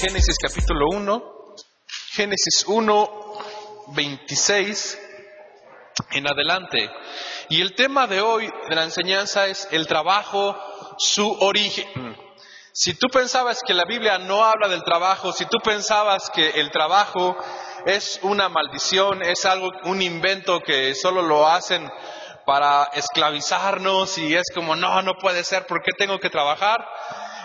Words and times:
Génesis 0.00 0.36
capítulo 0.40 0.90
1, 0.92 1.22
Génesis 2.12 2.64
1, 2.68 3.10
26 3.88 4.98
en 6.12 6.28
adelante. 6.28 6.88
Y 7.48 7.60
el 7.60 7.74
tema 7.74 8.06
de 8.06 8.20
hoy 8.20 8.48
de 8.68 8.76
la 8.76 8.84
enseñanza 8.84 9.48
es 9.48 9.66
el 9.72 9.88
trabajo, 9.88 10.56
su 10.98 11.28
origen. 11.40 12.16
Si 12.72 12.94
tú 12.94 13.08
pensabas 13.08 13.60
que 13.66 13.74
la 13.74 13.86
Biblia 13.86 14.18
no 14.18 14.44
habla 14.44 14.68
del 14.68 14.84
trabajo, 14.84 15.32
si 15.32 15.46
tú 15.46 15.58
pensabas 15.64 16.30
que 16.30 16.48
el 16.50 16.70
trabajo 16.70 17.36
es 17.84 18.20
una 18.22 18.48
maldición, 18.48 19.22
es 19.22 19.44
algo, 19.46 19.68
un 19.82 20.00
invento 20.00 20.60
que 20.60 20.94
solo 20.94 21.22
lo 21.22 21.48
hacen 21.48 21.90
para 22.46 22.84
esclavizarnos 22.94 24.16
y 24.18 24.36
es 24.36 24.44
como, 24.54 24.76
no, 24.76 25.02
no 25.02 25.14
puede 25.14 25.42
ser, 25.42 25.66
¿por 25.66 25.82
qué 25.82 25.90
tengo 25.98 26.20
que 26.20 26.30
trabajar? 26.30 26.86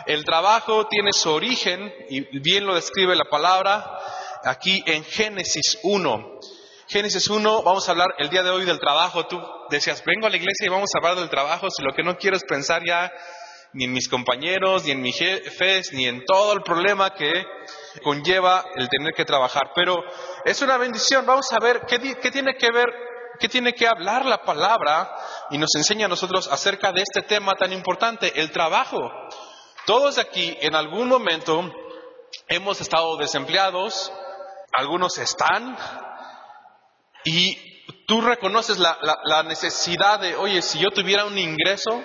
El 0.06 0.26
trabajo 0.26 0.88
tiene 0.88 1.12
su 1.14 1.30
origen, 1.32 1.94
y 2.10 2.40
bien 2.40 2.66
lo 2.66 2.76
describe 2.76 3.16
la 3.16 3.26
palabra, 3.26 4.00
aquí 4.44 4.84
en 4.86 5.04
Génesis 5.04 5.80
1. 5.84 6.40
Génesis 6.88 7.28
1, 7.30 7.64
vamos 7.64 7.88
a 7.88 7.92
hablar 7.92 8.10
el 8.18 8.30
día 8.30 8.44
de 8.44 8.50
hoy 8.50 8.66
del 8.66 8.80
trabajo. 8.80 9.26
Tú 9.26 9.42
decías, 9.70 10.04
vengo 10.06 10.28
a 10.28 10.30
la 10.30 10.36
iglesia 10.36 10.66
y 10.66 10.70
vamos 10.70 10.90
a 10.94 10.98
hablar 10.98 11.16
del 11.16 11.30
trabajo, 11.30 11.68
si 11.70 11.82
lo 11.82 11.94
que 11.94 12.04
no 12.04 12.18
quiero 12.18 12.36
es 12.36 12.44
pensar 12.44 12.82
ya 12.86 13.12
ni 13.74 13.86
en 13.86 13.94
mis 13.94 14.08
compañeros, 14.08 14.84
ni 14.86 14.92
en 14.92 15.02
mis 15.02 15.18
jefes, 15.18 15.92
ni 15.94 16.06
en 16.06 16.24
todo 16.26 16.54
el 16.54 16.62
problema 16.62 17.14
que 17.14 17.32
conlleva 18.04 18.64
el 18.76 18.88
tener 18.90 19.14
que 19.14 19.26
trabajar. 19.26 19.72
Pero 19.76 20.04
es 20.46 20.62
una 20.62 20.78
bendición. 20.78 21.26
Vamos 21.26 21.52
a 21.52 21.64
ver 21.64 21.82
qué, 21.88 21.98
qué 22.22 22.30
tiene 22.30 22.54
que 22.56 22.72
ver, 22.72 22.88
qué 23.40 23.50
tiene 23.50 23.74
que 23.74 23.88
hablar 23.88 24.26
la 24.26 24.44
palabra 24.44 25.16
y 25.50 25.58
nos 25.58 25.74
enseña 25.76 26.06
a 26.06 26.10
nosotros 26.10 26.48
acerca 26.52 26.92
de 26.92 27.02
este 27.02 27.24
tema 27.24 27.54
tan 27.54 27.74
importante, 27.74 28.40
el 28.40 28.52
trabajo. 28.52 29.12
Todos 29.86 30.18
aquí 30.18 30.58
en 30.62 30.76
algún 30.76 31.10
momento 31.10 31.70
hemos 32.48 32.80
estado 32.80 33.18
desempleados, 33.18 34.12
algunos 34.72 35.18
están, 35.18 35.78
y 37.26 37.58
tú 38.08 38.22
reconoces 38.22 38.80
la, 38.80 39.44
necesidad 39.44 40.20
de, 40.20 40.36
oye, 40.38 40.62
si 40.62 40.80
yo 40.80 40.92
tuviera 40.92 41.26
un 41.26 41.38
ingreso, 41.38 42.02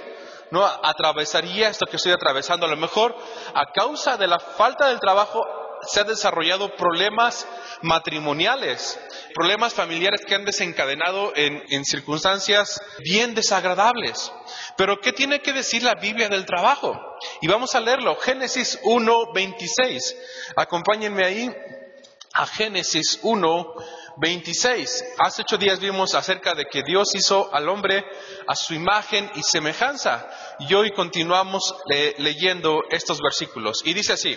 no 0.50 0.64
atravesaría 0.64 1.68
esto 1.68 1.86
que 1.86 1.96
estoy 1.96 2.12
atravesando. 2.12 2.66
A 2.66 2.70
lo 2.70 2.76
mejor, 2.76 3.16
a 3.54 3.72
causa 3.72 4.16
de 4.16 4.26
la 4.26 4.40
falta 4.40 4.88
del 4.88 4.98
trabajo, 4.98 5.44
se 5.86 6.00
han 6.00 6.06
desarrollado 6.06 6.74
problemas 6.76 7.46
matrimoniales, 7.82 8.98
problemas 9.34 9.74
familiares 9.74 10.22
que 10.26 10.34
han 10.34 10.44
desencadenado 10.44 11.32
en, 11.36 11.84
circunstancias 11.84 12.80
bien 13.00 13.34
desagradables. 13.34 14.32
Pero 14.76 15.00
¿qué 15.00 15.12
tiene 15.12 15.40
que 15.40 15.52
decir 15.52 15.82
la 15.82 15.94
Biblia 15.94 16.28
del 16.28 16.46
trabajo? 16.46 16.98
Y 17.40 17.48
vamos 17.48 17.74
a 17.74 17.80
leerlo, 17.80 18.16
Génesis 18.16 18.78
1, 18.82 19.32
26. 19.32 20.16
Acompáñenme 20.56 21.24
ahí 21.24 21.50
a 22.32 22.46
Génesis 22.46 23.20
1, 23.22 23.74
26. 24.20 25.04
Hace 25.18 25.42
ocho 25.42 25.58
días 25.58 25.80
vimos 25.80 26.14
acerca 26.14 26.54
de 26.54 26.66
que 26.66 26.82
Dios 26.82 27.14
hizo 27.14 27.52
al 27.54 27.68
hombre 27.68 28.04
a 28.46 28.54
su 28.54 28.74
imagen 28.74 29.30
y 29.34 29.42
semejanza. 29.42 30.28
Y 30.60 30.74
hoy 30.74 30.90
continuamos 30.92 31.74
leyendo 32.18 32.82
estos 32.90 33.20
versículos. 33.20 33.82
Y 33.84 33.94
dice 33.94 34.14
así, 34.14 34.36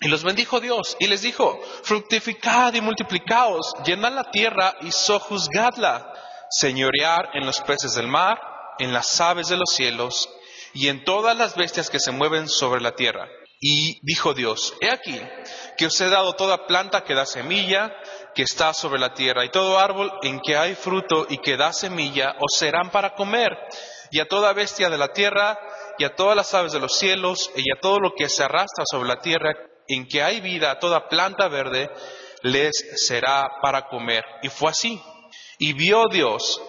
Y 0.00 0.08
los 0.08 0.22
bendijo 0.22 0.60
Dios 0.60 0.96
y 1.00 1.06
les 1.06 1.22
dijo, 1.22 1.58
fructificad 1.82 2.74
y 2.74 2.80
multiplicaos, 2.80 3.72
llenad 3.84 4.12
la 4.12 4.30
tierra 4.30 4.76
y 4.82 4.92
sojuzgadla 4.92 6.12
señorear 6.50 7.30
en 7.34 7.46
los 7.46 7.60
peces 7.60 7.94
del 7.94 8.06
mar, 8.06 8.38
en 8.78 8.92
las 8.92 9.20
aves 9.20 9.48
de 9.48 9.56
los 9.56 9.70
cielos 9.70 10.28
y 10.74 10.88
en 10.88 11.04
todas 11.04 11.36
las 11.36 11.56
bestias 11.56 11.88
que 11.88 11.98
se 11.98 12.12
mueven 12.12 12.48
sobre 12.48 12.80
la 12.80 12.92
tierra. 12.92 13.26
Y 13.58 13.98
dijo 14.02 14.34
Dios, 14.34 14.74
he 14.82 14.90
aquí 14.90 15.18
que 15.78 15.86
os 15.86 16.00
he 16.00 16.10
dado 16.10 16.34
toda 16.34 16.66
planta 16.66 17.04
que 17.04 17.14
da 17.14 17.24
semilla, 17.24 17.90
que 18.34 18.42
está 18.42 18.74
sobre 18.74 19.00
la 19.00 19.14
tierra, 19.14 19.46
y 19.46 19.50
todo 19.50 19.78
árbol 19.78 20.12
en 20.22 20.40
que 20.40 20.56
hay 20.56 20.74
fruto 20.74 21.26
y 21.30 21.38
que 21.38 21.56
da 21.56 21.72
semilla, 21.72 22.36
os 22.38 22.58
serán 22.58 22.90
para 22.90 23.14
comer, 23.14 23.56
y 24.10 24.20
a 24.20 24.28
toda 24.28 24.52
bestia 24.52 24.90
de 24.90 24.98
la 24.98 25.08
tierra, 25.08 25.58
y 25.98 26.04
a 26.04 26.14
todas 26.14 26.36
las 26.36 26.52
aves 26.52 26.72
de 26.72 26.80
los 26.80 26.98
cielos, 26.98 27.50
y 27.56 27.72
a 27.72 27.80
todo 27.80 27.98
lo 27.98 28.12
que 28.14 28.28
se 28.28 28.44
arrastra 28.44 28.84
sobre 28.90 29.08
la 29.08 29.20
tierra, 29.20 29.54
en 29.88 30.06
que 30.06 30.22
hay 30.22 30.40
vida, 30.40 30.78
toda 30.78 31.08
planta 31.08 31.48
verde, 31.48 31.90
les 32.42 32.72
será 33.06 33.48
para 33.62 33.88
comer. 33.88 34.24
Y 34.42 34.48
fue 34.48 34.70
así. 34.70 35.00
Y 35.58 35.72
vio 35.72 36.04
Dios 36.10 36.60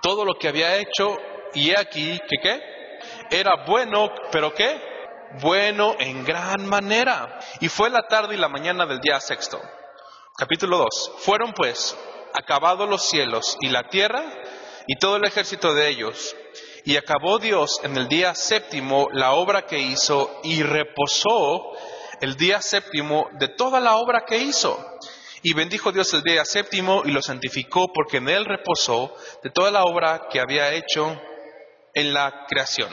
todo 0.00 0.24
lo 0.24 0.34
que 0.34 0.48
había 0.48 0.76
hecho 0.76 1.16
y 1.54 1.70
he 1.70 1.78
aquí 1.78 2.18
que 2.28 2.36
qué? 2.42 2.60
Era 3.30 3.64
bueno, 3.66 4.10
pero 4.30 4.54
qué? 4.54 4.80
Bueno 5.40 5.96
en 5.98 6.24
gran 6.24 6.66
manera. 6.66 7.38
Y 7.60 7.68
fue 7.68 7.90
la 7.90 8.06
tarde 8.08 8.34
y 8.34 8.38
la 8.38 8.48
mañana 8.48 8.86
del 8.86 9.00
día 9.00 9.20
sexto. 9.20 9.60
Capítulo 10.36 10.78
2. 10.78 11.12
Fueron 11.18 11.52
pues 11.52 11.96
acabados 12.34 12.88
los 12.88 13.02
cielos 13.08 13.56
y 13.60 13.68
la 13.68 13.88
tierra 13.88 14.22
y 14.86 14.96
todo 14.98 15.16
el 15.16 15.24
ejército 15.24 15.74
de 15.74 15.88
ellos. 15.88 16.36
Y 16.84 16.96
acabó 16.96 17.38
Dios 17.38 17.80
en 17.82 17.96
el 17.96 18.08
día 18.08 18.34
séptimo 18.34 19.08
la 19.12 19.32
obra 19.32 19.66
que 19.66 19.78
hizo 19.78 20.40
y 20.42 20.62
reposó 20.62 21.72
el 22.20 22.36
día 22.36 22.60
séptimo 22.60 23.28
de 23.38 23.48
toda 23.48 23.80
la 23.80 23.96
obra 23.96 24.24
que 24.26 24.38
hizo. 24.38 24.98
Y 25.42 25.54
bendijo 25.54 25.92
Dios 25.92 26.12
el 26.14 26.22
día 26.22 26.44
séptimo 26.44 27.02
y 27.04 27.12
lo 27.12 27.22
santificó 27.22 27.92
porque 27.92 28.16
en 28.16 28.28
él 28.28 28.44
reposó 28.44 29.14
de 29.42 29.50
toda 29.50 29.70
la 29.70 29.84
obra 29.84 30.28
que 30.30 30.40
había 30.40 30.72
hecho 30.72 31.20
en 31.94 32.12
la 32.12 32.44
creación. 32.48 32.90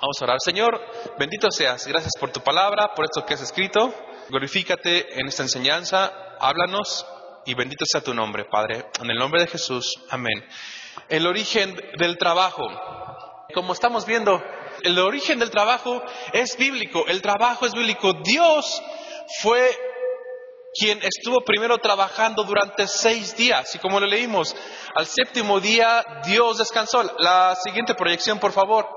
Vamos 0.00 0.16
a 0.20 0.24
orar. 0.24 0.38
Señor, 0.40 0.80
bendito 1.18 1.50
seas. 1.50 1.86
Gracias 1.86 2.12
por 2.18 2.30
tu 2.30 2.40
palabra, 2.40 2.94
por 2.94 3.04
esto 3.04 3.26
que 3.26 3.34
has 3.34 3.42
escrito. 3.42 3.92
Glorifícate 4.28 5.20
en 5.20 5.26
esta 5.26 5.42
enseñanza. 5.42 6.12
Háblanos 6.38 7.06
y 7.44 7.54
bendito 7.54 7.84
sea 7.84 8.00
tu 8.00 8.14
nombre, 8.14 8.44
Padre. 8.44 8.86
En 9.02 9.10
el 9.10 9.18
nombre 9.18 9.42
de 9.42 9.48
Jesús. 9.48 10.00
Amén. 10.08 10.46
El 11.08 11.26
origen 11.26 11.76
del 11.98 12.16
trabajo. 12.16 12.62
Como 13.52 13.72
estamos 13.72 14.06
viendo, 14.06 14.40
el 14.84 14.98
origen 14.98 15.38
del 15.38 15.50
trabajo 15.50 16.02
es 16.32 16.56
bíblico. 16.56 17.04
El 17.06 17.22
trabajo 17.22 17.66
es 17.66 17.72
bíblico. 17.72 18.12
Dios 18.24 18.82
fue 19.40 19.76
quien 20.72 21.00
estuvo 21.02 21.40
primero 21.44 21.78
trabajando 21.78 22.44
durante 22.44 22.86
seis 22.86 23.36
días. 23.36 23.74
Y 23.74 23.78
como 23.78 24.00
lo 24.00 24.06
leímos, 24.06 24.54
al 24.94 25.06
séptimo 25.06 25.60
día 25.60 26.04
Dios 26.24 26.58
descansó. 26.58 27.02
La 27.18 27.56
siguiente 27.56 27.94
proyección, 27.94 28.38
por 28.38 28.52
favor. 28.52 28.88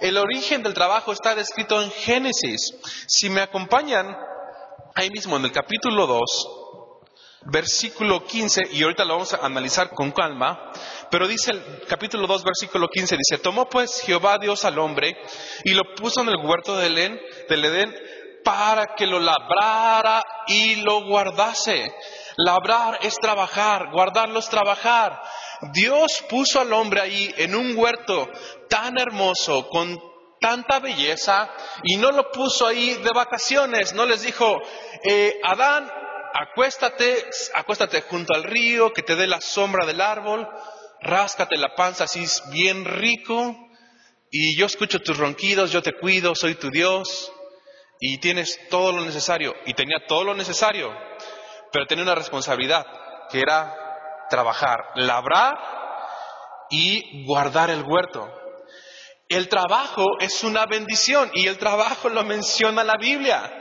El 0.00 0.18
origen 0.18 0.62
del 0.62 0.74
trabajo 0.74 1.12
está 1.12 1.34
descrito 1.34 1.80
en 1.80 1.90
Génesis. 1.90 2.74
Si 3.06 3.30
me 3.30 3.40
acompañan, 3.40 4.16
ahí 4.94 5.10
mismo 5.10 5.36
en 5.36 5.44
el 5.44 5.52
capítulo 5.52 6.06
2, 6.06 6.61
versículo 7.46 8.24
15, 8.24 8.68
y 8.72 8.82
ahorita 8.82 9.04
lo 9.04 9.14
vamos 9.14 9.34
a 9.34 9.44
analizar 9.44 9.90
con 9.90 10.12
calma, 10.12 10.72
pero 11.10 11.26
dice 11.26 11.52
el 11.52 11.62
capítulo 11.88 12.26
2, 12.26 12.44
versículo 12.44 12.88
15, 12.88 13.16
dice, 13.16 13.42
tomó 13.42 13.68
pues 13.68 14.02
Jehová 14.02 14.38
Dios 14.38 14.64
al 14.64 14.78
hombre 14.78 15.16
y 15.64 15.72
lo 15.74 15.82
puso 15.94 16.20
en 16.20 16.28
el 16.28 16.36
huerto 16.36 16.76
del 16.76 16.96
Edén, 16.96 17.20
del 17.48 17.64
Edén 17.64 17.94
para 18.44 18.94
que 18.96 19.06
lo 19.06 19.20
labrara 19.20 20.22
y 20.46 20.76
lo 20.76 21.04
guardase. 21.04 21.94
Labrar 22.36 22.98
es 23.02 23.16
trabajar, 23.16 23.90
guardarlo 23.92 24.38
es 24.38 24.48
trabajar. 24.48 25.20
Dios 25.72 26.24
puso 26.28 26.60
al 26.60 26.72
hombre 26.72 27.00
ahí 27.00 27.32
en 27.36 27.54
un 27.54 27.76
huerto 27.76 28.28
tan 28.68 28.98
hermoso, 28.98 29.68
con 29.68 30.00
tanta 30.40 30.80
belleza, 30.80 31.50
y 31.84 31.96
no 31.96 32.10
lo 32.10 32.30
puso 32.30 32.66
ahí 32.66 32.94
de 32.94 33.10
vacaciones, 33.14 33.92
no 33.92 34.04
les 34.06 34.22
dijo, 34.22 34.60
eh, 35.04 35.38
Adán, 35.44 35.88
acuéstate, 36.32 37.24
acuéstate 37.54 38.02
junto 38.02 38.34
al 38.34 38.44
río, 38.44 38.92
que 38.92 39.02
te 39.02 39.16
dé 39.16 39.26
la 39.26 39.40
sombra 39.40 39.86
del 39.86 40.00
árbol, 40.00 40.48
ráscate 41.00 41.56
la 41.56 41.74
panza 41.74 42.04
así 42.04 42.24
bien 42.50 42.84
rico, 42.84 43.56
y 44.34 44.56
yo 44.56 44.64
escucho 44.64 45.00
tus 45.00 45.18
ronquidos, 45.18 45.70
yo 45.70 45.82
te 45.82 45.92
cuido, 45.92 46.34
soy 46.34 46.54
tu 46.54 46.70
Dios 46.70 47.30
y 48.00 48.18
tienes 48.18 48.58
todo 48.70 48.90
lo 48.90 49.02
necesario. 49.02 49.54
Y 49.66 49.74
tenía 49.74 49.98
todo 50.08 50.24
lo 50.24 50.34
necesario, 50.34 50.90
pero 51.70 51.86
tenía 51.86 52.02
una 52.02 52.14
responsabilidad, 52.14 52.86
que 53.30 53.40
era 53.40 53.76
trabajar, 54.30 54.80
labrar 54.94 55.54
y 56.70 57.26
guardar 57.26 57.68
el 57.68 57.82
huerto. 57.82 58.26
El 59.28 59.48
trabajo 59.48 60.06
es 60.18 60.42
una 60.44 60.64
bendición 60.64 61.30
y 61.34 61.46
el 61.46 61.58
trabajo 61.58 62.08
lo 62.08 62.24
menciona 62.24 62.82
la 62.82 62.96
Biblia. 62.98 63.52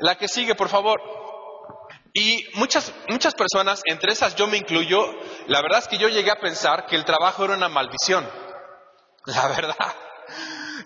La 0.00 0.16
que 0.16 0.28
sigue, 0.28 0.54
por 0.54 0.68
favor. 0.68 1.00
Y 2.16 2.46
muchas, 2.54 2.92
muchas 3.08 3.34
personas, 3.34 3.82
entre 3.86 4.12
esas 4.12 4.36
yo 4.36 4.46
me 4.46 4.56
incluyo, 4.56 5.04
la 5.48 5.60
verdad 5.60 5.80
es 5.80 5.88
que 5.88 5.98
yo 5.98 6.08
llegué 6.08 6.30
a 6.30 6.40
pensar 6.40 6.86
que 6.86 6.94
el 6.94 7.04
trabajo 7.04 7.44
era 7.44 7.54
una 7.54 7.68
maldición. 7.68 8.24
La 9.26 9.48
verdad. 9.48 9.94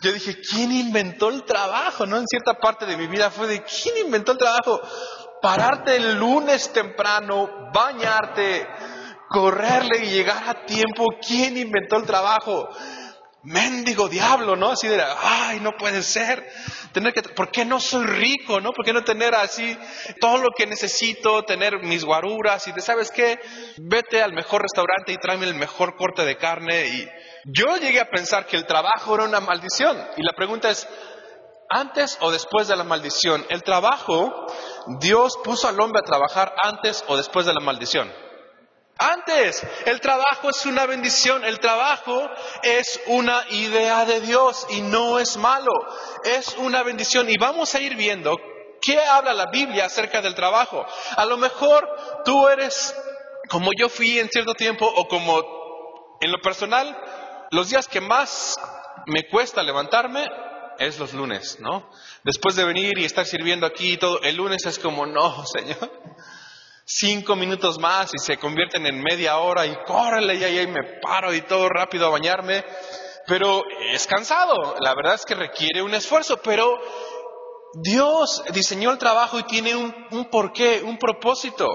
Yo 0.00 0.12
dije, 0.12 0.40
¿quién 0.40 0.72
inventó 0.72 1.28
el 1.28 1.44
trabajo? 1.44 2.06
¿No? 2.06 2.16
En 2.16 2.26
cierta 2.26 2.54
parte 2.54 2.86
de 2.86 2.96
mi 2.96 3.08
vida 3.08 3.30
fue 3.30 3.46
de, 3.46 3.62
¿quién 3.62 4.06
inventó 4.06 4.32
el 4.32 4.38
trabajo? 4.38 4.80
Pararte 5.42 5.96
el 5.96 6.14
lunes 6.14 6.72
temprano, 6.72 7.70
bañarte, 7.74 8.66
correrle 9.28 10.04
y 10.04 10.10
llegar 10.10 10.48
a 10.48 10.64
tiempo. 10.64 11.04
¿Quién 11.26 11.58
inventó 11.58 11.96
el 11.96 12.06
trabajo? 12.06 12.70
Mendigo 13.44 14.08
diablo, 14.08 14.56
¿no? 14.56 14.70
Así 14.70 14.88
de, 14.88 15.00
ay, 15.00 15.60
no 15.60 15.72
puede 15.76 16.02
ser. 16.02 16.44
Tener 16.92 17.12
que, 17.12 17.22
¿por 17.22 17.50
qué 17.50 17.64
no 17.64 17.78
soy 17.78 18.04
rico, 18.04 18.60
no? 18.60 18.72
¿Por 18.72 18.84
qué 18.84 18.92
no 18.92 19.04
tener 19.04 19.34
así 19.34 19.78
todo 20.20 20.38
lo 20.38 20.48
que 20.56 20.66
necesito, 20.66 21.44
tener 21.44 21.80
mis 21.82 22.04
guaruras 22.04 22.66
y 22.66 22.72
de, 22.72 22.80
¿sabes 22.80 23.10
qué? 23.12 23.38
Vete 23.78 24.22
al 24.22 24.32
mejor 24.32 24.62
restaurante 24.62 25.12
y 25.12 25.18
tráeme 25.18 25.46
el 25.46 25.54
mejor 25.54 25.96
corte 25.96 26.24
de 26.24 26.36
carne 26.36 26.88
y 26.88 27.08
yo 27.44 27.76
llegué 27.76 28.00
a 28.00 28.10
pensar 28.10 28.46
que 28.46 28.56
el 28.56 28.66
trabajo 28.66 29.14
era 29.14 29.24
una 29.24 29.40
maldición. 29.40 29.96
Y 30.16 30.22
la 30.22 30.32
pregunta 30.36 30.68
es, 30.68 30.86
¿antes 31.70 32.18
o 32.20 32.30
después 32.30 32.68
de 32.68 32.76
la 32.76 32.84
maldición? 32.84 33.46
El 33.48 33.62
trabajo, 33.62 34.46
Dios 35.00 35.38
puso 35.44 35.68
al 35.68 35.80
hombre 35.80 36.00
a 36.00 36.06
trabajar 36.06 36.54
antes 36.62 37.04
o 37.06 37.16
después 37.16 37.46
de 37.46 37.54
la 37.54 37.60
maldición. 37.60 38.12
Antes, 38.98 39.64
el 39.86 40.00
trabajo 40.00 40.50
es 40.50 40.66
una 40.66 40.84
bendición, 40.86 41.44
el 41.44 41.60
trabajo 41.60 42.28
es 42.62 43.00
una 43.06 43.44
idea 43.50 44.04
de 44.04 44.20
Dios 44.20 44.66
y 44.70 44.80
no 44.80 45.18
es 45.20 45.36
malo, 45.36 45.72
es 46.24 46.56
una 46.58 46.82
bendición. 46.82 47.30
Y 47.30 47.36
vamos 47.38 47.74
a 47.74 47.80
ir 47.80 47.94
viendo 47.94 48.36
qué 48.80 48.98
habla 48.98 49.34
la 49.34 49.46
Biblia 49.46 49.86
acerca 49.86 50.20
del 50.20 50.34
trabajo. 50.34 50.84
A 51.16 51.24
lo 51.26 51.36
mejor 51.36 51.88
tú 52.24 52.48
eres 52.48 52.94
como 53.48 53.70
yo 53.78 53.88
fui 53.88 54.18
en 54.18 54.28
cierto 54.28 54.54
tiempo 54.54 54.86
o 54.86 55.08
como 55.08 56.18
en 56.20 56.30
lo 56.30 56.38
personal, 56.40 56.96
los 57.50 57.70
días 57.70 57.88
que 57.88 58.00
más 58.00 58.56
me 59.06 59.26
cuesta 59.28 59.62
levantarme 59.62 60.26
es 60.78 60.98
los 60.98 61.12
lunes, 61.12 61.58
¿no? 61.60 61.90
Después 62.24 62.54
de 62.56 62.64
venir 62.64 62.98
y 62.98 63.04
estar 63.04 63.24
sirviendo 63.24 63.66
aquí 63.66 63.92
y 63.92 63.96
todo, 63.96 64.20
el 64.22 64.36
lunes 64.36 64.64
es 64.66 64.78
como, 64.78 65.06
no, 65.06 65.44
Señor, 65.46 65.90
cinco 66.88 67.36
minutos 67.36 67.78
más 67.78 68.14
y 68.14 68.18
se 68.18 68.38
convierten 68.38 68.86
en 68.86 69.02
media 69.02 69.36
hora 69.36 69.66
y 69.66 69.76
córrele 69.84 70.36
y 70.36 70.44
ahí 70.44 70.66
me 70.66 70.82
paro 71.02 71.34
y 71.34 71.42
todo 71.42 71.68
rápido 71.68 72.06
a 72.06 72.10
bañarme. 72.10 72.64
Pero 73.26 73.62
es 73.92 74.06
cansado, 74.06 74.76
la 74.80 74.94
verdad 74.94 75.14
es 75.14 75.26
que 75.26 75.34
requiere 75.34 75.82
un 75.82 75.94
esfuerzo, 75.94 76.40
pero 76.42 76.80
Dios 77.74 78.42
diseñó 78.54 78.90
el 78.90 78.96
trabajo 78.96 79.38
y 79.38 79.42
tiene 79.42 79.76
un, 79.76 79.94
un 80.12 80.30
porqué, 80.30 80.80
un 80.82 80.98
propósito. 80.98 81.66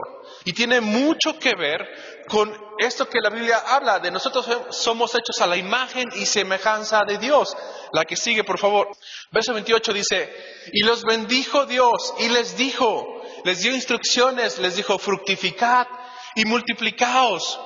Y 0.45 0.53
tiene 0.53 0.81
mucho 0.81 1.37
que 1.37 1.53
ver 1.55 1.87
con 2.27 2.51
esto 2.79 3.07
que 3.07 3.19
la 3.21 3.29
Biblia 3.29 3.61
habla 3.67 3.99
de 3.99 4.09
nosotros 4.09 4.47
somos 4.71 5.13
hechos 5.13 5.39
a 5.41 5.47
la 5.47 5.55
imagen 5.55 6.09
y 6.15 6.25
semejanza 6.25 7.01
de 7.07 7.19
Dios. 7.19 7.55
La 7.91 8.03
que 8.03 8.15
sigue, 8.15 8.43
por 8.43 8.57
favor. 8.57 8.89
Verso 9.31 9.53
28 9.53 9.93
dice, 9.93 10.33
y 10.71 10.83
los 10.83 11.03
bendijo 11.03 11.67
Dios 11.67 12.15
y 12.17 12.29
les 12.29 12.57
dijo, 12.57 13.22
les 13.43 13.61
dio 13.61 13.73
instrucciones, 13.73 14.57
les 14.59 14.75
dijo, 14.75 14.97
fructificad 14.97 15.87
y 16.35 16.45
multiplicaos, 16.45 17.59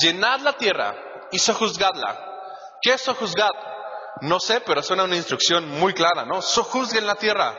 llenad 0.00 0.40
la 0.40 0.54
tierra 0.54 0.94
y 1.30 1.38
sojuzgadla. 1.38 2.32
¿Qué 2.80 2.92
es 2.92 3.00
sojuzgad? 3.00 3.50
No 4.20 4.38
sé, 4.38 4.60
pero 4.60 4.82
suena 4.82 5.04
una 5.04 5.16
instrucción 5.16 5.68
muy 5.68 5.92
clara, 5.92 6.24
¿no? 6.24 6.40
Sojuzguen 6.40 7.06
la 7.06 7.16
tierra. 7.16 7.58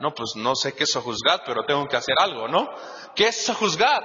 No, 0.00 0.14
pues 0.14 0.34
no 0.36 0.54
sé 0.54 0.74
qué 0.74 0.84
es 0.84 0.92
sojuzgad, 0.92 1.40
pero 1.44 1.64
tengo 1.64 1.86
que 1.88 1.96
hacer 1.96 2.14
algo, 2.18 2.46
¿no? 2.46 2.68
¿Qué 3.16 3.28
es 3.28 3.44
sojuzgad? 3.44 4.00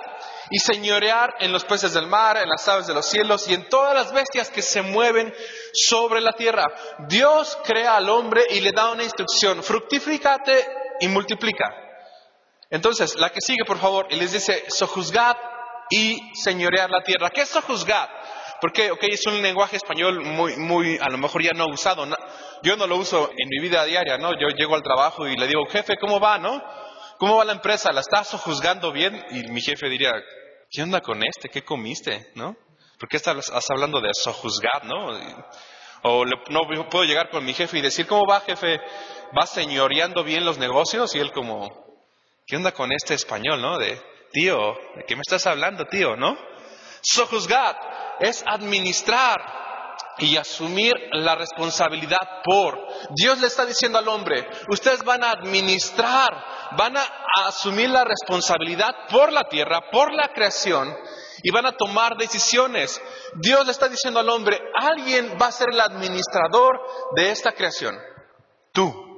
Y 0.49 0.57
señorear 0.57 1.35
en 1.39 1.51
los 1.51 1.63
peces 1.65 1.93
del 1.93 2.07
mar, 2.07 2.37
en 2.37 2.49
las 2.49 2.67
aves 2.67 2.87
de 2.87 2.95
los 2.95 3.05
cielos 3.05 3.47
y 3.47 3.53
en 3.53 3.69
todas 3.69 3.93
las 3.93 4.11
bestias 4.11 4.49
que 4.49 4.63
se 4.63 4.81
mueven 4.81 5.31
sobre 5.73 6.19
la 6.19 6.33
tierra. 6.33 6.65
Dios 7.07 7.57
crea 7.63 7.97
al 7.97 8.09
hombre 8.09 8.43
y 8.49 8.61
le 8.61 8.71
da 8.71 8.89
una 8.89 9.03
instrucción, 9.03 9.61
fructifícate 9.61 10.67
y 10.99 11.07
multiplica. 11.09 11.82
Entonces, 12.73 13.15
la 13.17 13.29
que 13.29 13.39
sigue, 13.39 13.65
por 13.65 13.77
favor, 13.77 14.07
y 14.09 14.15
les 14.15 14.31
dice, 14.31 14.63
sojuzgad 14.67 15.35
y 15.91 16.19
señorear 16.33 16.89
la 16.89 17.03
tierra. 17.03 17.29
¿Qué 17.29 17.41
es 17.41 17.49
sojuzgad? 17.49 18.09
Porque, 18.59 18.89
ok, 18.89 19.03
es 19.03 19.27
un 19.27 19.39
lenguaje 19.43 19.75
español 19.77 20.21
muy, 20.21 20.55
muy, 20.57 20.97
a 20.99 21.07
lo 21.09 21.19
mejor 21.19 21.43
ya 21.43 21.51
no 21.51 21.67
usado. 21.67 22.03
yo 22.63 22.75
no 22.75 22.87
lo 22.87 22.97
uso 22.97 23.29
en 23.29 23.47
mi 23.47 23.59
vida 23.59 23.85
diaria, 23.85 24.17
¿no? 24.17 24.31
Yo 24.31 24.47
llego 24.57 24.73
al 24.73 24.81
trabajo 24.81 25.27
y 25.27 25.37
le 25.37 25.45
digo, 25.45 25.67
jefe, 25.69 25.97
¿cómo 26.01 26.19
va, 26.19 26.39
no? 26.39 26.63
¿Cómo 27.19 27.37
va 27.37 27.45
la 27.45 27.51
empresa? 27.51 27.91
¿La 27.91 28.01
estás 28.01 28.29
sojuzgando 28.29 28.91
bien? 28.91 29.23
Y 29.29 29.43
mi 29.51 29.61
jefe 29.61 29.87
diría, 29.87 30.11
¿qué 30.71 30.81
onda 30.81 30.99
con 30.99 31.21
este? 31.23 31.49
¿Qué 31.49 31.63
comiste? 31.63 32.31
¿No? 32.33 32.57
¿Por 32.97 33.07
qué 33.07 33.17
estás 33.17 33.51
hablando 33.69 34.01
de 34.01 34.09
sojuzgar, 34.15 34.83
no? 34.85 35.15
O 36.01 36.25
no 36.25 36.61
puedo 36.89 37.03
llegar 37.03 37.29
con 37.29 37.45
mi 37.45 37.53
jefe 37.53 37.77
y 37.77 37.81
decir, 37.81 38.07
¿cómo 38.07 38.25
va, 38.25 38.39
jefe? 38.39 38.79
¿Va 39.39 39.45
señoreando 39.45 40.23
bien 40.23 40.43
los 40.43 40.57
negocios? 40.57 41.13
Y 41.13 41.19
él 41.19 41.31
como, 41.31 41.82
¿Qué 42.45 42.57
onda 42.57 42.71
con 42.71 42.91
este 42.91 43.13
español, 43.13 43.61
no? 43.61 43.77
De, 43.77 43.99
tío, 44.31 44.57
¿de 44.95 45.05
qué 45.07 45.15
me 45.15 45.21
estás 45.21 45.47
hablando, 45.47 45.85
tío, 45.85 46.15
no? 46.15 46.37
Sojuzgar 47.01 47.77
es 48.19 48.43
administrar 48.45 49.41
y 50.17 50.37
asumir 50.37 50.93
la 51.11 51.35
responsabilidad 51.35 52.41
por. 52.43 52.79
Dios 53.15 53.39
le 53.39 53.47
está 53.47 53.65
diciendo 53.65 53.97
al 53.97 54.07
hombre, 54.07 54.47
ustedes 54.67 55.03
van 55.03 55.23
a 55.23 55.31
administrar, 55.31 56.31
van 56.77 56.97
a 56.97 57.05
asumir 57.47 57.89
la 57.89 58.03
responsabilidad 58.03 58.91
por 59.09 59.31
la 59.31 59.45
tierra, 59.45 59.89
por 59.91 60.13
la 60.13 60.29
creación 60.33 60.93
y 61.41 61.51
van 61.51 61.65
a 61.65 61.77
tomar 61.77 62.15
decisiones. 62.17 63.01
Dios 63.35 63.65
le 63.65 63.71
está 63.71 63.87
diciendo 63.87 64.19
al 64.19 64.29
hombre, 64.29 64.59
alguien 64.75 65.37
va 65.41 65.47
a 65.47 65.51
ser 65.51 65.69
el 65.71 65.79
administrador 65.79 66.79
de 67.15 67.31
esta 67.31 67.53
creación. 67.53 67.97
Tú. 68.71 69.12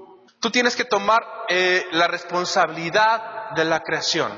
Tú 0.46 0.52
tienes 0.52 0.76
que 0.76 0.86
tomar 0.86 1.24
eh, 1.50 1.88
la 1.94 2.08
responsabilidad 2.08 3.50
de 3.56 3.66
la 3.66 3.80
creación. 3.80 4.32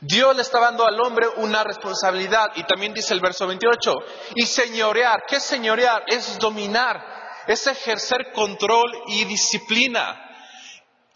Dios 0.00 0.34
le 0.34 0.40
está 0.40 0.60
dando 0.60 0.86
al 0.86 0.98
hombre 0.98 1.26
una 1.36 1.62
responsabilidad 1.62 2.52
y 2.54 2.62
también 2.62 2.94
dice 2.94 3.12
el 3.12 3.20
verso 3.20 3.46
28, 3.46 3.92
y 4.34 4.46
señorear, 4.46 5.24
¿qué 5.28 5.38
señorear? 5.38 6.04
Es 6.06 6.38
dominar, 6.38 7.44
es 7.46 7.66
ejercer 7.66 8.32
control 8.32 8.90
y 9.08 9.26
disciplina. 9.26 10.25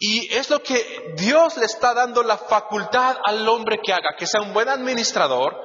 Y 0.03 0.33
es 0.33 0.49
lo 0.49 0.63
que 0.63 1.13
Dios 1.15 1.57
le 1.57 1.67
está 1.67 1.93
dando 1.93 2.23
la 2.23 2.35
facultad 2.35 3.17
al 3.23 3.47
hombre 3.47 3.77
que 3.83 3.93
haga, 3.93 4.15
que 4.17 4.25
sea 4.25 4.41
un 4.41 4.51
buen 4.51 4.67
administrador, 4.67 5.55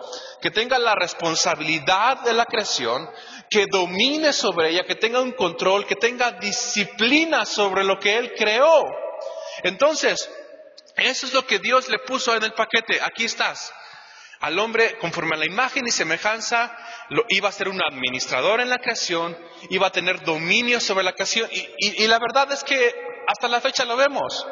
que 0.43 0.51
tenga 0.51 0.79
la 0.79 0.95
responsabilidad 0.95 2.19
de 2.21 2.35
la 2.35 2.45
creación, 2.45 3.09
que 3.49 3.65
domine 3.65 4.35
sobre 4.35 4.69
ella, 4.69 4.85
que 4.85 4.95
tenga 4.95 5.23
un 5.23 5.33
control, 5.33 5.87
que 5.87 5.97
tenga 5.97 6.33
disciplina 6.33 7.47
sobre 7.47 7.83
lo 7.83 7.99
que 7.99 8.19
Él 8.19 8.35
creó. 8.37 8.85
Entonces, 9.63 10.31
eso 10.97 11.27
es 11.27 11.33
lo 11.33 11.47
que 11.47 11.59
Dios 11.59 11.89
le 11.89 12.01
puso 12.01 12.37
en 12.37 12.43
el 12.43 12.53
paquete. 12.53 13.01
Aquí 13.01 13.25
estás. 13.25 13.73
Al 14.41 14.59
hombre, 14.59 14.99
conforme 14.99 15.35
a 15.35 15.39
la 15.39 15.47
imagen 15.47 15.87
y 15.87 15.91
semejanza, 15.91 16.77
iba 17.31 17.49
a 17.49 17.53
ser 17.53 17.71
un 17.71 17.81
administrador 17.83 18.61
en 18.61 18.69
la 18.69 18.81
creación, 18.81 19.35
iba 19.71 19.87
a 19.87 19.93
tener 19.93 20.23
dominio 20.25 20.79
sobre 20.79 21.05
la 21.05 21.15
creación. 21.15 21.49
y 21.51 22.07
la 22.07 22.19
verdad 22.19 22.53
es 22.53 22.63
que 22.63 23.16
hasta 23.27 23.49
la 23.49 23.61
fecha 23.61 23.85
lo 23.85 23.97
vemos. 23.97 24.47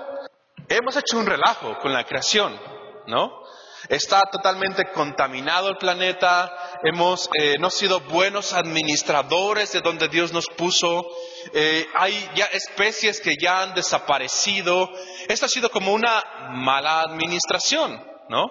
Hemos 0.69 0.97
hecho 0.97 1.19
un 1.19 1.27
relajo 1.27 1.79
con 1.79 1.93
la 1.93 2.05
creación, 2.05 2.59
¿no? 3.07 3.43
Está 3.89 4.23
totalmente 4.33 4.91
contaminado 4.93 5.69
el 5.69 5.77
planeta, 5.77 6.81
hemos 6.83 7.29
eh, 7.39 7.57
no 7.61 7.69
sido 7.69 8.01
buenos 8.01 8.55
administradores 8.55 9.73
de 9.73 9.83
donde 9.83 10.09
Dios 10.09 10.33
nos 10.33 10.47
puso, 10.49 11.05
eh, 11.53 11.87
hay 11.95 12.31
ya 12.35 12.47
especies 12.47 13.21
que 13.21 13.35
ya 13.39 13.61
han 13.61 13.75
desaparecido. 13.75 14.89
Esto 15.29 15.47
ha 15.47 15.51
sido 15.51 15.69
como 15.69 15.93
una 15.93 16.25
mala 16.51 17.03
administración, 17.03 18.03
¿no? 18.31 18.47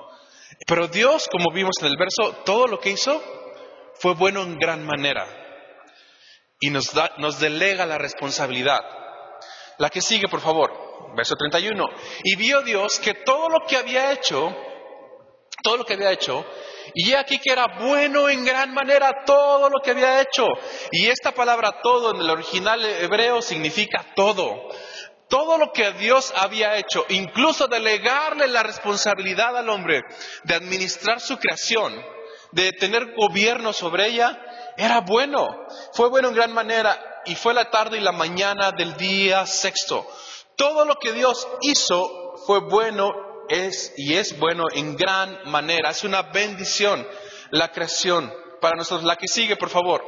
Pero 0.67 0.87
Dios, 0.87 1.27
como 1.31 1.51
vimos 1.51 1.75
en 1.81 1.87
el 1.87 1.97
verso, 1.97 2.43
todo 2.45 2.67
lo 2.67 2.79
que 2.79 2.91
hizo 2.91 3.21
fue 3.99 4.13
bueno 4.13 4.43
en 4.43 4.59
gran 4.59 4.85
manera 4.85 5.25
y 6.63 6.69
nos, 6.69 6.93
delega 7.39 7.85
la 7.85 7.97
responsabilidad. 7.97 8.79
La 9.77 9.89
que 9.89 10.01
sigue, 10.01 10.27
por 10.27 10.41
favor, 10.41 11.15
verso 11.15 11.35
31. 11.35 11.83
Y 12.23 12.35
vio 12.35 12.61
Dios 12.61 12.99
que 12.99 13.13
todo 13.13 13.49
lo 13.49 13.65
que 13.67 13.77
había 13.77 14.11
hecho, 14.11 14.55
todo 15.63 15.77
lo 15.77 15.85
que 15.85 15.93
había 15.93 16.11
hecho, 16.11 16.45
y 16.93 17.13
aquí 17.13 17.39
que 17.39 17.51
era 17.51 17.65
bueno 17.79 18.29
en 18.29 18.45
gran 18.45 18.73
manera 18.73 19.23
todo 19.25 19.69
lo 19.69 19.79
que 19.83 19.91
había 19.91 20.21
hecho. 20.21 20.45
Y 20.91 21.07
esta 21.07 21.31
palabra 21.31 21.79
todo 21.81 22.13
en 22.13 22.21
el 22.21 22.29
original 22.29 22.83
hebreo 22.85 23.41
significa 23.41 24.05
todo. 24.15 24.69
Todo 25.29 25.57
lo 25.57 25.71
que 25.71 25.93
Dios 25.93 26.31
había 26.35 26.77
hecho, 26.77 27.05
incluso 27.09 27.67
delegarle 27.67 28.47
la 28.47 28.61
responsabilidad 28.61 29.57
al 29.57 29.69
hombre 29.69 30.01
de 30.43 30.53
administrar 30.53 31.19
su 31.19 31.37
creación, 31.37 31.99
de 32.51 32.71
tener 32.73 33.15
gobierno 33.15 33.73
sobre 33.73 34.07
ella, 34.09 34.39
era 34.77 35.01
bueno. 35.01 35.47
Fue 35.93 36.09
bueno 36.09 36.29
en 36.29 36.35
gran 36.35 36.53
manera 36.53 37.21
y 37.25 37.35
fue 37.35 37.53
la 37.53 37.69
tarde 37.69 37.97
y 37.97 38.01
la 38.01 38.11
mañana 38.11 38.71
del 38.71 38.95
día 38.97 39.45
sexto. 39.45 40.07
Todo 40.55 40.85
lo 40.85 40.95
que 40.95 41.11
Dios 41.13 41.47
hizo 41.61 42.35
fue 42.45 42.59
bueno 42.59 43.11
es 43.49 43.93
y 43.97 44.15
es 44.15 44.37
bueno 44.39 44.65
en 44.73 44.95
gran 44.95 45.49
manera. 45.49 45.91
Es 45.91 46.03
una 46.03 46.21
bendición 46.23 47.07
la 47.51 47.71
creación 47.71 48.33
para 48.61 48.75
nosotros. 48.75 49.05
La 49.05 49.15
que 49.15 49.27
sigue, 49.27 49.55
por 49.55 49.69
favor. 49.69 50.03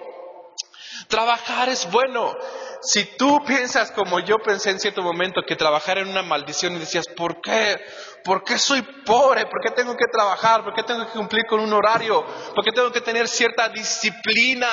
Trabajar 1.07 1.69
es 1.69 1.89
bueno. 1.91 2.33
Si 2.81 3.05
tú 3.17 3.39
piensas 3.45 3.91
como 3.91 4.19
yo 4.19 4.37
pensé 4.37 4.71
en 4.71 4.79
cierto 4.79 5.01
momento 5.01 5.41
que 5.47 5.55
trabajar 5.55 5.97
era 5.97 6.09
una 6.09 6.21
maldición 6.21 6.75
y 6.75 6.79
decías, 6.79 7.05
¿por 7.15 7.41
qué? 7.41 7.77
¿Por 8.25 8.43
qué 8.43 8.57
soy 8.57 8.81
pobre? 9.05 9.45
¿Por 9.45 9.61
qué 9.61 9.69
tengo 9.69 9.95
que 9.95 10.07
trabajar? 10.11 10.63
¿Por 10.63 10.73
qué 10.73 10.81
tengo 10.81 11.05
que 11.05 11.11
cumplir 11.11 11.45
con 11.45 11.59
un 11.59 11.71
horario? 11.71 12.25
¿Por 12.55 12.65
qué 12.65 12.71
tengo 12.71 12.91
que 12.91 13.01
tener 13.01 13.27
cierta 13.27 13.69
disciplina 13.69 14.67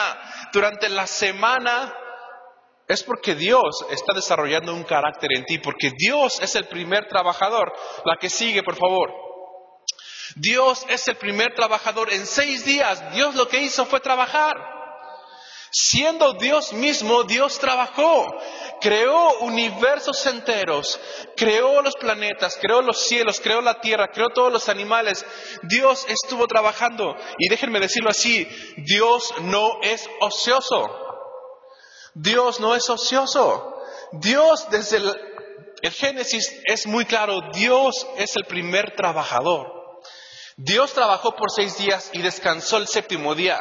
durante 0.55 0.89
la 0.89 1.07
semana? 1.07 1.95
Es 2.89 3.03
porque 3.03 3.35
Dios 3.35 3.85
está 3.91 4.15
desarrollando 4.15 4.75
un 4.75 4.85
carácter 4.85 5.35
en 5.37 5.45
ti, 5.45 5.59
porque 5.59 5.93
Dios 5.95 6.41
es 6.41 6.57
el 6.57 6.67
primer 6.67 7.07
trabajador. 7.09 7.75
La 8.07 8.17
que 8.17 8.31
sigue, 8.31 8.63
por 8.63 8.77
favor. 8.77 9.13
Dios 10.37 10.87
es 10.89 11.07
el 11.09 11.17
primer 11.17 11.55
trabajador. 11.55 12.11
En 12.11 12.25
seis 12.25 12.65
días, 12.65 13.13
Dios 13.13 13.35
lo 13.35 13.49
que 13.49 13.61
hizo 13.61 13.85
fue 13.85 14.01
trabajar. 14.01 14.57
Siendo 15.75 16.35
Dios 16.35 16.75
mismo, 16.75 17.23
Dios 17.23 17.59
trabajó, 17.59 18.39
creó 18.79 19.39
universos 19.39 20.27
enteros, 20.27 21.01
creó 21.35 21.81
los 21.81 21.97
planetas, 21.97 22.59
creó 22.61 22.83
los 22.83 23.07
cielos, 23.07 23.41
creó 23.41 23.63
la 23.63 23.81
tierra, 23.81 24.09
creó 24.13 24.29
todos 24.29 24.53
los 24.53 24.69
animales. 24.69 25.25
Dios 25.63 26.05
estuvo 26.09 26.47
trabajando 26.47 27.17
y 27.39 27.49
déjenme 27.49 27.81
decirlo 27.81 28.11
así, 28.11 28.47
Dios 28.77 29.33
no 29.45 29.81
es 29.83 30.07
ocioso. 30.21 30.91
Dios 32.13 32.61
no 32.61 32.75
es 32.75 32.91
ocioso. 32.91 33.83
Dios 34.13 34.69
desde 34.71 34.99
el, 34.99 35.91
Génesis 35.91 36.61
es 36.67 36.87
muy 36.87 37.07
claro, 37.07 37.41
Dios 37.55 38.07
es 38.19 38.37
el 38.37 38.45
primer 38.45 38.95
trabajador. 38.95 39.82
Dios 40.57 40.93
trabajó 40.93 41.35
por 41.35 41.51
seis 41.51 41.79
días 41.79 42.11
y 42.13 42.23
descansó 42.23 42.77
el 42.77 42.87
séptimo 42.87 43.35
día. 43.35 43.59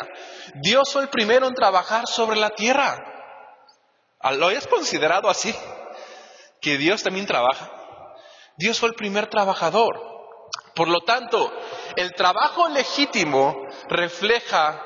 Dios 0.55 0.91
fue 0.91 1.03
el 1.03 1.09
primero 1.09 1.47
en 1.47 1.53
trabajar 1.53 2.07
sobre 2.07 2.37
la 2.37 2.49
tierra. 2.49 2.97
¿Lo 4.37 4.47
hayas 4.47 4.67
considerado 4.67 5.29
así? 5.29 5.55
Que 6.61 6.77
Dios 6.77 7.01
también 7.03 7.25
trabaja. 7.25 7.71
Dios 8.57 8.79
fue 8.79 8.89
el 8.89 8.95
primer 8.95 9.27
trabajador. 9.27 9.99
Por 10.75 10.87
lo 10.87 11.01
tanto, 11.01 11.51
el 11.95 12.13
trabajo 12.13 12.69
legítimo 12.69 13.55
refleja 13.89 14.81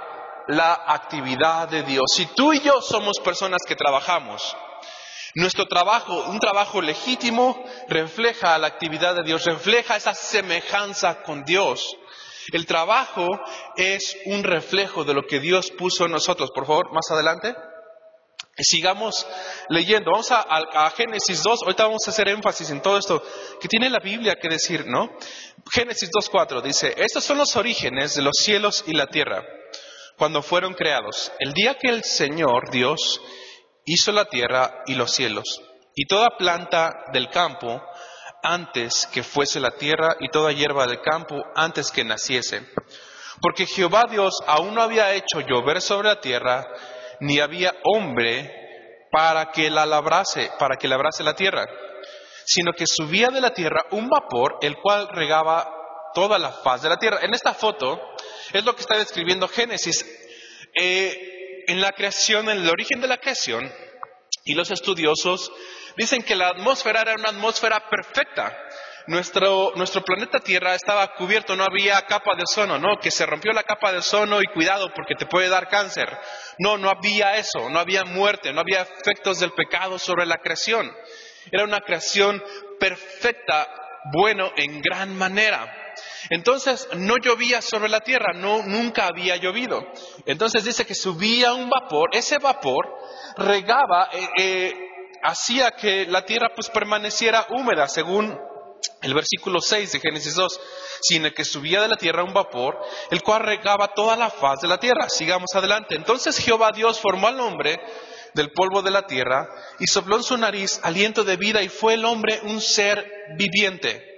la 0.48 0.74
actividad 0.88 1.68
de 1.68 1.84
Dios. 1.84 2.06
Si 2.14 2.28
tú 2.28 2.54
y 2.54 2.62
yo 2.62 2.82
somos 2.82 3.20
personas 3.24 3.62
que 3.68 3.76
trabajamos, 3.76 4.56
nuestro 5.36 5.68
trabajo, 5.68 6.30
un 6.30 6.40
trabajo 6.40 6.82
legítimo, 6.82 7.64
refleja 7.90 8.58
la 8.58 8.68
actividad 8.68 9.16
de 9.16 9.24
Dios, 9.24 9.46
refleja 9.46 9.98
esa 9.98 10.14
semejanza 10.14 11.22
con 11.24 11.44
Dios. 11.44 11.98
El 12.54 12.66
trabajo 12.66 13.28
es 13.76 14.16
un 14.26 14.44
reflejo 14.44 15.04
de 15.04 15.14
lo 15.14 15.24
que 15.24 15.40
Dios 15.40 15.72
puso 15.72 16.06
en 16.06 16.12
nosotros. 16.12 16.52
Por 16.54 16.66
favor, 16.66 16.94
más 16.94 17.10
adelante. 17.12 17.54
Sigamos 18.58 19.28
leyendo. 19.68 20.12
Vamos 20.12 20.32
a, 20.32 20.90
Génesis 20.92 21.44
2. 21.44 21.64
Ahorita 21.64 21.86
vamos 21.86 22.08
a 22.08 22.12
hacer 22.12 22.30
énfasis 22.30 22.70
en 22.70 22.82
todo 22.82 22.98
esto 22.98 23.22
que 23.60 23.68
tiene 23.68 23.90
la 23.90 24.00
Biblia 24.00 24.36
que 24.40 24.48
decir, 24.48 24.86
¿no? 24.88 25.12
Génesis 25.74 26.10
2.4 26.12 26.62
dice, 26.62 26.94
estos 26.98 27.24
son 27.24 27.38
los 27.40 27.56
orígenes 27.58 28.16
de 28.16 28.22
los 28.22 28.38
cielos 28.38 28.84
y 28.88 28.94
la 28.94 29.08
tierra 29.08 29.44
cuando 30.18 30.42
fueron 30.42 30.74
creados, 30.74 31.32
el 31.40 31.54
día 31.54 31.76
que 31.76 31.90
el 31.90 32.04
Señor 32.04 32.72
Dios 32.72 33.22
hizo 33.86 34.12
la 34.12 34.26
tierra 34.26 34.84
y 34.88 34.96
los 34.96 35.12
cielos, 35.12 35.62
y 35.96 36.06
toda 36.08 36.38
planta 36.38 37.06
del 37.14 37.30
campo 37.30 37.82
antes 38.44 39.08
que 39.12 39.24
fuese 39.24 39.60
la 39.60 39.72
tierra, 39.72 40.18
y 40.20 40.30
toda 40.30 40.52
hierba 40.52 40.86
del 40.86 41.02
campo 41.02 41.36
antes 41.56 41.92
que 41.92 42.04
naciese. 42.04 42.62
Porque 43.42 43.66
Jehová 43.66 44.06
Dios 44.10 44.40
aún 44.48 44.76
no 44.76 44.82
había 44.82 45.14
hecho 45.14 45.42
llover 45.42 45.82
sobre 45.82 46.10
la 46.10 46.22
tierra, 46.22 46.66
ni 47.20 47.40
había 47.40 47.74
hombre 47.84 48.52
para 49.12 49.52
que 49.52 49.70
la 49.70 49.86
labrase, 49.86 50.52
para 50.60 50.76
que 50.78 50.88
labrase 50.88 51.24
la 51.24 51.36
tierra, 51.36 51.66
sino 52.46 52.74
que 52.74 52.86
subía 52.86 53.30
de 53.30 53.42
la 53.42 53.54
tierra 53.54 53.86
un 53.92 54.10
vapor, 54.10 54.58
el 54.62 54.76
cual 54.78 55.08
regaba 55.10 55.72
toda 56.14 56.38
la 56.38 56.52
faz 56.52 56.82
de 56.82 56.90
la 56.90 56.98
tierra. 56.98 57.20
En 57.22 57.34
esta 57.34 57.54
foto 57.54 58.00
es 58.52 58.64
lo 58.64 58.76
que 58.76 58.82
está 58.82 58.98
describiendo 58.98 59.48
Génesis. 59.48 60.06
Eh, 60.80 61.35
en 61.68 61.82
la 61.82 61.92
creación, 61.92 62.50
en 62.50 62.60
el 62.60 62.70
origen 62.70 63.02
de 63.02 63.08
la 63.08 63.18
creación, 63.18 63.72
y 64.44 64.54
los 64.54 64.70
estudiosos 64.72 65.52
dicen 65.98 66.22
que 66.22 66.36
la 66.36 66.50
atmósfera 66.50 67.02
era 67.02 67.16
una 67.16 67.30
atmósfera 67.30 67.90
perfecta. 67.90 68.56
Nuestro, 69.08 69.74
nuestro, 69.76 70.02
planeta 70.02 70.40
Tierra 70.40 70.74
estaba 70.74 71.14
cubierto, 71.16 71.56
no 71.56 71.64
había 71.64 72.02
capa 72.08 72.36
de 72.36 72.44
ozono, 72.44 72.80
no, 72.80 72.98
que 73.00 73.12
se 73.12 73.26
rompió 73.26 73.52
la 73.54 73.64
capa 73.64 73.92
de 73.92 74.00
ozono 74.00 74.42
y 74.42 74.48
cuidado 74.48 74.92
porque 74.96 75.14
te 75.14 75.28
puede 75.28 75.48
dar 75.48 75.70
cáncer. 75.70 76.10
No, 76.58 76.78
no 76.78 76.90
había 76.90 77.38
eso, 77.38 77.70
no 77.70 77.80
había 77.80 78.04
muerte, 78.04 78.52
no 78.52 78.62
había 78.62 78.82
efectos 78.82 79.40
del 79.40 79.52
pecado 79.52 80.00
sobre 80.00 80.26
la 80.26 80.40
creación. 80.40 80.92
Era 81.52 81.64
una 81.64 81.82
creación 81.82 82.44
perfecta, 82.80 83.68
bueno, 84.12 84.52
en 84.58 84.82
gran 84.82 85.16
manera. 85.16 85.85
Entonces 86.30 86.88
no 86.96 87.18
llovía 87.18 87.62
sobre 87.62 87.90
la 87.90 88.02
tierra, 88.02 88.34
no, 88.34 88.64
nunca 88.64 89.08
había 89.08 89.36
llovido. 89.38 89.82
Entonces 90.26 90.64
dice 90.64 90.86
que 90.86 90.96
subía 90.96 91.54
un 91.54 91.70
vapor, 91.70 92.10
ese 92.14 92.38
vapor 92.40 92.88
regaba, 93.38 94.10
eh, 94.12 94.30
eh, 94.38 94.74
hacía 95.24 95.72
que 95.72 96.06
la 96.06 96.26
tierra 96.26 96.52
pues 96.56 96.70
permaneciera 96.70 97.48
húmeda, 97.50 97.88
según 97.88 98.38
el 99.02 99.14
versículo 99.14 99.62
6 99.62 99.92
de 99.92 100.00
Génesis 100.00 100.36
2, 100.36 100.60
sino 101.02 101.32
que 101.32 101.44
subía 101.44 101.82
de 101.82 101.88
la 101.88 101.98
tierra 101.98 102.24
un 102.24 102.34
vapor, 102.34 102.78
el 103.12 103.22
cual 103.22 103.44
regaba 103.44 103.94
toda 103.94 104.16
la 104.16 104.30
faz 104.30 104.62
de 104.62 104.68
la 104.68 104.80
tierra. 104.80 105.10
Sigamos 105.10 105.54
adelante. 105.54 105.96
Entonces 105.96 106.38
Jehová 106.38 106.72
Dios 106.72 107.00
formó 107.00 107.28
al 107.28 107.40
hombre 107.40 107.80
del 108.34 108.52
polvo 108.52 108.82
de 108.82 108.92
la 108.92 109.08
tierra 109.08 109.48
y 109.80 109.88
sopló 109.88 110.18
en 110.18 110.24
su 110.24 110.38
nariz 110.38 110.80
aliento 110.84 111.24
de 111.24 111.38
vida 111.38 111.62
y 111.62 111.70
fue 111.70 111.94
el 111.94 112.06
hombre 112.06 112.42
un 112.44 112.62
ser 112.62 113.06
viviente. 113.38 114.15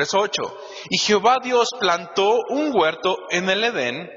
Verso 0.00 0.18
8. 0.18 0.58
Y 0.88 0.96
Jehová 0.96 1.40
Dios 1.42 1.68
plantó 1.78 2.38
un 2.48 2.72
huerto 2.74 3.18
en 3.28 3.50
el 3.50 3.62
Edén, 3.62 4.10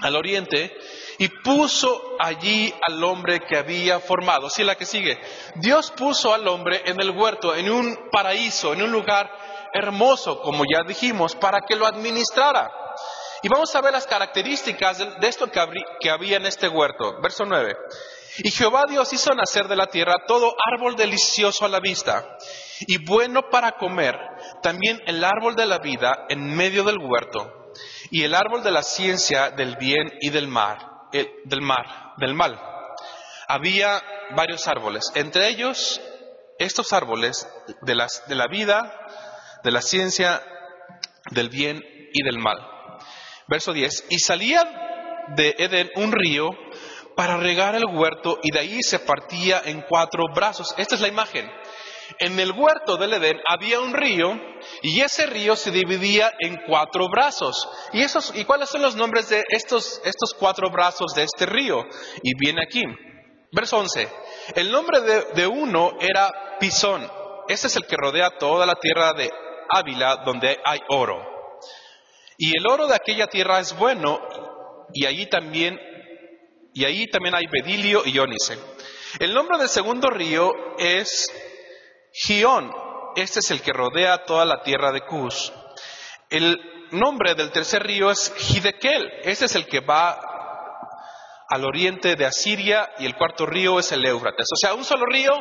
al 0.00 0.16
oriente, 0.16 0.76
y 1.18 1.28
puso 1.28 2.16
allí 2.18 2.74
al 2.88 3.04
hombre 3.04 3.38
que 3.48 3.56
había 3.56 4.00
formado. 4.00 4.50
Sí, 4.50 4.64
la 4.64 4.74
que 4.74 4.84
sigue. 4.84 5.16
Dios 5.54 5.92
puso 5.92 6.34
al 6.34 6.48
hombre 6.48 6.82
en 6.86 7.00
el 7.00 7.10
huerto, 7.10 7.54
en 7.54 7.70
un 7.70 7.96
paraíso, 8.10 8.72
en 8.72 8.82
un 8.82 8.90
lugar 8.90 9.30
hermoso, 9.72 10.40
como 10.40 10.64
ya 10.64 10.82
dijimos, 10.84 11.36
para 11.36 11.60
que 11.60 11.76
lo 11.76 11.86
administrara. 11.86 12.68
Y 13.44 13.48
vamos 13.48 13.72
a 13.76 13.82
ver 13.82 13.92
las 13.92 14.08
características 14.08 14.98
de 14.98 15.28
esto 15.28 15.48
que 16.00 16.10
había 16.10 16.36
en 16.36 16.46
este 16.46 16.66
huerto. 16.66 17.20
Verso 17.22 17.44
9. 17.44 17.76
Y 18.38 18.50
Jehová 18.50 18.82
Dios 18.88 19.12
hizo 19.12 19.32
nacer 19.34 19.68
de 19.68 19.76
la 19.76 19.86
tierra 19.86 20.24
todo 20.26 20.52
árbol 20.74 20.96
delicioso 20.96 21.64
a 21.64 21.68
la 21.68 21.78
vista 21.78 22.26
y 22.80 23.04
bueno 23.04 23.48
para 23.50 23.72
comer, 23.72 24.16
también 24.62 25.00
el 25.06 25.24
árbol 25.24 25.56
de 25.56 25.66
la 25.66 25.78
vida 25.78 26.26
en 26.28 26.54
medio 26.54 26.84
del 26.84 26.98
huerto 26.98 27.72
y 28.10 28.22
el 28.22 28.34
árbol 28.34 28.62
de 28.62 28.70
la 28.70 28.82
ciencia 28.82 29.50
del 29.50 29.76
bien 29.76 30.12
y 30.20 30.30
del 30.30 30.48
mar, 30.48 30.78
eh, 31.12 31.30
del 31.44 31.62
mar, 31.62 32.14
del 32.18 32.34
mal. 32.34 32.60
Había 33.48 34.02
varios 34.34 34.66
árboles, 34.66 35.10
entre 35.14 35.48
ellos 35.48 36.00
estos 36.58 36.92
árboles 36.92 37.48
de, 37.82 37.94
de 38.26 38.34
la 38.34 38.46
vida, 38.48 38.92
de 39.62 39.70
la 39.70 39.82
ciencia, 39.82 40.42
del 41.30 41.48
bien 41.48 41.82
y 42.12 42.22
del 42.22 42.38
mal. 42.38 42.58
Verso 43.48 43.72
10. 43.72 44.06
Y 44.10 44.18
salía 44.18 44.64
de 45.36 45.54
Edén 45.58 45.90
un 45.96 46.12
río 46.12 46.50
para 47.16 47.36
regar 47.36 47.74
el 47.74 47.86
huerto 47.86 48.38
y 48.42 48.52
de 48.52 48.58
ahí 48.58 48.82
se 48.82 48.98
partía 48.98 49.62
en 49.64 49.82
cuatro 49.82 50.24
brazos. 50.34 50.74
Esta 50.76 50.94
es 50.94 51.00
la 51.00 51.08
imagen. 51.08 51.50
En 52.18 52.38
el 52.38 52.52
huerto 52.52 52.96
del 52.96 53.14
Edén 53.14 53.40
había 53.46 53.80
un 53.80 53.92
río 53.92 54.38
y 54.82 55.00
ese 55.00 55.26
río 55.26 55.56
se 55.56 55.70
dividía 55.70 56.32
en 56.38 56.58
cuatro 56.66 57.08
brazos. 57.08 57.68
¿Y, 57.92 58.02
esos, 58.02 58.32
y 58.34 58.44
cuáles 58.44 58.68
son 58.68 58.82
los 58.82 58.96
nombres 58.96 59.28
de 59.28 59.44
estos, 59.48 60.00
estos 60.04 60.34
cuatro 60.34 60.70
brazos 60.70 61.14
de 61.14 61.24
este 61.24 61.46
río? 61.46 61.84
Y 62.22 62.34
viene 62.38 62.62
aquí. 62.62 62.82
Verso 63.52 63.78
11. 63.78 64.08
El 64.54 64.70
nombre 64.70 65.00
de, 65.00 65.46
uno 65.46 65.96
era 66.00 66.58
Pisón. 66.58 67.10
Ese 67.48 67.68
es 67.68 67.76
el 67.76 67.86
que 67.86 67.96
rodea 67.96 68.30
toda 68.38 68.66
la 68.66 68.74
tierra 68.74 69.12
de 69.12 69.30
Ávila 69.70 70.22
donde 70.24 70.58
hay 70.64 70.80
oro. 70.88 71.36
Y 72.38 72.50
el 72.56 72.66
oro 72.66 72.86
de 72.86 72.94
aquella 72.94 73.26
tierra 73.28 73.60
es 73.60 73.76
bueno 73.76 74.20
y 74.92 75.06
allí 75.06 75.26
también 75.26 75.78
y 76.74 76.84
ahí 76.84 77.06
también 77.06 77.34
hay 77.34 77.46
bedilio 77.46 78.02
y 78.04 78.18
ónice. 78.18 78.58
El 79.18 79.32
nombre 79.32 79.56
del 79.56 79.68
segundo 79.68 80.10
río 80.10 80.52
es 80.76 81.26
Gión. 82.16 82.72
Este 83.14 83.40
es 83.40 83.50
el 83.50 83.60
que 83.60 83.72
rodea 83.72 84.24
toda 84.24 84.44
la 84.44 84.62
tierra 84.62 84.90
de 84.90 85.02
Cus. 85.02 85.52
El 86.30 86.58
nombre 86.90 87.34
del 87.34 87.52
tercer 87.52 87.82
río 87.82 88.10
es 88.10 88.32
Hidekel. 88.38 89.20
Este 89.22 89.44
es 89.44 89.54
el 89.54 89.66
que 89.66 89.80
va 89.80 90.18
al 91.48 91.64
oriente 91.64 92.16
de 92.16 92.24
Asiria 92.24 92.90
y 92.98 93.06
el 93.06 93.14
cuarto 93.16 93.46
río 93.46 93.78
es 93.78 93.92
el 93.92 94.04
Éufrates. 94.04 94.46
O 94.52 94.56
sea, 94.56 94.74
un 94.74 94.84
solo 94.84 95.06
río 95.06 95.32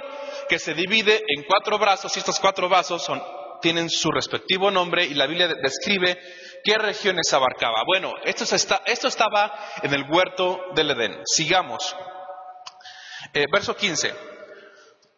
que 0.49 0.59
se 0.59 0.73
divide 0.73 1.23
en 1.27 1.43
cuatro 1.47 1.79
brazos 1.79 2.15
y 2.15 2.19
estos 2.19 2.39
cuatro 2.39 2.69
brazos 2.69 3.03
son 3.03 3.21
tienen 3.61 3.89
su 3.89 4.11
respectivo 4.11 4.69
nombre 4.69 5.05
y 5.05 5.13
la 5.13 5.25
Biblia 5.25 5.47
describe 5.47 6.19
qué 6.63 6.77
regiones 6.77 7.31
abarcaba. 7.33 7.83
Bueno, 7.85 8.13
esto, 8.23 8.43
esto 8.85 9.07
estaba 9.07 9.51
en 9.81 9.93
el 9.93 10.03
huerto 10.09 10.59
del 10.75 10.91
Edén. 10.91 11.21
Sigamos. 11.25 11.95
Eh, 13.33 13.45
verso 13.51 13.75
15. 13.75 14.34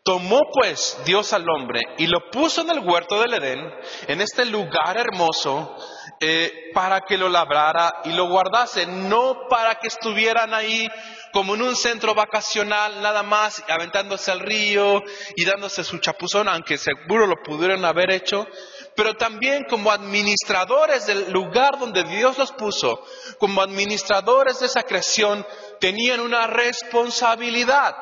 Tomó 0.07 0.43
pues 0.53 0.97
Dios 1.03 1.33
al 1.33 1.43
hombre 1.49 1.81
y 1.97 2.07
lo 2.07 2.31
puso 2.31 2.61
en 2.61 2.69
el 2.69 2.79
huerto 2.79 3.19
del 3.19 3.33
Edén, 3.33 3.59
en 4.07 4.21
este 4.21 4.45
lugar 4.45 4.95
hermoso, 4.95 5.75
eh, 6.21 6.71
para 6.73 7.01
que 7.01 7.17
lo 7.17 7.27
labrara 7.27 8.03
y 8.05 8.13
lo 8.13 8.29
guardase, 8.29 8.85
no 8.87 9.49
para 9.49 9.75
que 9.75 9.89
estuvieran 9.89 10.53
ahí 10.53 10.87
como 11.33 11.55
en 11.55 11.61
un 11.61 11.75
centro 11.75 12.15
vacacional 12.15 13.01
nada 13.01 13.21
más, 13.21 13.61
aventándose 13.67 14.31
al 14.31 14.39
río 14.39 15.03
y 15.35 15.43
dándose 15.43 15.83
su 15.83 15.97
chapuzón, 15.97 16.47
aunque 16.47 16.77
seguro 16.77 17.27
lo 17.27 17.43
pudieron 17.43 17.83
haber 17.83 18.09
hecho, 18.11 18.47
pero 18.95 19.13
también 19.15 19.65
como 19.65 19.91
administradores 19.91 21.05
del 21.05 21.33
lugar 21.33 21.79
donde 21.79 22.05
Dios 22.05 22.37
los 22.37 22.53
puso, 22.53 23.03
como 23.39 23.61
administradores 23.61 24.61
de 24.61 24.67
esa 24.67 24.83
creación, 24.83 25.45
tenían 25.81 26.21
una 26.21 26.47
responsabilidad 26.47 27.93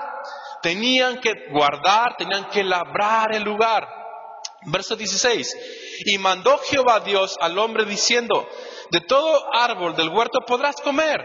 tenían 0.66 1.20
que 1.20 1.32
guardar, 1.52 2.16
tenían 2.18 2.50
que 2.50 2.64
labrar 2.64 3.36
el 3.36 3.44
lugar. 3.44 3.88
Verso 4.64 4.96
16. 4.96 5.56
Y 6.08 6.18
mandó 6.18 6.58
Jehová 6.58 7.02
Dios 7.02 7.38
al 7.40 7.60
hombre 7.60 7.86
diciendo, 7.86 8.50
de 8.90 9.02
todo 9.02 9.46
árbol 9.54 9.96
del 9.96 10.10
huerto 10.10 10.40
podrás 10.48 10.78
comer. 10.78 11.22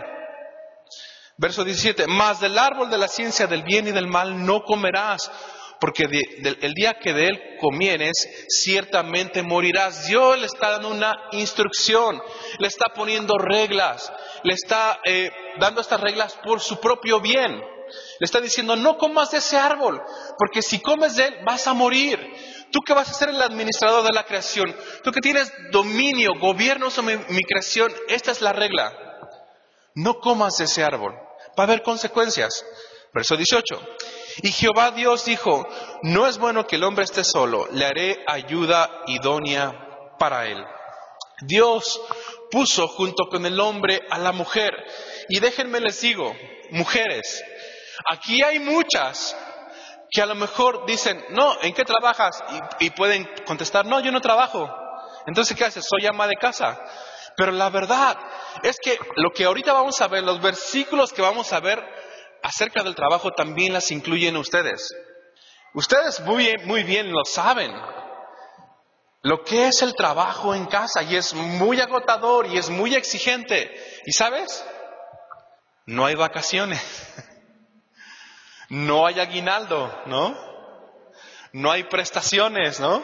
Verso 1.38 1.64
17. 1.64 2.06
Mas 2.06 2.40
del 2.40 2.58
árbol 2.58 2.90
de 2.90 2.98
la 2.98 3.08
ciencia 3.08 3.46
del 3.46 3.62
bien 3.62 3.88
y 3.88 3.92
del 3.92 4.08
mal 4.08 4.44
no 4.44 4.62
comerás, 4.62 5.30
porque 5.80 6.02
el 6.04 6.74
día 6.74 6.98
que 7.02 7.14
de 7.14 7.28
él 7.28 7.40
comieres, 7.58 8.46
ciertamente 8.46 9.42
morirás. 9.42 10.06
Dios 10.06 10.38
le 10.38 10.44
está 10.44 10.72
dando 10.72 10.90
una 10.90 11.16
instrucción, 11.32 12.20
le 12.58 12.68
está 12.68 12.88
poniendo 12.94 13.38
reglas, 13.38 14.12
le 14.42 14.52
está 14.52 15.00
eh, 15.02 15.30
dando 15.58 15.80
estas 15.80 16.02
reglas 16.02 16.38
por 16.44 16.60
su 16.60 16.78
propio 16.78 17.22
bien. 17.22 17.58
Le 18.18 18.24
está 18.24 18.40
diciendo, 18.40 18.76
no 18.76 18.98
comas 18.98 19.30
de 19.30 19.38
ese 19.38 19.56
árbol, 19.56 20.02
porque 20.38 20.62
si 20.62 20.80
comes 20.80 21.16
de 21.16 21.26
él 21.26 21.36
vas 21.44 21.66
a 21.66 21.74
morir. 21.74 22.18
Tú 22.72 22.80
que 22.86 22.94
vas 22.94 23.10
a 23.10 23.14
ser 23.14 23.30
el 23.30 23.42
administrador 23.42 24.04
de 24.04 24.12
la 24.12 24.24
creación, 24.24 24.74
tú 25.02 25.10
que 25.10 25.20
tienes 25.20 25.52
dominio, 25.72 26.38
gobierno 26.38 26.88
sobre 26.90 27.18
mi, 27.28 27.42
creación, 27.42 27.92
esta 28.08 28.30
es 28.30 28.40
la 28.40 28.52
regla. 28.52 28.92
No 29.94 30.20
comas 30.20 30.56
de 30.58 30.64
ese 30.64 30.84
árbol. 30.84 31.12
Va 31.58 31.64
a 31.64 31.66
haber 31.66 31.82
consecuencias. 31.82 32.64
Verso 33.12 33.36
18. 33.36 33.64
Y 34.42 34.52
Jehová 34.52 34.92
Dios 34.92 35.24
dijo, 35.24 35.66
no 36.02 36.28
es 36.28 36.38
bueno 36.38 36.66
que 36.66 36.76
el 36.76 36.84
hombre 36.84 37.04
esté 37.04 37.24
solo, 37.24 37.66
le 37.72 37.84
haré 37.84 38.24
ayuda 38.28 39.02
idónea 39.08 40.14
para 40.16 40.46
él. 40.46 40.64
Dios 41.42 42.00
puso 42.50 42.86
junto 42.88 43.26
con 43.28 43.46
el 43.46 43.58
hombre 43.58 44.02
a 44.10 44.18
la 44.18 44.32
mujer. 44.32 44.70
Y 45.28 45.40
déjenme 45.40 45.80
les 45.80 46.00
digo, 46.00 46.32
mujeres, 46.70 47.42
Aquí 48.08 48.42
hay 48.42 48.58
muchas 48.58 49.36
que 50.10 50.22
a 50.22 50.26
lo 50.26 50.34
mejor 50.34 50.86
dicen, 50.86 51.24
no, 51.30 51.60
¿en 51.62 51.72
qué 51.72 51.84
trabajas? 51.84 52.42
Y, 52.80 52.90
pueden 52.90 53.28
contestar, 53.46 53.86
no, 53.86 54.00
yo 54.00 54.10
no 54.10 54.20
trabajo. 54.20 54.68
Entonces, 55.26 55.56
¿qué 55.56 55.64
haces? 55.64 55.86
Soy 55.88 56.06
ama 56.06 56.26
de 56.26 56.36
casa. 56.36 56.80
Pero 57.36 57.52
la 57.52 57.70
verdad 57.70 58.18
es 58.62 58.78
que 58.82 58.98
lo 59.16 59.30
que 59.30 59.44
ahorita 59.44 59.72
vamos 59.72 60.00
a 60.00 60.08
ver, 60.08 60.24
los 60.24 60.40
versículos 60.40 61.12
que 61.12 61.22
vamos 61.22 61.52
a 61.52 61.60
ver 61.60 61.82
acerca 62.42 62.82
del 62.82 62.94
trabajo 62.94 63.30
también 63.30 63.72
las 63.72 63.90
incluyen 63.90 64.36
ustedes. 64.36 64.88
Ustedes 65.74 66.20
muy, 66.20 66.56
muy 66.64 66.82
bien 66.82 67.12
lo 67.12 67.24
saben. 67.24 67.72
Lo 69.22 69.44
que 69.44 69.68
es 69.68 69.82
el 69.82 69.94
trabajo 69.94 70.54
en 70.54 70.66
casa 70.66 71.02
y 71.02 71.14
es 71.14 71.34
muy 71.34 71.80
agotador 71.80 72.46
y 72.46 72.58
es 72.58 72.68
muy 72.70 72.94
exigente. 72.94 73.70
¿Y 74.06 74.12
sabes? 74.12 74.64
No 75.86 76.06
hay 76.06 76.14
vacaciones. 76.14 76.80
no 78.70 79.06
hay 79.06 79.20
aguinaldo, 79.20 79.92
¿no? 80.06 80.34
No 81.52 81.70
hay 81.70 81.84
prestaciones, 81.84 82.78
¿no? 82.80 83.02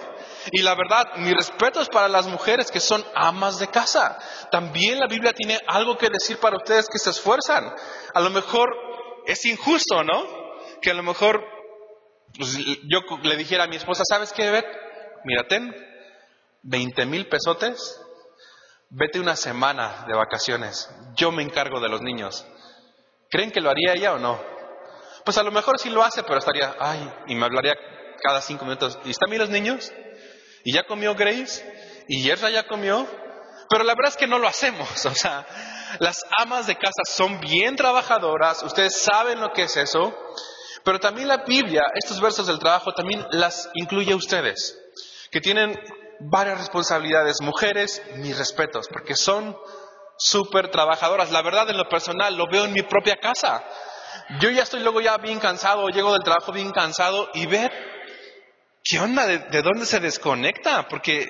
Y 0.52 0.62
la 0.62 0.74
verdad, 0.76 1.16
mi 1.16 1.32
respeto 1.32 1.80
es 1.80 1.88
para 1.88 2.08
las 2.08 2.26
mujeres 2.26 2.70
que 2.70 2.78
son 2.78 3.04
amas 3.14 3.58
de 3.58 3.68
casa. 3.68 4.18
También 4.50 5.00
la 5.00 5.08
Biblia 5.08 5.32
tiene 5.32 5.58
algo 5.66 5.98
que 5.98 6.08
decir 6.08 6.38
para 6.38 6.56
ustedes 6.56 6.88
que 6.88 7.00
se 7.00 7.10
esfuerzan. 7.10 7.74
A 8.14 8.20
lo 8.20 8.30
mejor 8.30 8.74
es 9.26 9.44
injusto, 9.44 10.04
¿no? 10.04 10.24
Que 10.80 10.92
a 10.92 10.94
lo 10.94 11.02
mejor 11.02 11.44
pues, 12.36 12.56
yo 12.56 13.00
le 13.22 13.36
dijera 13.36 13.64
a 13.64 13.66
mi 13.68 13.76
esposa, 13.76 14.02
¿sabes 14.08 14.32
qué, 14.32 14.48
Beth? 14.50 14.66
Mira, 15.24 15.48
ten 15.48 15.74
20 16.62 17.06
mil 17.06 17.28
pesotes, 17.28 18.00
vete 18.90 19.18
una 19.18 19.34
semana 19.34 20.04
de 20.06 20.16
vacaciones, 20.16 20.88
yo 21.16 21.32
me 21.32 21.42
encargo 21.42 21.80
de 21.80 21.88
los 21.88 22.02
niños. 22.02 22.46
¿Creen 23.30 23.50
que 23.50 23.60
lo 23.60 23.70
haría 23.70 23.94
ella 23.94 24.12
o 24.12 24.18
no? 24.18 24.55
Pues 25.26 25.38
a 25.38 25.42
lo 25.42 25.50
mejor 25.50 25.76
sí 25.80 25.90
lo 25.90 26.04
hace, 26.04 26.22
pero 26.22 26.38
estaría, 26.38 26.76
ay, 26.78 27.12
y 27.26 27.34
me 27.34 27.46
hablaría 27.46 27.74
cada 28.22 28.40
cinco 28.40 28.64
minutos. 28.64 28.96
¿Y 29.04 29.10
están 29.10 29.28
bien 29.28 29.42
los 29.42 29.50
niños? 29.50 29.92
¿Y 30.62 30.72
ya 30.72 30.84
comió 30.84 31.16
Grace? 31.16 32.04
¿Y 32.06 32.22
Yerra 32.22 32.48
ya 32.48 32.68
comió? 32.68 33.04
Pero 33.68 33.82
la 33.82 33.94
verdad 33.96 34.12
es 34.12 34.16
que 34.16 34.28
no 34.28 34.38
lo 34.38 34.46
hacemos. 34.46 34.88
O 35.06 35.14
sea, 35.16 35.44
las 35.98 36.24
amas 36.38 36.68
de 36.68 36.76
casa 36.76 37.02
son 37.08 37.40
bien 37.40 37.74
trabajadoras, 37.74 38.62
ustedes 38.62 39.02
saben 39.02 39.40
lo 39.40 39.52
que 39.52 39.64
es 39.64 39.76
eso, 39.76 40.16
pero 40.84 41.00
también 41.00 41.26
la 41.26 41.38
Biblia, 41.38 41.82
estos 41.94 42.20
versos 42.20 42.46
del 42.46 42.60
trabajo, 42.60 42.92
también 42.92 43.26
las 43.32 43.68
incluye 43.74 44.12
a 44.12 44.16
ustedes, 44.16 44.78
que 45.32 45.40
tienen 45.40 45.76
varias 46.20 46.58
responsabilidades. 46.58 47.40
Mujeres, 47.40 48.00
mis 48.18 48.38
respetos, 48.38 48.86
porque 48.92 49.16
son 49.16 49.56
súper 50.18 50.70
trabajadoras. 50.70 51.32
La 51.32 51.42
verdad, 51.42 51.68
en 51.68 51.78
lo 51.78 51.88
personal, 51.88 52.36
lo 52.36 52.46
veo 52.48 52.64
en 52.64 52.72
mi 52.72 52.82
propia 52.82 53.16
casa. 53.16 53.64
Yo 54.40 54.50
ya 54.50 54.62
estoy 54.62 54.80
luego 54.80 55.00
ya 55.00 55.16
bien 55.18 55.38
cansado, 55.38 55.88
llego 55.88 56.12
del 56.12 56.22
trabajo 56.22 56.52
bien 56.52 56.72
cansado 56.72 57.30
y 57.32 57.46
ver 57.46 57.70
qué 58.82 58.98
onda, 58.98 59.26
de, 59.26 59.62
dónde 59.62 59.86
se 59.86 60.00
desconecta, 60.00 60.88
porque 60.88 61.28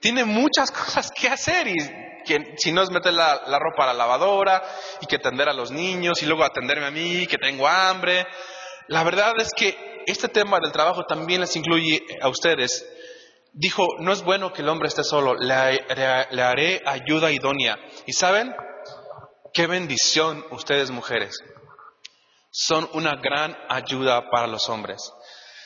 tiene 0.00 0.24
muchas 0.24 0.70
cosas 0.72 1.10
que 1.10 1.28
hacer 1.28 1.68
y 1.68 1.76
que 2.24 2.54
si 2.56 2.72
no 2.72 2.82
es 2.82 2.90
meter 2.90 3.12
la, 3.12 3.36
ropa 3.58 3.84
a 3.84 3.86
la 3.88 3.94
lavadora 3.94 4.62
y 5.00 5.06
que 5.06 5.16
atender 5.16 5.48
a 5.48 5.52
los 5.52 5.70
niños 5.70 6.22
y 6.22 6.26
luego 6.26 6.44
atenderme 6.44 6.86
a 6.86 6.90
mí, 6.90 7.26
que 7.26 7.36
tengo 7.36 7.68
hambre. 7.68 8.26
La 8.88 9.02
verdad 9.04 9.34
es 9.38 9.50
que 9.54 10.02
este 10.06 10.28
tema 10.28 10.58
del 10.60 10.72
trabajo 10.72 11.04
también 11.04 11.42
les 11.42 11.54
incluye 11.54 12.02
a 12.22 12.28
ustedes. 12.28 12.86
Dijo, 13.52 13.86
no 13.98 14.12
es 14.12 14.22
bueno 14.22 14.52
que 14.54 14.62
el 14.62 14.68
hombre 14.70 14.88
esté 14.88 15.04
solo, 15.04 15.34
le, 15.34 15.84
le 16.30 16.42
haré 16.42 16.80
ayuda 16.86 17.30
idónea. 17.30 17.76
¿Y 18.06 18.14
saben? 18.14 18.54
Qué 19.52 19.66
bendición 19.66 20.46
ustedes 20.50 20.90
mujeres 20.90 21.42
son 22.52 22.88
una 22.92 23.16
gran 23.16 23.56
ayuda 23.68 24.30
para 24.30 24.46
los 24.46 24.68
hombres. 24.68 25.12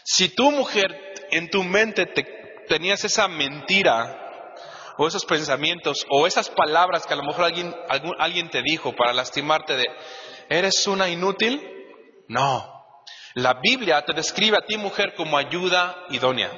Si 0.05 0.29
tu 0.29 0.51
mujer 0.53 0.87
en 1.33 1.51
tu 1.51 1.64
mente 1.64 2.07
te, 2.07 2.22
tenías 2.68 3.05
esa 3.05 3.27
mentira 3.27 4.55
o 4.96 5.09
esos 5.09 5.27
pensamientos 5.27 6.07
o 6.09 6.27
esas 6.27 6.49
palabras 6.49 7.07
que 7.07 7.12
a 7.12 7.16
lo 7.16 7.25
mejor 7.25 7.44
alguien, 7.44 7.75
alguien 8.18 8.49
te 8.49 8.62
dijo 8.62 8.94
para 8.94 9.12
lastimarte 9.12 9.77
de, 9.77 9.85
¿eres 10.49 10.87
una 10.87 11.09
inútil? 11.09 11.61
No. 12.29 12.72
La 13.35 13.55
Biblia 13.61 14.03
te 14.03 14.14
describe 14.14 14.57
a 14.57 14.64
ti 14.64 14.77
mujer 14.79 15.14
como 15.14 15.37
ayuda 15.37 16.05
idónea. 16.11 16.51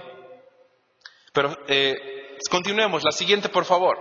Pero 1.33 1.57
eh, 1.69 2.37
continuemos, 2.51 3.03
la 3.03 3.13
siguiente 3.13 3.49
por 3.49 3.65
favor. 3.65 3.99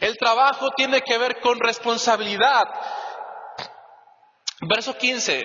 El 0.00 0.16
trabajo 0.18 0.70
tiene 0.76 1.00
que 1.00 1.16
ver 1.16 1.40
con 1.40 1.58
responsabilidad. 1.58 2.64
Verso 4.62 4.96
15, 4.96 5.44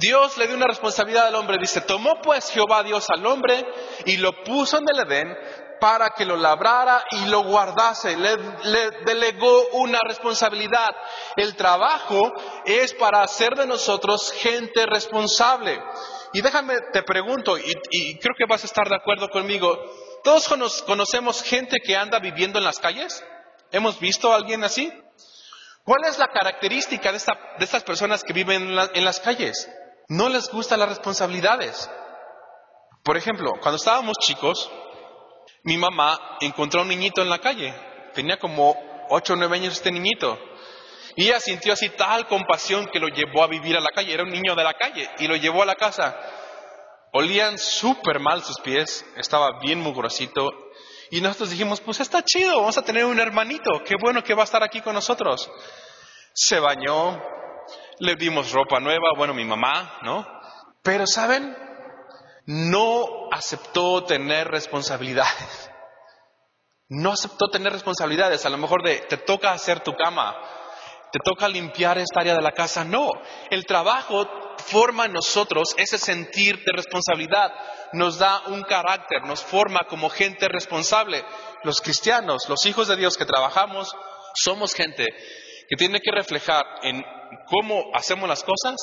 Dios 0.00 0.36
le 0.36 0.48
dio 0.48 0.56
una 0.56 0.66
responsabilidad 0.66 1.28
al 1.28 1.36
hombre, 1.36 1.58
dice, 1.60 1.80
tomó 1.80 2.20
pues 2.20 2.50
Jehová 2.50 2.82
Dios 2.82 3.06
al 3.08 3.24
hombre 3.24 3.64
y 4.04 4.16
lo 4.16 4.42
puso 4.42 4.78
en 4.78 4.84
el 4.92 5.06
Edén 5.06 5.36
para 5.80 6.10
que 6.10 6.24
lo 6.24 6.36
labrara 6.36 7.04
y 7.12 7.26
lo 7.26 7.44
guardase, 7.44 8.16
le, 8.16 8.36
delegó 9.06 9.68
una 9.74 10.00
responsabilidad. 10.00 10.90
El 11.36 11.54
trabajo 11.54 12.32
es 12.64 12.94
para 12.94 13.22
hacer 13.22 13.54
de 13.54 13.66
nosotros 13.66 14.32
gente 14.32 14.86
responsable. 14.86 15.80
Y 16.32 16.40
déjame, 16.40 16.74
te 16.92 17.04
pregunto, 17.04 17.56
y, 17.56 17.72
y 17.90 18.18
creo 18.18 18.34
que 18.36 18.46
vas 18.48 18.64
a 18.64 18.66
estar 18.66 18.88
de 18.88 18.96
acuerdo 18.96 19.28
conmigo, 19.28 19.78
¿todos 20.24 20.48
conocemos 20.84 21.44
gente 21.44 21.76
que 21.84 21.96
anda 21.96 22.18
viviendo 22.18 22.58
en 22.58 22.64
las 22.64 22.80
calles? 22.80 23.24
¿Hemos 23.70 24.00
visto 24.00 24.32
a 24.32 24.36
alguien 24.36 24.64
así? 24.64 24.92
¿Cuál 25.88 26.04
es 26.04 26.18
la 26.18 26.28
característica 26.28 27.10
de, 27.10 27.16
estas 27.16 27.82
personas 27.82 28.22
que 28.22 28.34
viven 28.34 28.78
en, 28.92 29.04
las 29.06 29.20
calles? 29.20 29.70
No 30.08 30.28
les 30.28 30.50
gustan 30.50 30.80
las 30.80 30.90
responsabilidades. 30.90 31.88
Por 33.02 33.16
ejemplo, 33.16 33.54
cuando 33.62 33.76
estábamos 33.76 34.18
chicos, 34.18 34.70
mi 35.62 35.78
mamá 35.78 36.36
encontró 36.42 36.80
a 36.80 36.82
un 36.82 36.90
niñito 36.90 37.22
en 37.22 37.30
la 37.30 37.38
calle. 37.38 37.74
Tenía 38.12 38.36
como 38.36 38.76
ocho 39.08 39.32
o 39.32 39.36
nueve 39.36 39.56
años 39.56 39.72
este 39.72 39.90
niñito. 39.90 40.38
Y 41.16 41.28
ella 41.28 41.40
sintió 41.40 41.72
así 41.72 41.88
tal 41.88 42.26
compasión 42.26 42.88
que 42.92 43.00
lo 43.00 43.08
llevó 43.08 43.42
a 43.42 43.46
vivir 43.46 43.74
a 43.74 43.80
la 43.80 43.88
calle. 43.88 44.12
Era 44.12 44.24
un 44.24 44.30
niño 44.30 44.54
de 44.54 44.64
la 44.64 44.74
calle 44.74 45.08
y 45.20 45.26
lo 45.26 45.36
llevó 45.36 45.62
a 45.62 45.66
la 45.66 45.76
casa. 45.76 46.14
olían 47.14 47.56
súper 47.56 48.20
mal 48.20 48.42
sus 48.42 48.60
pies, 48.60 49.06
estaba 49.16 49.58
bien 49.62 49.80
mugrosito. 49.80 50.50
Y 51.10 51.20
nosotros 51.20 51.50
dijimos, 51.50 51.80
pues 51.80 52.00
está 52.00 52.22
chido, 52.22 52.58
vamos 52.58 52.76
a 52.76 52.82
tener 52.82 53.04
un 53.04 53.18
hermanito, 53.18 53.82
qué 53.84 53.94
bueno 54.00 54.22
que 54.22 54.34
va 54.34 54.42
a 54.42 54.44
estar 54.44 54.62
aquí 54.62 54.80
con 54.82 54.94
nosotros. 54.94 55.50
Se 56.40 56.60
bañó, 56.60 57.20
le 57.98 58.14
dimos 58.14 58.52
ropa 58.52 58.78
nueva, 58.78 59.08
bueno, 59.16 59.34
mi 59.34 59.44
mamá, 59.44 59.98
¿no? 60.02 60.24
Pero, 60.84 61.04
¿saben? 61.04 61.56
No 62.46 63.28
aceptó 63.32 64.04
tener 64.04 64.46
responsabilidades. 64.46 65.68
No 66.88 67.10
aceptó 67.10 67.48
tener 67.50 67.72
responsabilidades, 67.72 68.46
a 68.46 68.50
lo 68.50 68.56
mejor 68.56 68.84
de 68.84 69.00
te 69.00 69.16
toca 69.16 69.50
hacer 69.50 69.80
tu 69.80 69.96
cama, 69.96 70.36
te 71.10 71.18
toca 71.24 71.48
limpiar 71.48 71.98
esta 71.98 72.20
área 72.20 72.36
de 72.36 72.42
la 72.42 72.52
casa. 72.52 72.84
No, 72.84 73.10
el 73.50 73.66
trabajo 73.66 74.24
forma 74.58 75.06
en 75.06 75.14
nosotros 75.14 75.74
ese 75.76 75.98
sentir 75.98 76.62
de 76.64 76.72
responsabilidad, 76.72 77.52
nos 77.94 78.16
da 78.16 78.42
un 78.46 78.62
carácter, 78.62 79.24
nos 79.24 79.42
forma 79.42 79.80
como 79.88 80.08
gente 80.08 80.46
responsable. 80.46 81.24
Los 81.64 81.80
cristianos, 81.80 82.48
los 82.48 82.64
hijos 82.64 82.86
de 82.86 82.96
Dios 82.96 83.16
que 83.16 83.26
trabajamos, 83.26 83.92
somos 84.36 84.72
gente 84.72 85.04
que 85.68 85.76
tiene 85.76 86.00
que 86.00 86.10
reflejar 86.10 86.64
en 86.82 87.04
cómo 87.46 87.90
hacemos 87.94 88.28
las 88.28 88.42
cosas, 88.42 88.76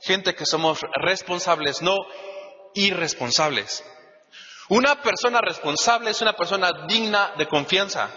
gente 0.00 0.34
que 0.34 0.46
somos 0.46 0.80
responsables, 0.94 1.82
no 1.82 1.96
irresponsables. 2.74 3.84
Una 4.68 5.02
persona 5.02 5.40
responsable 5.40 6.10
es 6.10 6.22
una 6.22 6.32
persona 6.32 6.70
digna 6.88 7.34
de 7.36 7.46
confianza. 7.46 8.10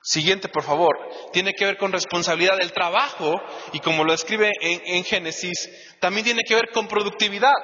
Siguiente, 0.00 0.48
por 0.48 0.62
favor. 0.62 0.96
Tiene 1.32 1.52
que 1.52 1.64
ver 1.64 1.76
con 1.76 1.92
responsabilidad 1.92 2.56
del 2.58 2.72
trabajo 2.72 3.34
y 3.72 3.80
como 3.80 4.04
lo 4.04 4.12
escribe 4.12 4.50
en, 4.60 5.04
Génesis, 5.04 5.68
también 6.00 6.24
tiene 6.24 6.42
que 6.46 6.54
ver 6.54 6.70
con 6.72 6.86
productividad. 6.86 7.54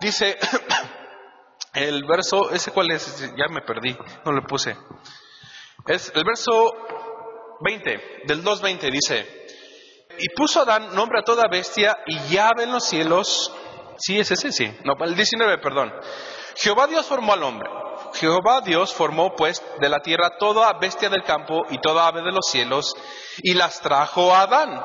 Dice 0.00 0.36
el 1.74 2.04
verso, 2.04 2.50
¿ese 2.50 2.70
cuál 2.72 2.90
es? 2.90 3.20
Ya 3.36 3.48
me 3.48 3.62
perdí, 3.62 3.96
no 4.24 4.32
lo 4.32 4.42
puse. 4.42 4.76
Es 5.86 6.12
el 6.14 6.24
verso 6.24 6.72
20, 7.60 8.22
del 8.26 8.44
2.20 8.44 8.90
dice, 8.90 9.38
y 10.18 10.28
puso 10.34 10.62
Adán 10.62 10.94
nombre 10.94 11.20
a 11.20 11.24
toda 11.24 11.44
bestia 11.50 11.96
y 12.06 12.18
llave 12.28 12.64
en 12.64 12.72
los 12.72 12.84
cielos. 12.84 13.52
Sí, 13.98 14.18
es 14.18 14.30
ese, 14.30 14.52
sí. 14.52 14.76
No, 14.84 14.94
el 15.04 15.14
19, 15.14 15.58
perdón. 15.58 15.92
Jehová 16.56 16.86
Dios 16.86 17.06
formó 17.06 17.32
al 17.32 17.42
hombre. 17.42 17.70
Jehová 18.14 18.60
Dios 18.60 18.92
formó 18.92 19.34
pues 19.36 19.62
de 19.80 19.88
la 19.88 20.00
tierra 20.00 20.30
toda 20.38 20.72
bestia 20.78 21.08
del 21.08 21.22
campo 21.22 21.62
y 21.70 21.78
toda 21.78 22.06
ave 22.06 22.22
de 22.22 22.32
los 22.32 22.46
cielos 22.50 22.94
y 23.42 23.54
las 23.54 23.80
trajo 23.80 24.34
a 24.34 24.42
Adán 24.42 24.80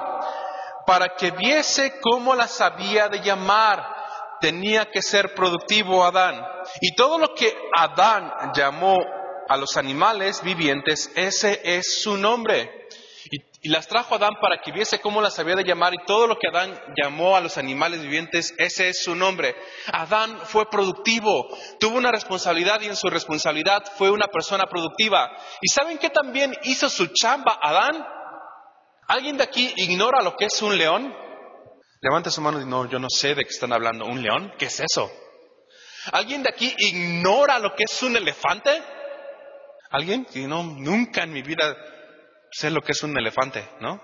para 0.86 1.15
que 1.15 1.31
viese 1.31 1.99
cómo 1.99 2.36
las 2.36 2.59
había 2.62 3.07
de 3.07 3.21
llamar. 3.21 3.83
Tenía 4.39 4.86
que 4.86 5.01
ser 5.01 5.33
productivo 5.33 6.03
Adán. 6.03 6.45
Y 6.81 6.95
todo 6.95 7.17
lo 7.17 7.33
que 7.33 7.55
Adán 7.75 8.51
llamó 8.55 8.97
a 9.47 9.58
los 9.58 9.77
animales 9.77 10.43
vivientes, 10.43 11.12
ese 11.15 11.62
es 11.63 12.01
su 12.01 12.17
nombre. 12.17 12.88
Y 13.65 13.69
las 13.69 13.88
trajo 13.88 14.15
Adán 14.15 14.34
para 14.41 14.60
que 14.62 14.73
viese 14.73 14.99
cómo 14.99 15.21
las 15.21 15.39
había 15.39 15.56
de 15.56 15.63
llamar 15.63 15.93
y 15.93 16.06
todo 16.06 16.27
lo 16.27 16.38
que 16.38 16.49
Adán 16.49 16.77
llamó 17.01 17.38
a 17.38 17.39
los 17.39 17.58
animales 17.58 18.01
vivientes, 18.01 18.53
ese 18.58 18.89
es 18.89 19.01
su 19.01 19.15
nombre. 19.15 19.56
Adán 19.88 20.38
fue 20.43 20.69
productivo, 20.69 21.47
tuvo 21.79 21.97
una 21.97 22.12
responsabilidad 22.12 22.82
y 22.82 22.88
en 22.88 22.97
su 22.97 23.08
responsabilidad 23.08 23.84
fue 23.97 24.12
una 24.12 24.27
persona 24.27 24.65
productiva. 24.65 25.32
¿Y 25.62 25.69
saben 25.69 25.97
qué 25.97 26.10
también 26.10 26.53
hizo 26.63 26.89
su 26.89 27.08
chamba 27.08 27.58
Adán? 27.62 28.06
¿Alguien 29.08 29.38
de 29.38 29.43
aquí 29.43 29.73
ignora 29.77 30.21
lo 30.21 30.36
que 30.36 30.45
es 30.47 30.62
un 30.62 30.77
león? 30.77 31.15
Levante 32.01 32.32
su 32.32 32.41
mano 32.41 32.60
y 32.60 32.65
no, 32.65 32.89
yo 32.89 32.99
no 32.99 33.08
sé 33.10 33.29
de 33.34 33.43
qué 33.43 33.49
están 33.49 33.71
hablando. 33.71 34.06
¿Un 34.06 34.21
león? 34.21 34.53
¿Qué 34.58 34.65
es 34.65 34.82
eso? 34.82 35.10
¿Alguien 36.12 36.43
de 36.43 36.49
aquí 36.49 36.73
ignora 36.79 37.60
lo 37.60 37.73
que 37.75 37.86
es 37.86 38.03
un 38.03 38.17
elefante? 38.17 38.84
¿Alguien? 39.93 40.25
Y 40.34 40.47
no, 40.47 40.63
nunca 40.63 41.21
en 41.21 41.32
mi 41.32 41.43
vida 41.43 41.77
sé 42.51 42.71
lo 42.71 42.82
que 42.82 42.93
es 42.93 43.03
un 43.03 43.15
elefante, 43.15 43.63
¿no? 43.79 44.03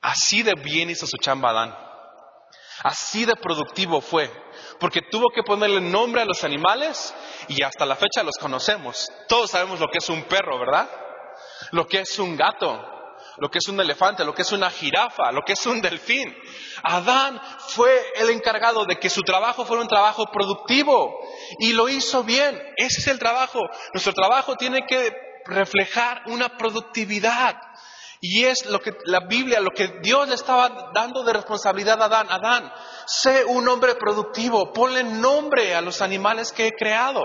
Así 0.00 0.44
de 0.44 0.54
bien 0.54 0.88
hizo 0.88 1.04
su 1.04 1.16
chamba 1.16 1.50
Adán. 1.50 1.76
Así 2.84 3.24
de 3.24 3.34
productivo 3.34 4.00
fue, 4.00 4.30
porque 4.78 5.02
tuvo 5.02 5.30
que 5.34 5.42
ponerle 5.42 5.80
nombre 5.80 6.22
a 6.22 6.24
los 6.24 6.44
animales 6.44 7.12
y 7.48 7.60
hasta 7.64 7.84
la 7.84 7.96
fecha 7.96 8.22
los 8.22 8.36
conocemos. 8.40 9.10
Todos 9.26 9.50
sabemos 9.50 9.80
lo 9.80 9.88
que 9.88 9.98
es 9.98 10.08
un 10.10 10.22
perro, 10.22 10.60
¿verdad? 10.60 10.88
Lo 11.72 11.88
que 11.88 11.98
es 12.02 12.16
un 12.20 12.36
gato, 12.36 12.80
lo 13.40 13.50
que 13.50 13.58
es 13.58 13.68
un 13.68 13.80
elefante, 13.80 14.24
lo 14.24 14.34
que 14.34 14.42
es 14.42 14.52
una 14.52 14.70
jirafa, 14.70 15.32
lo 15.32 15.42
que 15.42 15.52
es 15.52 15.66
un 15.66 15.80
delfín. 15.80 16.36
Adán 16.82 17.40
fue 17.68 18.12
el 18.16 18.30
encargado 18.30 18.84
de 18.84 18.96
que 18.96 19.10
su 19.10 19.22
trabajo 19.22 19.64
fuera 19.64 19.82
un 19.82 19.88
trabajo 19.88 20.26
productivo 20.32 21.18
y 21.58 21.72
lo 21.72 21.88
hizo 21.88 22.24
bien. 22.24 22.60
Ese 22.76 23.00
es 23.00 23.06
el 23.06 23.18
trabajo. 23.18 23.60
Nuestro 23.92 24.12
trabajo 24.12 24.56
tiene 24.56 24.86
que 24.86 25.12
reflejar 25.44 26.22
una 26.26 26.56
productividad. 26.56 27.60
Y 28.20 28.44
es 28.44 28.66
lo 28.66 28.80
que 28.80 28.92
la 29.04 29.20
Biblia, 29.20 29.60
lo 29.60 29.70
que 29.70 30.00
Dios 30.02 30.28
le 30.28 30.34
estaba 30.34 30.90
dando 30.92 31.22
de 31.22 31.32
responsabilidad 31.32 32.02
a 32.02 32.06
Adán. 32.06 32.26
Adán, 32.30 32.72
sé 33.06 33.44
un 33.44 33.68
hombre 33.68 33.94
productivo, 33.94 34.72
ponle 34.72 35.04
nombre 35.04 35.74
a 35.76 35.80
los 35.80 36.02
animales 36.02 36.52
que 36.52 36.66
he 36.66 36.72
creado. 36.72 37.22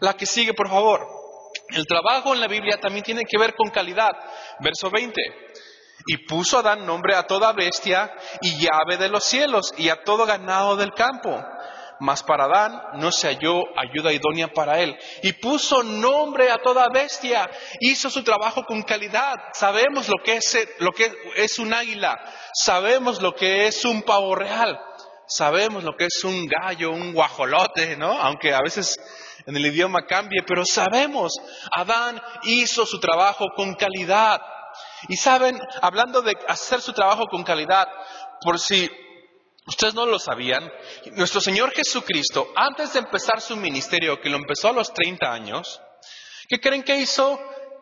La 0.00 0.14
que 0.14 0.26
sigue, 0.26 0.52
por 0.52 0.68
favor. 0.68 1.22
El 1.68 1.86
trabajo 1.86 2.34
en 2.34 2.40
la 2.40 2.48
Biblia 2.48 2.78
también 2.80 3.04
tiene 3.04 3.22
que 3.24 3.38
ver 3.38 3.54
con 3.54 3.70
calidad. 3.70 4.10
Verso 4.60 4.90
20. 4.90 5.20
Y 6.06 6.26
puso 6.26 6.58
Adán 6.58 6.86
nombre 6.86 7.14
a 7.14 7.26
toda 7.26 7.52
bestia 7.52 8.12
y 8.40 8.58
llave 8.58 8.96
de 8.98 9.08
los 9.08 9.24
cielos 9.24 9.72
y 9.76 9.88
a 9.88 10.02
todo 10.04 10.26
ganado 10.26 10.76
del 10.76 10.92
campo 10.92 11.42
mas 12.02 12.24
para 12.24 12.44
Adán 12.44 12.82
no 12.94 13.12
se 13.12 13.28
halló 13.28 13.62
ayuda 13.78 14.12
idónea 14.12 14.48
para 14.48 14.80
él. 14.80 14.98
Y 15.22 15.34
puso 15.34 15.84
nombre 15.84 16.50
a 16.50 16.58
toda 16.58 16.88
bestia, 16.92 17.48
hizo 17.78 18.10
su 18.10 18.24
trabajo 18.24 18.64
con 18.64 18.82
calidad. 18.82 19.36
Sabemos 19.54 20.08
lo 20.08 20.16
que 20.24 20.36
es, 20.36 20.68
lo 20.80 20.90
que 20.90 21.12
es 21.36 21.60
un 21.60 21.72
águila, 21.72 22.18
sabemos 22.54 23.22
lo 23.22 23.36
que 23.36 23.68
es 23.68 23.84
un 23.84 24.02
pavo 24.02 24.34
real, 24.34 24.80
sabemos 25.28 25.84
lo 25.84 25.92
que 25.96 26.06
es 26.06 26.24
un 26.24 26.46
gallo, 26.46 26.90
un 26.90 27.12
guajolote, 27.12 27.96
¿no? 27.96 28.20
Aunque 28.20 28.52
a 28.52 28.60
veces 28.60 28.98
en 29.46 29.56
el 29.56 29.66
idioma 29.66 30.04
cambie, 30.04 30.42
pero 30.44 30.64
sabemos, 30.64 31.32
Adán 31.70 32.20
hizo 32.42 32.84
su 32.84 32.98
trabajo 32.98 33.46
con 33.54 33.74
calidad. 33.74 34.40
Y 35.08 35.16
saben, 35.16 35.60
hablando 35.80 36.22
de 36.22 36.36
hacer 36.48 36.80
su 36.80 36.92
trabajo 36.92 37.26
con 37.26 37.42
calidad, 37.42 37.88
por 38.40 38.58
si 38.58 38.90
Ustedes 39.66 39.94
no 39.94 40.06
lo 40.06 40.18
sabían. 40.18 40.70
Nuestro 41.12 41.40
Señor 41.40 41.72
Jesucristo, 41.72 42.48
antes 42.56 42.92
de 42.92 42.98
empezar 42.98 43.40
su 43.40 43.56
ministerio, 43.56 44.20
que 44.20 44.28
lo 44.28 44.36
empezó 44.36 44.68
a 44.68 44.72
los 44.72 44.92
30 44.92 45.32
años, 45.32 45.80
¿qué 46.48 46.58
creen 46.58 46.82
que 46.82 46.96
hizo 46.96 47.38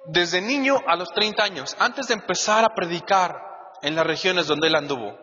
desde 0.06 0.42
niño 0.42 0.78
a 0.86 0.96
los 0.96 1.10
30 1.10 1.42
años? 1.42 1.74
Antes 1.78 2.08
de 2.08 2.14
empezar 2.14 2.64
a 2.64 2.74
predicar 2.74 3.34
en 3.82 3.94
las 3.94 4.06
regiones 4.06 4.46
donde 4.46 4.68
él 4.68 4.74
anduvo. 4.74 5.18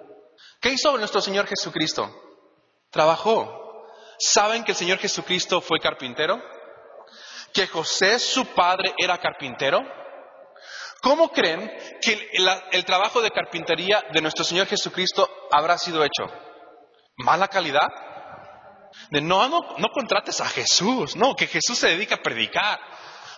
¿Qué 0.60 0.70
hizo 0.70 0.98
nuestro 0.98 1.22
Señor 1.22 1.46
Jesucristo? 1.46 2.12
Trabajó. 2.90 3.86
¿Saben 4.18 4.64
que 4.64 4.72
el 4.72 4.78
Señor 4.78 4.98
Jesucristo 4.98 5.62
fue 5.62 5.80
carpintero? 5.80 6.42
¿Que 7.54 7.68
José, 7.68 8.18
su 8.18 8.48
padre, 8.48 8.96
era 8.98 9.20
carpintero? 9.20 9.80
¿Cómo 11.02 11.30
creen 11.30 11.72
que 12.02 12.30
el, 12.72 12.86
trabajo 12.86 13.22
de 13.22 13.32
carpintería 13.32 14.04
de 14.12 14.22
nuestro 14.22 14.44
Señor 14.44 14.68
Jesucristo 14.68 15.30
habrá 15.52 15.78
sido 15.78 16.04
hecho? 16.04 16.26
mala 17.18 17.48
calidad. 17.48 17.88
No, 19.12 19.50
no, 19.50 19.76
no 19.78 19.90
contrates 19.90 20.40
a 20.42 20.48
Jesús, 20.48 21.16
no, 21.16 21.36
que 21.36 21.48
Jesús 21.48 21.78
se 21.78 21.90
dedica 21.90 22.16
a 22.16 22.22
predicar, 22.22 22.80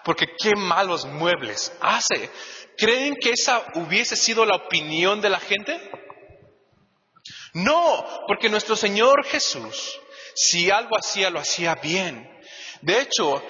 porque 0.04 0.28
qué 0.38 0.56
malos 0.56 1.06
muebles 1.06 1.74
hace. 1.82 2.30
¿Creen 2.78 3.16
que 3.16 3.32
esa 3.32 3.66
hubiese 3.76 4.16
sido 4.16 4.46
la 4.46 4.56
opinión 4.56 5.22
de 5.22 5.30
la 5.30 5.40
gente? 5.40 5.92
No, 7.54 8.06
porque 8.28 8.50
nuestro 8.50 8.76
Señor 8.76 9.26
Jesús, 9.26 10.00
si 10.36 10.72
algo 10.72 10.98
hacía, 10.98 11.30
lo 11.30 11.40
hacía 11.40 11.76
bien. 11.76 12.30
De 12.82 13.02
hecho, 13.02 13.44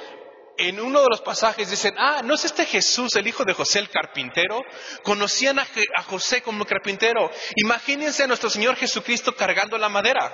en 0.59 0.79
uno 0.79 1.01
de 1.01 1.07
los 1.09 1.21
pasajes 1.21 1.69
dicen, 1.69 1.95
ah, 1.97 2.21
¿no 2.23 2.35
es 2.35 2.43
este 2.43 2.65
Jesús, 2.65 3.15
el 3.15 3.27
hijo 3.27 3.45
de 3.45 3.53
José 3.53 3.79
el 3.79 3.89
carpintero? 3.89 4.61
Conocían 5.03 5.57
a, 5.57 5.65
José 6.03 6.41
como 6.41 6.65
carpintero. 6.65 7.31
Imagínense 7.55 8.23
a 8.23 8.27
nuestro 8.27 8.49
Señor 8.49 8.75
Jesucristo 8.75 9.33
cargando 9.35 9.77
la 9.77 9.89
madera. 9.89 10.29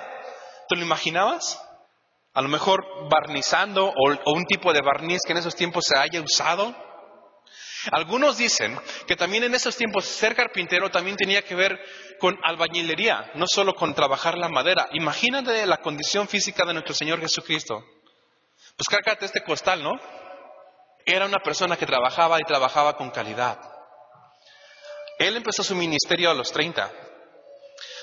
¿Te 0.68 0.76
lo 0.76 0.82
imaginabas? 0.82 1.62
A 2.34 2.42
lo 2.42 2.48
mejor 2.48 2.84
barnizando 3.08 3.86
o, 3.86 4.32
un 4.32 4.44
tipo 4.46 4.72
de 4.72 4.82
barniz 4.82 5.20
que 5.24 5.32
en 5.32 5.38
esos 5.38 5.54
tiempos 5.54 5.84
se 5.86 5.96
haya 5.96 6.20
usado. 6.20 6.74
Algunos 7.92 8.36
dicen 8.36 8.76
que 9.06 9.14
también 9.14 9.44
en 9.44 9.54
esos 9.54 9.76
tiempos 9.76 10.06
ser 10.06 10.34
carpintero 10.34 10.90
también 10.90 11.16
tenía 11.16 11.42
que 11.42 11.54
ver 11.54 11.78
con 12.18 12.36
albañilería, 12.42 13.30
no 13.36 13.46
solo 13.46 13.74
con 13.74 13.94
trabajar 13.94 14.36
la 14.36 14.48
madera. 14.48 14.88
Imagínate 14.92 15.64
la 15.66 15.76
condición 15.76 16.26
física 16.26 16.66
de 16.66 16.72
nuestro 16.72 16.94
Señor 16.94 17.20
Jesucristo. 17.20 17.84
Pues 18.76 19.22
este 19.22 19.42
costal, 19.42 19.82
¿no? 19.82 19.92
Era 21.06 21.24
una 21.24 21.38
persona 21.38 21.76
que 21.76 21.86
trabajaba 21.86 22.38
y 22.38 22.44
trabajaba 22.44 22.96
con 22.96 23.10
calidad. 23.10 23.58
Él 25.18 25.36
empezó 25.36 25.62
su 25.62 25.74
ministerio 25.74 26.30
a 26.30 26.34
los 26.34 26.52
30. 26.52 26.90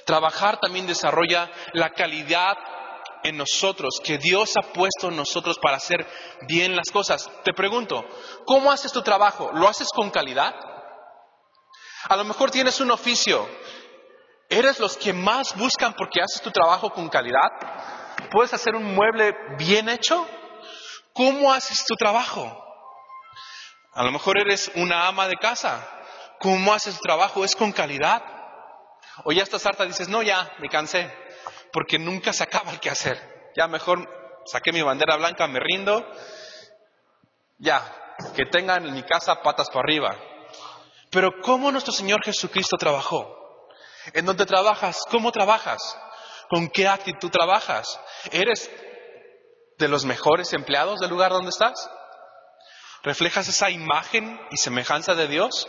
Trabajar 0.06 0.60
también 0.60 0.88
desarrolla 0.88 1.52
la 1.74 1.92
calidad 1.92 2.58
en 3.24 3.38
nosotros, 3.38 4.02
que 4.04 4.18
Dios 4.18 4.54
ha 4.58 4.74
puesto 4.74 5.10
en 5.10 5.16
nosotros 5.16 5.60
para 5.62 5.78
hacer 5.78 6.06
bien 6.48 6.76
las 6.76 6.90
cosas. 6.92 7.30
Te 7.44 7.54
pregunto, 7.54 8.04
¿cómo 8.46 8.72
haces 8.72 8.92
tu 8.92 9.04
trabajo? 9.04 9.52
¿Lo 9.54 9.68
haces 9.68 9.90
con 9.90 10.10
calidad? 10.10 10.56
A 12.10 12.16
lo 12.16 12.24
mejor 12.24 12.50
tienes 12.50 12.82
un 12.82 12.90
oficio. 12.90 13.48
¿Eres 14.50 14.80
los 14.80 14.98
que 14.98 15.14
más 15.14 15.56
buscan 15.56 15.94
porque 15.94 16.22
haces 16.22 16.42
tu 16.42 16.52
trabajo 16.52 16.92
con 16.92 17.10
calidad? 17.10 17.50
¿Puedes 18.32 18.54
hacer 18.54 18.76
un 18.76 18.96
mueble 18.96 19.34
bien 19.58 19.88
hecho? 19.88 20.28
¿Cómo 21.14 21.54
haces 21.54 21.86
tu 21.86 21.96
trabajo? 21.96 22.60
A 23.94 24.04
lo 24.04 24.12
mejor 24.12 24.40
eres 24.40 24.72
una 24.76 25.08
ama 25.08 25.28
de 25.28 25.36
casa. 25.36 25.88
¿Cómo 26.40 26.74
haces 26.74 26.96
tu 26.96 27.02
trabajo? 27.02 27.46
¿Es 27.46 27.56
con 27.56 27.72
calidad? 27.72 28.24
O 29.24 29.32
ya 29.32 29.44
estás 29.44 29.66
harta 29.66 29.86
y 29.86 29.90
dices, 29.90 30.10
no, 30.10 30.24
ya, 30.24 30.52
me 30.58 30.70
cansé, 30.70 31.12
porque 31.72 32.00
nunca 32.00 32.34
se 32.34 32.44
acaba 32.44 32.72
el 32.72 32.80
que 32.80 32.90
hacer. 32.90 33.52
Ya 33.56 33.68
mejor 33.68 34.10
saqué 34.46 34.72
mi 34.72 34.82
bandera 34.82 35.16
blanca, 35.18 35.48
me 35.48 35.60
rindo. 35.60 36.04
Ya, 37.60 37.82
que 38.36 38.46
tengan 38.46 38.86
en 38.86 38.94
mi 38.94 39.04
casa 39.04 39.42
patas 39.42 39.70
para 39.70 39.82
arriba. 39.82 40.18
Pero 41.12 41.30
¿cómo 41.44 41.72
nuestro 41.72 41.94
Señor 41.94 42.24
Jesucristo 42.24 42.76
trabajó? 42.78 43.70
¿En 44.14 44.26
dónde 44.26 44.46
trabajas? 44.46 45.00
¿Cómo 45.10 45.32
trabajas? 45.32 45.80
¿Con 46.50 46.68
qué 46.70 46.88
actitud 46.88 47.30
trabajas? 47.30 48.00
¿Eres 48.32 48.70
de 49.78 49.88
los 49.88 50.06
mejores 50.06 50.54
empleados 50.54 51.00
del 51.00 51.10
lugar 51.10 51.32
donde 51.32 51.50
estás? 51.50 51.90
¿Reflejas 53.04 53.48
esa 53.48 53.70
imagen 53.70 54.40
y 54.50 54.58
semejanza 54.58 55.14
de 55.14 55.28
Dios? 55.28 55.68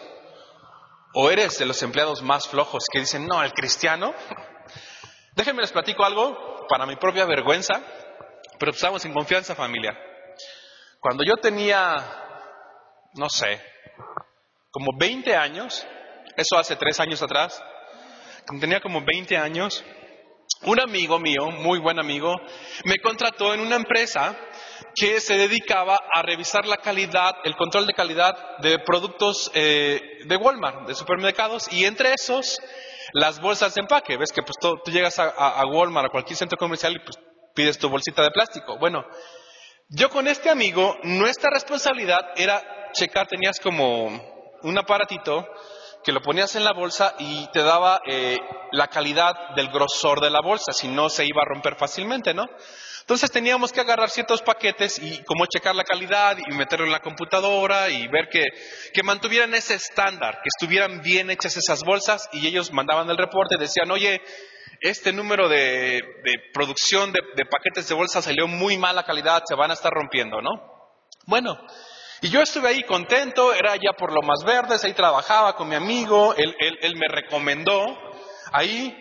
¿O 1.14 1.30
eres 1.30 1.58
de 1.58 1.66
los 1.66 1.82
empleados 1.82 2.22
más 2.22 2.48
flojos 2.48 2.84
que 2.90 3.00
dicen, 3.00 3.26
no, 3.26 3.42
el 3.42 3.52
cristiano? 3.52 4.14
Déjenme 5.34 5.62
les 5.62 5.72
platico 5.72 6.04
algo 6.04 6.66
para 6.68 6.86
mi 6.86 6.96
propia 6.96 7.24
vergüenza, 7.24 7.80
pero 8.58 8.72
estamos 8.72 9.04
en 9.04 9.12
confianza 9.12 9.54
familia. 9.54 9.98
Cuando 11.00 11.24
yo 11.24 11.36
tenía, 11.36 11.96
no 13.14 13.28
sé, 13.28 13.60
como 14.70 14.96
20 14.96 15.36
años, 15.36 15.86
eso 16.36 16.56
hace 16.56 16.76
tres 16.76 16.98
años 17.00 17.22
atrás, 17.22 17.62
cuando 18.46 18.60
tenía 18.60 18.80
como 18.80 19.02
20 19.04 19.36
años, 19.36 19.84
un 20.62 20.80
amigo 20.80 21.18
mío, 21.18 21.50
muy 21.50 21.78
buen 21.78 21.98
amigo, 21.98 22.34
me 22.84 22.98
contrató 22.98 23.52
en 23.54 23.60
una 23.60 23.76
empresa 23.76 24.36
que 24.94 25.20
se 25.20 25.36
dedicaba 25.36 25.98
a 26.14 26.22
revisar 26.22 26.66
la 26.66 26.76
calidad, 26.78 27.34
el 27.44 27.56
control 27.56 27.86
de 27.86 27.94
calidad 27.94 28.58
de 28.58 28.78
productos 28.78 29.50
eh, 29.54 30.20
de 30.24 30.36
Walmart, 30.36 30.86
de 30.86 30.94
supermercados, 30.94 31.70
y 31.72 31.84
entre 31.84 32.12
esos, 32.12 32.60
las 33.12 33.40
bolsas 33.40 33.74
de 33.74 33.80
empaque. 33.80 34.16
Ves 34.16 34.32
que 34.32 34.42
pues, 34.42 34.56
tú, 34.60 34.80
llegas 34.90 35.18
a, 35.18 35.64
Walmart, 35.66 36.06
a 36.06 36.10
cualquier 36.10 36.36
centro 36.36 36.56
comercial 36.56 36.94
y 36.94 37.00
pues, 37.00 37.18
pides 37.54 37.78
tu 37.78 37.88
bolsita 37.88 38.22
de 38.22 38.30
plástico. 38.30 38.78
Bueno, 38.78 39.04
yo 39.88 40.08
con 40.10 40.28
este 40.28 40.50
amigo, 40.50 40.96
nuestra 41.02 41.50
responsabilidad 41.50 42.20
era 42.36 42.90
checar, 42.92 43.26
tenías 43.26 43.58
como 43.60 44.08
un 44.62 44.78
aparatito 44.78 45.46
que 46.04 46.12
lo 46.12 46.20
ponías 46.20 46.54
en 46.54 46.64
la 46.64 46.72
bolsa 46.72 47.14
y 47.18 47.48
te 47.52 47.62
daba 47.62 48.00
eh, 48.06 48.38
la 48.72 48.88
calidad 48.88 49.54
del 49.56 49.68
grosor 49.68 50.20
de 50.20 50.30
la 50.30 50.40
bolsa, 50.42 50.72
si 50.72 50.88
no 50.88 51.08
se 51.08 51.24
iba 51.24 51.42
a 51.42 51.48
romper 51.48 51.76
fácilmente, 51.76 52.34
¿no? 52.34 52.46
Entonces 53.00 53.30
teníamos 53.30 53.72
que 53.72 53.80
agarrar 53.80 54.08
ciertos 54.08 54.40
paquetes 54.40 54.98
y 54.98 55.22
como 55.24 55.44
checar 55.46 55.74
la 55.74 55.84
calidad 55.84 56.38
y 56.38 56.54
meterlo 56.54 56.86
en 56.86 56.92
la 56.92 57.00
computadora 57.00 57.90
y 57.90 58.06
ver 58.08 58.28
que, 58.30 58.44
que 58.94 59.02
mantuvieran 59.02 59.54
ese 59.54 59.74
estándar, 59.74 60.40
que 60.42 60.48
estuvieran 60.54 61.02
bien 61.02 61.30
hechas 61.30 61.56
esas 61.56 61.82
bolsas 61.84 62.28
y 62.32 62.46
ellos 62.46 62.72
mandaban 62.72 63.10
el 63.10 63.18
reporte 63.18 63.56
decían, 63.58 63.90
oye, 63.90 64.22
este 64.80 65.12
número 65.12 65.48
de, 65.48 66.00
de 66.00 66.32
producción 66.54 67.12
de, 67.12 67.20
de 67.36 67.44
paquetes 67.44 67.88
de 67.88 67.94
bolsa 67.94 68.22
salió 68.22 68.46
muy 68.46 68.78
mala 68.78 69.04
calidad, 69.04 69.42
se 69.46 69.54
van 69.54 69.70
a 69.70 69.74
estar 69.74 69.92
rompiendo, 69.92 70.40
¿no? 70.40 70.50
Bueno, 71.26 71.58
y 72.24 72.30
yo 72.30 72.40
estuve 72.40 72.68
ahí 72.68 72.82
contento, 72.84 73.52
era 73.52 73.76
ya 73.76 73.92
por 73.98 74.10
lo 74.10 74.22
más 74.22 74.44
verdes, 74.46 74.82
ahí 74.82 74.94
trabajaba 74.94 75.54
con 75.56 75.68
mi 75.68 75.74
amigo, 75.74 76.34
él, 76.34 76.96
me 76.96 77.06
recomendó 77.06 77.98
ahí, 78.50 78.96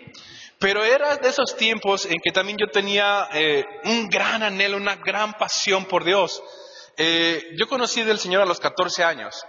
pero 0.60 0.84
era 0.84 1.16
de 1.16 1.30
esos 1.30 1.56
tiempos 1.56 2.06
en 2.06 2.18
que 2.22 2.34
también 2.34 2.58
yo 2.58 2.68
tenía 2.68 3.30
eh, 3.32 3.64
un 3.86 4.10
gran 4.10 4.44
anhelo, 4.44 4.76
una 4.76 4.98
gran 4.98 5.36
pasión 5.36 5.86
por 5.86 6.04
Dios. 6.04 6.44
Eh, 6.98 7.42
yo 7.58 7.66
conocí 7.70 8.04
del 8.04 8.20
Señor 8.20 8.42
a 8.42 8.46
los 8.46 8.60
14 8.60 9.06
años. 9.06 9.42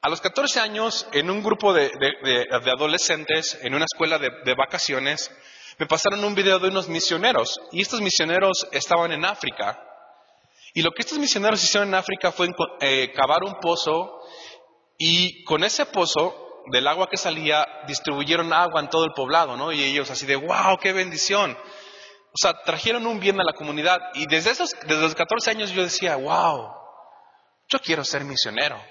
A 0.00 0.08
los 0.08 0.22
14 0.22 0.58
años, 0.60 1.06
en 1.12 1.28
un 1.28 1.42
grupo 1.42 1.74
de, 1.74 1.90
adolescentes, 2.50 3.58
en 3.60 3.74
una 3.74 3.84
escuela 3.84 4.18
de 4.18 4.54
vacaciones, 4.54 5.30
me 5.78 5.84
pasaron 5.84 6.24
un 6.24 6.34
video 6.34 6.58
de 6.58 6.68
unos 6.68 6.88
misioneros, 6.88 7.60
y 7.72 7.82
estos 7.82 8.00
misioneros 8.00 8.66
estaban 8.72 9.12
en 9.12 9.26
África. 9.26 9.78
Y 10.74 10.82
lo 10.82 10.90
que 10.90 11.02
estos 11.02 11.18
misioneros 11.18 11.62
hicieron 11.62 11.88
en 11.88 11.94
África 11.94 12.32
fue 12.32 12.48
eh, 12.80 13.12
cavar 13.12 13.44
un 13.44 13.60
pozo 13.60 14.20
y 14.98 15.44
con 15.44 15.64
ese 15.64 15.86
pozo, 15.86 16.44
del 16.70 16.86
agua 16.88 17.08
que 17.10 17.16
salía, 17.16 17.66
distribuyeron 17.86 18.52
agua 18.52 18.80
en 18.80 18.88
todo 18.88 19.04
el 19.04 19.12
poblado, 19.12 19.56
¿no? 19.56 19.72
Y 19.72 19.82
ellos 19.82 20.10
así 20.10 20.26
de, 20.26 20.36
wow, 20.36 20.78
qué 20.80 20.92
bendición. 20.92 21.52
O 21.52 22.36
sea, 22.36 22.54
trajeron 22.64 23.06
un 23.06 23.20
bien 23.20 23.40
a 23.40 23.44
la 23.44 23.52
comunidad. 23.52 23.98
Y 24.14 24.26
desde, 24.26 24.50
esos, 24.50 24.70
desde 24.86 25.02
los 25.02 25.14
14 25.14 25.50
años 25.50 25.70
yo 25.70 25.82
decía, 25.82 26.16
wow, 26.16 26.70
yo 27.68 27.78
quiero 27.80 28.04
ser 28.04 28.24
misionero. 28.24 28.82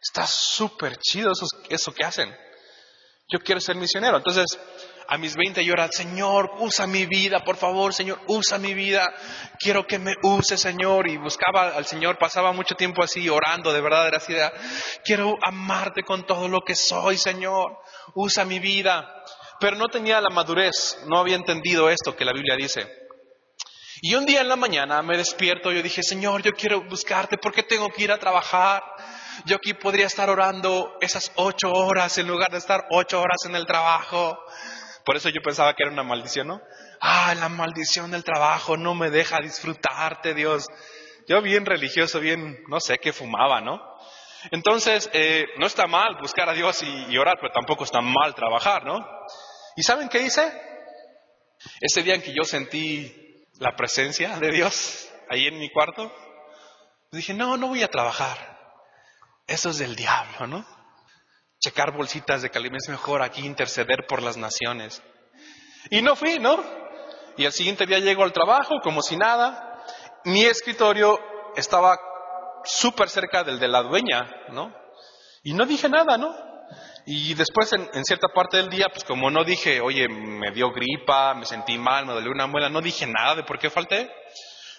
Está 0.00 0.26
súper 0.26 0.98
chido 0.98 1.32
eso, 1.32 1.46
eso 1.68 1.92
que 1.92 2.04
hacen. 2.04 2.34
Yo 3.28 3.40
quiero 3.40 3.60
ser 3.60 3.76
misionero. 3.76 4.16
Entonces, 4.18 4.46
a 5.08 5.18
mis 5.18 5.34
20 5.36 5.64
yo 5.64 5.72
era, 5.74 5.88
Señor, 5.90 6.52
usa 6.58 6.86
mi 6.86 7.06
vida, 7.06 7.40
por 7.44 7.56
favor, 7.56 7.92
Señor, 7.92 8.20
usa 8.26 8.58
mi 8.58 8.74
vida, 8.74 9.12
quiero 9.58 9.86
que 9.86 9.98
me 9.98 10.14
use, 10.22 10.56
Señor, 10.56 11.08
y 11.08 11.16
buscaba 11.16 11.68
al 11.76 11.86
Señor, 11.86 12.18
pasaba 12.18 12.52
mucho 12.52 12.74
tiempo 12.74 13.02
así 13.02 13.28
orando, 13.28 13.72
de 13.72 13.80
verdad 13.80 14.08
era 14.08 14.52
quiero 15.04 15.36
amarte 15.42 16.02
con 16.02 16.26
todo 16.26 16.48
lo 16.48 16.60
que 16.60 16.74
soy, 16.74 17.18
Señor, 17.18 17.78
usa 18.14 18.44
mi 18.44 18.58
vida, 18.58 19.24
pero 19.60 19.76
no 19.76 19.86
tenía 19.88 20.20
la 20.20 20.30
madurez, 20.30 20.98
no 21.06 21.18
había 21.18 21.36
entendido 21.36 21.88
esto 21.88 22.16
que 22.16 22.24
la 22.24 22.32
Biblia 22.32 22.56
dice. 22.56 23.04
Y 24.02 24.14
un 24.16 24.26
día 24.26 24.42
en 24.42 24.48
la 24.48 24.56
mañana 24.56 25.00
me 25.02 25.16
despierto, 25.16 25.72
yo 25.72 25.82
dije, 25.82 26.02
Señor, 26.02 26.42
yo 26.42 26.52
quiero 26.52 26.82
buscarte, 26.88 27.38
¿por 27.38 27.52
qué 27.52 27.62
tengo 27.62 27.88
que 27.88 28.02
ir 28.02 28.12
a 28.12 28.18
trabajar? 28.18 28.82
Yo 29.46 29.56
aquí 29.56 29.74
podría 29.74 30.06
estar 30.06 30.28
orando 30.28 30.96
esas 31.00 31.32
ocho 31.36 31.72
horas 31.72 32.18
en 32.18 32.28
lugar 32.28 32.50
de 32.50 32.58
estar 32.58 32.84
ocho 32.90 33.20
horas 33.20 33.38
en 33.46 33.56
el 33.56 33.66
trabajo. 33.66 34.38
Por 35.04 35.16
eso 35.16 35.28
yo 35.28 35.42
pensaba 35.42 35.74
que 35.74 35.82
era 35.82 35.92
una 35.92 36.02
maldición, 36.02 36.48
¿no? 36.48 36.62
Ah, 37.00 37.34
la 37.34 37.48
maldición 37.48 38.10
del 38.10 38.24
trabajo 38.24 38.76
no 38.76 38.94
me 38.94 39.10
deja 39.10 39.40
disfrutarte, 39.40 40.34
Dios. 40.34 40.66
Yo 41.28 41.42
bien 41.42 41.66
religioso, 41.66 42.20
bien, 42.20 42.62
no 42.68 42.80
sé, 42.80 42.98
qué 42.98 43.12
fumaba, 43.12 43.60
¿no? 43.60 43.80
Entonces, 44.50 45.08
eh, 45.12 45.46
no 45.58 45.66
está 45.66 45.86
mal 45.86 46.16
buscar 46.20 46.48
a 46.48 46.54
Dios 46.54 46.82
y, 46.82 47.16
orar, 47.18 47.36
pero 47.40 47.52
tampoco 47.52 47.84
está 47.84 48.00
mal 48.00 48.34
trabajar, 48.34 48.84
¿no? 48.84 49.06
¿Y 49.76 49.82
saben 49.82 50.08
qué 50.08 50.22
hice? 50.22 50.52
Ese 51.80 52.02
día 52.02 52.14
en 52.14 52.22
que 52.22 52.34
yo 52.34 52.44
sentí 52.44 53.46
la 53.58 53.74
presencia 53.76 54.38
de 54.38 54.50
Dios 54.50 55.10
ahí 55.30 55.46
en 55.46 55.58
mi 55.58 55.70
cuarto, 55.70 56.12
dije, 57.10 57.32
no, 57.32 57.56
no 57.56 57.68
voy 57.68 57.82
a 57.82 57.88
trabajar. 57.88 58.54
Eso 59.46 59.70
es 59.70 59.78
del 59.78 59.96
diablo, 59.96 60.46
¿no? 60.46 60.73
Checar 61.64 61.92
bolsitas 61.92 62.42
de 62.42 62.50
calidad, 62.50 62.76
es 62.76 62.88
mejor 62.90 63.22
aquí 63.22 63.46
interceder 63.46 64.04
por 64.06 64.22
las 64.22 64.36
naciones. 64.36 65.02
Y 65.90 66.02
no 66.02 66.14
fui, 66.14 66.38
¿no? 66.38 66.62
Y 67.38 67.46
al 67.46 67.52
siguiente 67.52 67.86
día 67.86 67.98
llego 67.98 68.22
al 68.22 68.32
trabajo 68.32 68.80
como 68.82 69.00
si 69.00 69.16
nada. 69.16 69.82
Mi 70.24 70.44
escritorio 70.44 71.18
estaba 71.56 71.98
súper 72.64 73.08
cerca 73.08 73.44
del 73.44 73.58
de 73.58 73.68
la 73.68 73.82
dueña, 73.82 74.30
¿no? 74.50 74.74
Y 75.42 75.54
no 75.54 75.64
dije 75.64 75.88
nada, 75.88 76.18
¿no? 76.18 76.34
Y 77.06 77.34
después 77.34 77.72
en, 77.72 78.04
cierta 78.04 78.28
parte 78.28 78.58
del 78.58 78.70
día, 78.70 78.86
pues 78.90 79.04
como 79.04 79.30
no 79.30 79.44
dije, 79.44 79.80
oye, 79.80 80.06
me 80.08 80.50
dio 80.52 80.70
gripa, 80.70 81.34
me 81.34 81.44
sentí 81.46 81.78
mal, 81.78 82.06
me 82.06 82.12
dolió 82.12 82.30
una 82.30 82.46
muela, 82.46 82.68
no 82.68 82.80
dije 82.80 83.06
nada 83.06 83.36
de 83.36 83.44
por 83.44 83.58
qué 83.58 83.68
falté, 83.68 84.10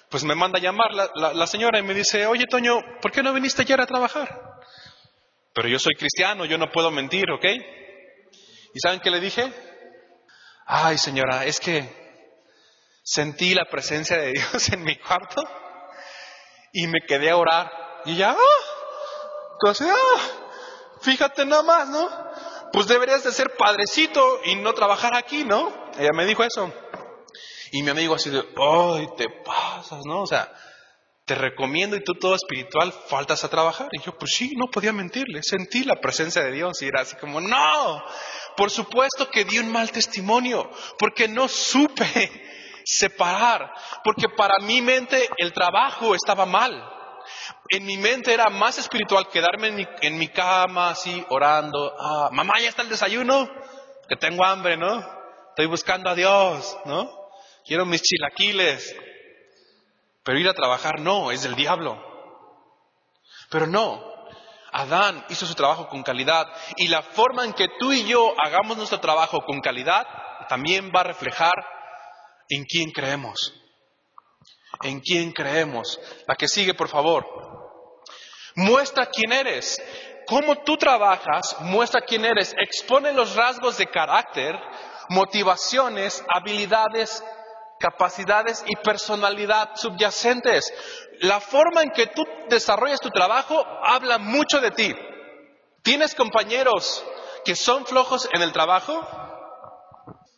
pues 0.10 0.24
me 0.24 0.34
manda 0.34 0.58
a 0.58 0.62
llamar 0.62 0.92
la, 0.92 1.34
la 1.34 1.48
señora 1.48 1.80
y 1.80 1.84
me 1.84 1.94
dice, 1.94 2.26
oye 2.26 2.46
Toño, 2.50 2.80
¿por 3.02 3.12
qué 3.12 3.22
no 3.22 3.34
viniste 3.34 3.62
ayer 3.62 3.80
a 3.80 3.86
trabajar? 3.86 4.55
Pero 5.56 5.70
yo 5.70 5.80
soy 5.80 5.96
cristiano, 5.96 6.44
yo 6.44 6.58
no 6.58 6.70
puedo 6.70 6.92
mentir, 6.92 7.32
¿ok? 7.32 7.46
¿Y 8.74 8.80
saben 8.80 9.00
qué 9.00 9.10
le 9.10 9.22
dije? 9.22 9.52
Ay, 10.66 10.98
señora, 10.98 11.46
es 11.46 11.62
que 11.62 11.88
sentí 13.02 13.54
la 13.54 13.64
presencia 13.72 14.18
de 14.18 14.34
Dios 14.34 14.70
en 14.74 14.84
mi 14.84 14.98
cuarto 14.98 15.42
y 16.74 16.88
me 16.88 17.00
quedé 17.08 17.30
a 17.30 17.38
orar. 17.38 17.72
Y 18.04 18.18
ya, 18.18 18.32
¡ah! 18.32 19.66
¡ah! 19.66 20.20
Fíjate 21.02 21.46
nada 21.46 21.64
más, 21.64 21.88
¿no? 21.88 22.10
Pues 22.74 22.88
deberías 22.88 23.24
de 23.24 23.32
ser 23.32 23.56
padrecito 23.56 24.42
y 24.44 24.56
no 24.56 24.74
trabajar 24.74 25.16
aquí, 25.16 25.46
¿no? 25.46 25.90
Ella 25.98 26.12
me 26.14 26.26
dijo 26.26 26.44
eso. 26.44 26.74
Y 27.72 27.82
mi 27.82 27.92
amigo 27.92 28.16
así 28.16 28.30
de, 28.30 28.40
¡ay, 28.40 29.08
te 29.16 29.28
pasas, 29.46 30.02
¿no? 30.06 30.24
O 30.24 30.28
sea, 30.28 30.52
te 31.26 31.34
recomiendo 31.34 31.96
y 31.96 32.04
tú 32.04 32.14
todo 32.14 32.36
espiritual 32.36 32.94
faltas 33.08 33.44
a 33.44 33.50
trabajar. 33.50 33.90
Y 33.92 34.02
yo, 34.02 34.18
pues 34.18 34.32
sí, 34.36 34.54
no 34.56 34.68
podía 34.68 34.94
mentirle, 34.94 35.42
sentí 35.42 35.84
la 35.84 35.96
presencia 35.96 36.44
de 36.44 36.52
Dios 36.52 36.82
y 36.82 36.88
era 36.88 37.02
así 37.02 37.16
como, 37.18 37.42
no, 37.42 38.04
por 38.56 38.70
supuesto 38.70 39.30
que 39.30 39.44
di 39.44 39.58
un 39.58 39.72
mal 39.72 39.92
testimonio, 39.92 40.70
porque 41.00 41.28
no 41.28 41.48
supe 41.48 42.32
separar, 42.86 43.74
porque 44.04 44.28
para 44.38 44.60
mi 44.60 44.82
mente 44.82 45.28
el 45.38 45.52
trabajo 45.52 46.14
estaba 46.14 46.46
mal. 46.46 46.92
En 47.70 47.84
mi 47.88 47.98
mente 47.98 48.32
era 48.32 48.52
más 48.52 48.78
espiritual 48.78 49.28
quedarme 49.30 49.88
en 50.02 50.18
mi, 50.20 50.28
cama 50.28 50.92
así 50.92 51.26
orando, 51.30 51.96
ah, 52.00 52.30
mamá 52.32 52.60
ya 52.62 52.70
está 52.70 52.84
el 52.84 52.90
desayuno, 52.90 53.50
que 54.08 54.16
tengo 54.16 54.46
hambre, 54.46 54.78
¿no? 54.78 55.04
Estoy 55.50 55.66
buscando 55.66 56.12
a 56.12 56.14
Dios, 56.14 56.78
¿no? 56.86 57.10
Quiero 57.66 57.84
mis 57.88 58.04
chilaquiles. 58.04 58.96
Pero 60.26 60.40
ir 60.40 60.50
a 60.50 60.54
trabajar 60.54 61.00
no, 61.00 61.32
es 61.32 61.44
del 61.44 61.56
diablo. 61.56 62.04
Pero 63.52 63.68
no, 63.68 64.04
Adán 64.72 65.24
hizo 65.30 65.46
su 65.46 65.54
trabajo 65.54 65.88
con 65.88 66.02
calidad 66.02 66.48
y 66.78 66.88
la 66.88 67.04
forma 67.04 67.46
en 67.46 67.54
que 67.54 67.68
tú 67.80 67.94
y 67.94 68.04
yo 68.06 68.34
hagamos 68.44 68.76
nuestro 68.76 69.00
trabajo 69.00 69.40
con 69.42 69.62
calidad 69.62 70.06
también 70.50 70.92
va 70.94 71.02
a 71.02 71.06
reflejar 71.06 71.54
en 72.50 72.66
quién 72.66 72.90
creemos. 72.90 73.54
En 74.82 75.00
quién 75.00 75.32
creemos. 75.32 76.00
La 76.28 76.36
que 76.36 76.48
sigue, 76.48 76.74
por 76.74 76.90
favor. 76.90 77.26
Muestra 78.56 79.06
quién 79.06 79.32
eres. 79.32 79.80
Cómo 80.26 80.56
tú 80.64 80.76
trabajas, 80.76 81.56
muestra 81.62 82.02
quién 82.02 82.26
eres. 82.26 82.56
Expone 82.58 83.14
los 83.14 83.36
rasgos 83.36 83.78
de 83.78 83.86
carácter, 83.86 84.60
motivaciones, 85.10 86.26
habilidades, 86.28 87.24
capacidades 87.80 88.64
y 88.68 88.76
personalidad 88.78 89.72
subyacentes. 89.76 90.74
La 91.22 91.40
forma 91.40 91.84
en 91.84 91.92
que 91.92 92.08
tú 92.08 92.24
desarrollas 92.50 93.00
tu 93.00 93.10
trabajo 93.10 93.66
habla 93.84 94.18
mucho 94.18 94.60
de 94.60 94.72
ti. 94.72 94.96
¿Tienes 95.84 96.16
compañeros 96.16 97.06
que 97.44 97.56
son 97.56 97.86
flojos 97.86 98.28
en 98.34 98.42
el 98.42 98.52
trabajo? 98.52 99.06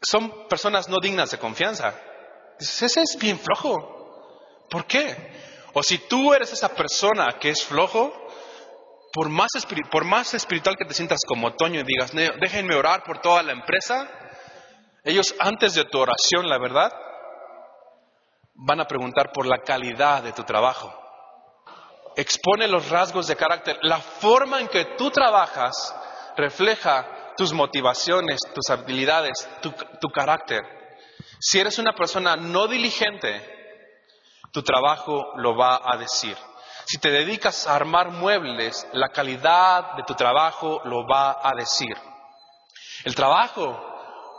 Son 0.01 0.47
personas 0.47 0.89
no 0.89 0.97
dignas 1.01 1.31
de 1.31 1.39
confianza. 1.39 1.93
Dices, 2.59 2.83
ese 2.83 3.01
es 3.01 3.17
bien 3.17 3.39
flojo. 3.39 4.65
¿Por 4.69 4.85
qué? 4.85 5.15
O 5.73 5.83
si 5.83 5.97
tú 5.99 6.33
eres 6.33 6.51
esa 6.51 6.69
persona 6.69 7.37
que 7.39 7.49
es 7.49 7.63
flojo, 7.63 8.11
por 9.13 9.29
más, 9.29 9.49
por 9.91 10.05
más 10.05 10.33
espiritual 10.33 10.75
que 10.77 10.85
te 10.85 10.93
sientas 10.93 11.19
como 11.25 11.47
otoño 11.47 11.79
y 11.79 11.83
digas, 11.83 12.11
déjenme 12.13 12.75
orar 12.75 13.03
por 13.03 13.19
toda 13.19 13.41
la 13.41 13.53
empresa, 13.53 14.09
ellos 15.03 15.33
antes 15.39 15.73
de 15.73 15.85
tu 15.85 15.99
oración, 15.99 16.49
la 16.49 16.57
verdad, 16.57 16.91
van 18.57 18.79
a 18.79 18.87
preguntar 18.87 19.31
por 19.31 19.45
la 19.45 19.59
calidad 19.59 20.23
de 20.23 20.33
tu 20.33 20.43
trabajo. 20.43 20.93
Expone 22.15 22.67
los 22.67 22.89
rasgos 22.89 23.27
de 23.27 23.35
carácter. 23.35 23.77
La 23.83 23.99
forma 23.99 24.59
en 24.59 24.67
que 24.67 24.85
tú 24.97 25.11
trabajas 25.11 25.95
refleja 26.35 27.33
tus 27.37 27.53
motivaciones, 27.53 28.39
tus 28.55 28.69
habilidades, 28.71 29.47
tu, 29.61 30.09
carácter. 30.09 30.63
Si 31.39 31.59
eres 31.59 31.77
una 31.77 31.93
persona 31.93 32.35
no 32.35 32.67
diligente, 32.67 33.39
tu 34.51 34.63
trabajo 34.63 35.33
lo 35.35 35.55
va 35.55 35.79
a 35.83 35.97
decir. 35.97 36.35
Si 36.87 36.97
te 36.97 37.11
dedicas 37.11 37.67
a 37.67 37.75
armar 37.75 38.09
muebles, 38.09 38.87
la 38.93 39.09
calidad 39.09 39.93
de 39.97 40.03
tu 40.03 40.15
trabajo 40.15 40.81
lo 40.85 41.05
va 41.05 41.39
a 41.43 41.53
decir. 41.53 41.95
El 43.03 43.13
trabajo 43.13 43.77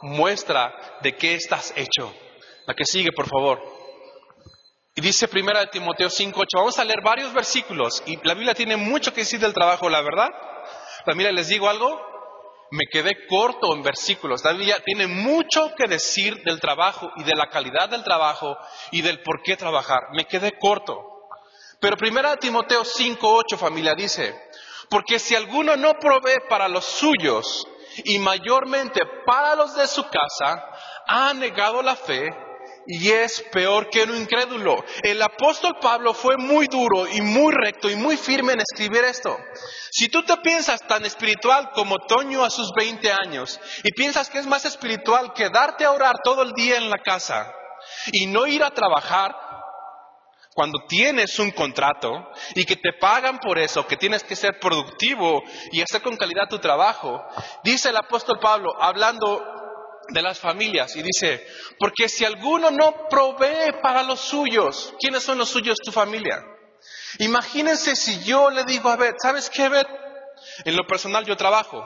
muestra 0.03 0.75
de 1.03 1.15
qué 1.15 1.35
estás 1.35 1.73
hecho. 1.77 2.13
La 2.67 2.75
que 2.75 2.85
sigue, 2.85 3.13
por 3.13 3.29
favor. 3.29 3.78
Y 4.99 5.01
dice 5.01 5.29
primera 5.29 5.61
de 5.61 5.69
Timoteo 5.69 6.09
5.8, 6.09 6.47
vamos 6.57 6.77
a 6.81 6.85
leer 6.85 7.03
varios 7.05 7.33
versículos 7.33 8.03
y 8.05 8.19
la 8.27 8.35
Biblia 8.35 8.53
tiene 8.53 8.77
mucho 8.77 9.13
que 9.13 9.21
decir 9.21 9.39
del 9.39 9.55
trabajo, 9.55 9.89
la 9.89 10.01
verdad. 10.01 10.29
Familia, 11.05 11.31
les 11.31 11.47
digo 11.47 11.69
algo, 11.69 12.01
me 12.73 12.85
quedé 12.91 13.29
corto 13.29 13.73
en 13.77 13.85
versículos. 13.85 14.43
La 14.43 14.55
Biblia 14.55 14.83
tiene 14.85 15.07
mucho 15.07 15.73
que 15.77 15.87
decir 15.87 16.43
del 16.43 16.59
trabajo 16.59 17.13
y 17.15 17.23
de 17.23 17.37
la 17.37 17.49
calidad 17.49 17.89
del 17.89 18.03
trabajo 18.03 18.59
y 18.91 19.03
del 19.03 19.23
por 19.23 19.41
qué 19.45 19.57
trabajar. 19.57 20.01
Me 20.15 20.25
quedé 20.25 20.59
corto. 20.59 20.99
Pero 21.79 21.97
primera 21.97 22.31
de 22.31 22.39
Timoteo 22.39 22.83
5.8, 22.83 23.57
familia, 23.57 23.95
dice, 23.95 24.35
porque 24.91 25.21
si 25.21 25.37
alguno 25.37 25.77
no 25.77 25.95
provee 25.95 26.41
para 26.49 26.67
los 26.67 26.85
suyos 26.85 27.69
y 28.03 28.19
mayormente 28.19 29.03
para 29.25 29.55
los 29.55 29.77
de 29.77 29.87
su 29.87 30.03
casa, 30.09 30.61
ha 31.07 31.33
negado 31.35 31.83
la 31.83 31.95
fe 31.95 32.48
y 32.91 33.11
es 33.11 33.43
peor 33.53 33.91
que 33.91 34.03
un 34.05 34.17
incrédulo. 34.17 34.83
El 35.03 35.21
apóstol 35.21 35.77
Pablo 35.79 36.15
fue 36.15 36.39
muy 36.39 36.67
duro 36.69 37.07
y 37.07 37.21
muy 37.21 37.53
recto 37.53 37.91
y 37.91 37.97
muy 37.97 38.17
firme 38.17 38.55
en 38.55 38.61
escribir 38.61 39.05
esto. 39.05 39.37
Si 39.91 40.09
tú 40.09 40.25
te 40.25 40.39
piensas 40.39 40.81
tan 40.87 41.05
espiritual 41.05 41.71
como 41.75 41.99
Toño 41.99 42.43
a 42.43 42.51
sus 42.51 42.73
20 42.73 43.13
años 43.13 43.61
y 43.85 43.93
piensas 43.93 44.31
que 44.31 44.39
es 44.39 44.47
más 44.47 44.65
espiritual 44.65 45.35
que 45.35 45.51
darte 45.51 45.85
a 45.85 45.93
orar 45.93 46.17
todo 46.25 46.43
el 46.43 46.55
día 46.55 46.79
en 46.79 46.89
la 46.89 46.99
casa 47.05 47.53
y 48.11 48.27
no 48.27 48.47
ir 48.47 48.65
a 48.65 48.71
trabajar, 48.71 49.37
cuando 50.55 50.81
tienes 50.89 51.39
un 51.39 51.53
contrato 51.53 52.33
y 52.57 52.65
que 52.65 52.75
te 52.75 52.93
pagan 52.99 53.39
por 53.39 53.61
eso, 53.61 53.87
que 53.87 53.97
tienes 53.97 54.25
que 54.25 54.35
ser 54.35 54.59
productivo 54.59 55.41
y 55.71 55.81
hacer 55.81 56.03
con 56.03 56.17
calidad 56.17 56.49
tu 56.51 56.59
trabajo, 56.59 57.23
dice 57.63 57.91
el 57.91 57.97
apóstol 57.97 58.41
Pablo, 58.41 58.73
hablando 58.81 59.58
de 60.09 60.23
las 60.23 60.39
familias 60.39 60.97
y 60.97 61.03
dice, 61.03 61.47
porque 61.79 62.09
si 62.09 62.25
alguno 62.25 62.71
no 62.71 63.09
provee 63.09 63.73
para 63.83 64.03
los 64.03 64.21
suyos, 64.21 64.95
¿quiénes 64.99 65.23
son 65.23 65.39
los 65.39 65.49
suyos? 65.49 65.79
Tu 65.85 65.93
familia. 65.93 66.45
Imagínense 67.19 67.97
si 67.97 68.23
yo 68.25 68.51
le 68.51 68.65
digo 68.65 68.89
a 68.89 68.97
Beth, 68.97 69.17
¿sabes 69.21 69.51
qué? 69.51 69.71
En 70.65 70.77
lo 70.77 70.87
personal 70.87 71.25
yo 71.25 71.37
trabajo. 71.37 71.85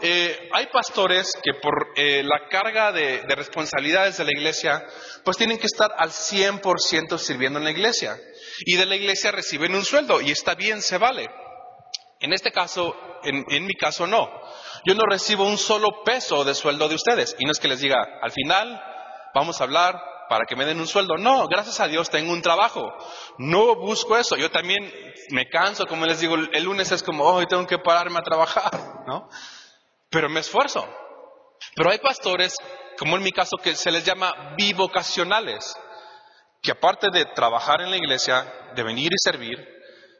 Eh, 0.00 0.48
hay 0.52 0.66
pastores 0.66 1.32
que 1.42 1.54
por 1.60 1.88
eh, 1.96 2.22
la 2.22 2.48
carga 2.48 2.90
de, 2.92 3.22
de, 3.22 3.34
responsabilidades 3.34 4.16
de 4.16 4.24
la 4.24 4.32
iglesia, 4.32 4.82
pues 5.24 5.36
tienen 5.36 5.58
que 5.58 5.66
estar 5.66 5.90
al 5.96 6.10
100% 6.10 7.18
sirviendo 7.18 7.58
en 7.58 7.64
la 7.66 7.70
iglesia. 7.70 8.18
Y 8.60 8.76
de 8.76 8.86
la 8.86 8.96
iglesia 8.96 9.30
reciben 9.30 9.74
un 9.74 9.84
sueldo 9.84 10.20
y 10.20 10.30
está 10.30 10.54
bien, 10.54 10.80
se 10.80 10.98
vale. 10.98 11.28
En 12.20 12.32
este 12.32 12.50
caso, 12.50 12.94
en, 13.22 13.44
en 13.48 13.66
mi 13.66 13.74
caso 13.74 14.06
no. 14.06 14.39
Yo 14.84 14.94
no 14.94 15.04
recibo 15.08 15.44
un 15.44 15.58
solo 15.58 16.02
peso 16.04 16.44
de 16.44 16.54
sueldo 16.54 16.88
de 16.88 16.94
ustedes. 16.94 17.36
Y 17.38 17.44
no 17.44 17.52
es 17.52 17.58
que 17.58 17.68
les 17.68 17.80
diga, 17.80 18.06
al 18.22 18.32
final 18.32 18.82
vamos 19.34 19.60
a 19.60 19.64
hablar 19.64 20.00
para 20.28 20.44
que 20.46 20.56
me 20.56 20.64
den 20.64 20.80
un 20.80 20.86
sueldo. 20.86 21.16
No, 21.18 21.46
gracias 21.48 21.80
a 21.80 21.88
Dios 21.88 22.08
tengo 22.08 22.32
un 22.32 22.40
trabajo. 22.40 22.92
No 23.38 23.74
busco 23.74 24.16
eso. 24.16 24.36
Yo 24.36 24.50
también 24.50 24.90
me 25.30 25.48
canso, 25.48 25.86
como 25.86 26.06
les 26.06 26.20
digo, 26.20 26.36
el 26.36 26.64
lunes 26.64 26.92
es 26.92 27.02
como, 27.02 27.24
hoy 27.24 27.46
tengo 27.46 27.66
que 27.66 27.78
pararme 27.78 28.18
a 28.18 28.22
trabajar, 28.22 28.70
¿no? 29.06 29.28
Pero 30.08 30.28
me 30.28 30.40
esfuerzo. 30.40 30.88
Pero 31.74 31.90
hay 31.90 31.98
pastores, 31.98 32.54
como 32.98 33.16
en 33.16 33.22
mi 33.22 33.32
caso, 33.32 33.56
que 33.56 33.74
se 33.74 33.90
les 33.90 34.04
llama 34.04 34.54
bivocacionales, 34.56 35.76
que 36.62 36.70
aparte 36.70 37.08
de 37.12 37.26
trabajar 37.34 37.80
en 37.82 37.90
la 37.90 37.96
iglesia, 37.96 38.70
de 38.74 38.82
venir 38.82 39.10
y 39.12 39.18
servir, 39.18 39.58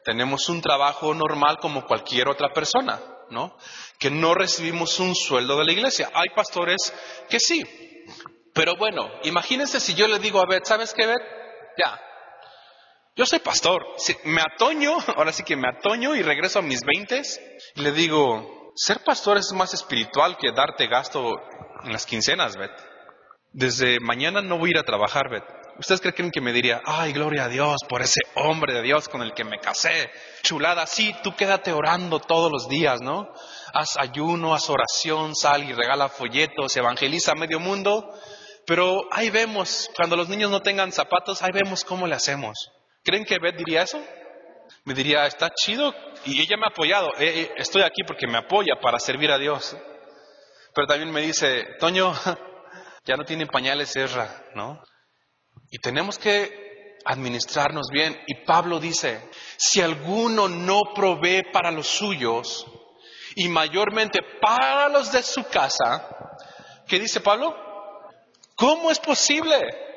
tenemos 0.04 0.48
un 0.48 0.60
trabajo 0.60 1.14
normal 1.14 1.58
como 1.60 1.86
cualquier 1.86 2.28
otra 2.28 2.52
persona. 2.52 2.98
Que 3.98 4.10
no 4.10 4.34
recibimos 4.34 4.98
un 5.00 5.14
sueldo 5.14 5.56
de 5.58 5.64
la 5.64 5.72
iglesia. 5.72 6.10
Hay 6.14 6.28
pastores 6.34 6.92
que 7.28 7.38
sí. 7.38 7.62
Pero 8.52 8.76
bueno, 8.76 9.10
imagínense 9.24 9.80
si 9.80 9.94
yo 9.94 10.08
le 10.08 10.18
digo 10.18 10.40
a 10.40 10.46
Beth, 10.46 10.64
¿sabes 10.64 10.92
qué, 10.92 11.06
Beth? 11.06 11.22
Ya. 11.78 12.00
Yo 13.16 13.26
soy 13.26 13.38
pastor. 13.40 13.84
me 14.24 14.40
atoño, 14.40 14.96
ahora 15.16 15.32
sí 15.32 15.42
que 15.42 15.56
me 15.56 15.68
atoño 15.68 16.14
y 16.14 16.22
regreso 16.22 16.58
a 16.58 16.62
mis 16.62 16.80
veintes 16.82 17.40
y 17.74 17.82
le 17.82 17.92
digo, 17.92 18.72
ser 18.74 19.04
pastor 19.04 19.38
es 19.38 19.52
más 19.52 19.74
espiritual 19.74 20.36
que 20.36 20.52
darte 20.52 20.86
gasto 20.86 21.32
en 21.84 21.92
las 21.92 22.06
quincenas, 22.06 22.56
Beth. 22.56 22.72
Desde 23.52 23.98
mañana 24.00 24.42
no 24.42 24.58
voy 24.58 24.70
a 24.70 24.72
ir 24.72 24.78
a 24.78 24.84
trabajar, 24.84 25.28
Beth. 25.30 25.59
¿Ustedes 25.80 26.02
creen 26.02 26.30
que 26.30 26.42
me 26.42 26.52
diría, 26.52 26.82
ay, 26.84 27.14
gloria 27.14 27.44
a 27.44 27.48
Dios 27.48 27.76
por 27.88 28.02
ese 28.02 28.20
hombre 28.34 28.74
de 28.74 28.82
Dios 28.82 29.08
con 29.08 29.22
el 29.22 29.32
que 29.32 29.44
me 29.44 29.58
casé? 29.60 30.10
Chulada, 30.42 30.86
sí, 30.86 31.16
tú 31.22 31.34
quédate 31.34 31.72
orando 31.72 32.20
todos 32.20 32.52
los 32.52 32.68
días, 32.68 33.00
¿no? 33.00 33.32
Haz 33.72 33.96
ayuno, 33.96 34.54
haz 34.54 34.68
oración, 34.68 35.34
sal 35.34 35.64
y 35.64 35.72
regala 35.72 36.10
folletos, 36.10 36.76
evangeliza 36.76 37.32
a 37.32 37.34
medio 37.34 37.58
mundo. 37.60 38.12
Pero 38.66 39.04
ahí 39.10 39.30
vemos, 39.30 39.88
cuando 39.96 40.16
los 40.16 40.28
niños 40.28 40.50
no 40.50 40.60
tengan 40.60 40.92
zapatos, 40.92 41.42
ahí 41.42 41.50
vemos 41.50 41.82
cómo 41.82 42.06
le 42.06 42.14
hacemos. 42.14 42.70
¿Creen 43.02 43.24
que 43.24 43.38
Beth 43.40 43.56
diría 43.56 43.80
eso? 43.80 43.98
Me 44.84 44.92
diría, 44.92 45.24
está 45.24 45.48
chido. 45.54 45.94
Y 46.26 46.42
ella 46.42 46.58
me 46.58 46.66
ha 46.66 46.72
apoyado. 46.72 47.08
Eh, 47.18 47.40
eh, 47.40 47.52
estoy 47.56 47.80
aquí 47.84 48.02
porque 48.06 48.26
me 48.26 48.36
apoya 48.36 48.74
para 48.82 48.98
servir 48.98 49.30
a 49.30 49.38
Dios. 49.38 49.74
Pero 50.74 50.86
también 50.86 51.10
me 51.10 51.22
dice, 51.22 51.64
Toño, 51.78 52.12
ya 53.06 53.16
no 53.16 53.24
tienen 53.24 53.48
pañales 53.48 53.96
Ezra, 53.96 54.44
¿no? 54.54 54.78
Y 55.70 55.78
tenemos 55.78 56.18
que 56.18 56.98
administrarnos 57.04 57.88
bien. 57.92 58.20
Y 58.26 58.44
Pablo 58.44 58.80
dice, 58.80 59.20
si 59.56 59.80
alguno 59.80 60.48
no 60.48 60.80
provee 60.94 61.44
para 61.52 61.70
los 61.70 61.86
suyos 61.86 62.66
y 63.36 63.48
mayormente 63.48 64.20
para 64.40 64.88
los 64.88 65.12
de 65.12 65.22
su 65.22 65.44
casa, 65.44 66.08
¿qué 66.86 66.98
dice 66.98 67.20
Pablo? 67.20 67.56
¿Cómo 68.56 68.90
es 68.90 68.98
posible? 68.98 69.89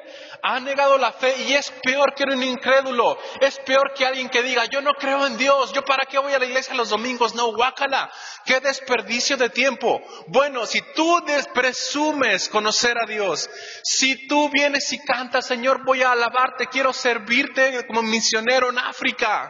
Ha 0.43 0.59
negado 0.59 0.97
la 0.97 1.13
fe 1.13 1.33
y 1.47 1.53
es 1.53 1.71
peor 1.81 2.13
que 2.13 2.25
un 2.25 2.43
incrédulo, 2.43 3.17
es 3.39 3.57
peor 3.59 3.93
que 3.93 4.05
alguien 4.05 4.27
que 4.27 4.43
diga, 4.43 4.65
yo 4.65 4.81
no 4.81 4.93
creo 4.93 5.25
en 5.25 5.37
Dios, 5.37 5.71
yo 5.71 5.83
para 5.83 6.05
qué 6.05 6.19
voy 6.19 6.33
a 6.33 6.39
la 6.39 6.45
iglesia 6.45 6.75
los 6.75 6.89
domingos, 6.89 7.33
no, 7.33 7.53
guácala, 7.53 8.11
qué 8.43 8.59
desperdicio 8.59 9.37
de 9.37 9.49
tiempo. 9.49 10.01
Bueno, 10.27 10.65
si 10.65 10.81
tú 10.93 11.23
presumes 11.53 12.49
conocer 12.49 12.97
a 13.01 13.05
Dios, 13.05 13.49
si 13.83 14.27
tú 14.27 14.49
vienes 14.49 14.91
y 14.91 14.99
cantas, 14.99 15.47
Señor, 15.47 15.85
voy 15.85 16.03
a 16.03 16.11
alabarte, 16.11 16.67
quiero 16.67 16.91
servirte 16.91 17.87
como 17.87 18.01
misionero 18.01 18.69
en 18.69 18.79
África, 18.79 19.49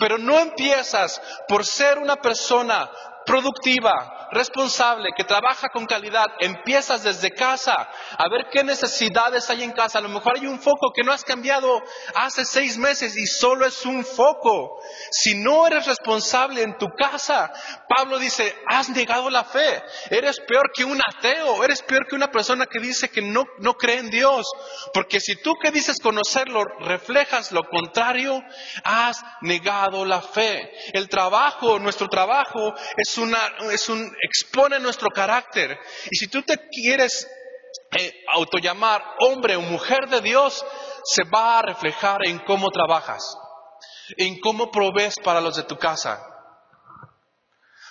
pero 0.00 0.18
no 0.18 0.40
empiezas 0.40 1.22
por 1.46 1.64
ser 1.64 1.98
una 1.98 2.16
persona 2.16 2.90
productiva, 3.24 4.13
responsable, 4.32 5.10
que 5.16 5.24
trabaja 5.24 5.68
con 5.68 5.86
calidad, 5.86 6.26
empiezas 6.40 7.02
desde 7.02 7.30
casa 7.30 7.88
a 8.18 8.28
ver 8.28 8.46
qué 8.50 8.64
necesidades 8.64 9.48
hay 9.50 9.62
en 9.62 9.72
casa. 9.72 9.98
A 9.98 10.02
lo 10.02 10.08
mejor 10.08 10.34
hay 10.36 10.46
un 10.46 10.60
foco 10.60 10.92
que 10.94 11.02
no 11.02 11.12
has 11.12 11.24
cambiado 11.24 11.82
hace 12.14 12.44
seis 12.44 12.78
meses 12.78 13.16
y 13.16 13.26
solo 13.26 13.66
es 13.66 13.84
un 13.84 14.04
foco. 14.04 14.78
Si 15.10 15.34
no 15.34 15.66
eres 15.66 15.86
responsable 15.86 16.62
en 16.62 16.76
tu 16.78 16.88
casa, 16.88 17.52
Pablo 17.88 18.18
dice, 18.18 18.54
has 18.66 18.88
negado 18.90 19.30
la 19.30 19.44
fe. 19.44 19.82
Eres 20.10 20.40
peor 20.40 20.70
que 20.74 20.84
un 20.84 21.00
ateo, 21.00 21.64
eres 21.64 21.82
peor 21.82 22.06
que 22.06 22.16
una 22.16 22.30
persona 22.30 22.66
que 22.66 22.80
dice 22.80 23.08
que 23.08 23.22
no, 23.22 23.44
no 23.58 23.74
cree 23.74 23.98
en 23.98 24.10
Dios. 24.10 24.46
Porque 24.92 25.20
si 25.20 25.36
tú 25.36 25.54
que 25.62 25.70
dices 25.70 25.98
conocerlo 26.00 26.64
reflejas 26.80 27.52
lo 27.52 27.62
contrario, 27.64 28.42
has 28.82 29.22
negado 29.40 30.04
la 30.04 30.20
fe. 30.20 30.70
El 30.92 31.08
trabajo, 31.08 31.78
nuestro 31.78 32.08
trabajo 32.08 32.74
es, 32.96 33.18
una, 33.18 33.38
es 33.70 33.88
un 33.88 34.13
expone 34.22 34.78
nuestro 34.78 35.10
carácter. 35.10 35.78
Y 36.10 36.16
si 36.16 36.28
tú 36.28 36.42
te 36.42 36.58
quieres 36.68 37.28
eh, 37.98 38.24
autollamar 38.32 39.04
hombre 39.20 39.56
o 39.56 39.60
mujer 39.60 40.08
de 40.08 40.20
Dios, 40.20 40.64
se 41.04 41.24
va 41.24 41.58
a 41.58 41.62
reflejar 41.62 42.26
en 42.26 42.38
cómo 42.40 42.70
trabajas, 42.70 43.36
en 44.16 44.40
cómo 44.40 44.70
provees 44.70 45.16
para 45.22 45.40
los 45.40 45.56
de 45.56 45.64
tu 45.64 45.76
casa. 45.76 46.22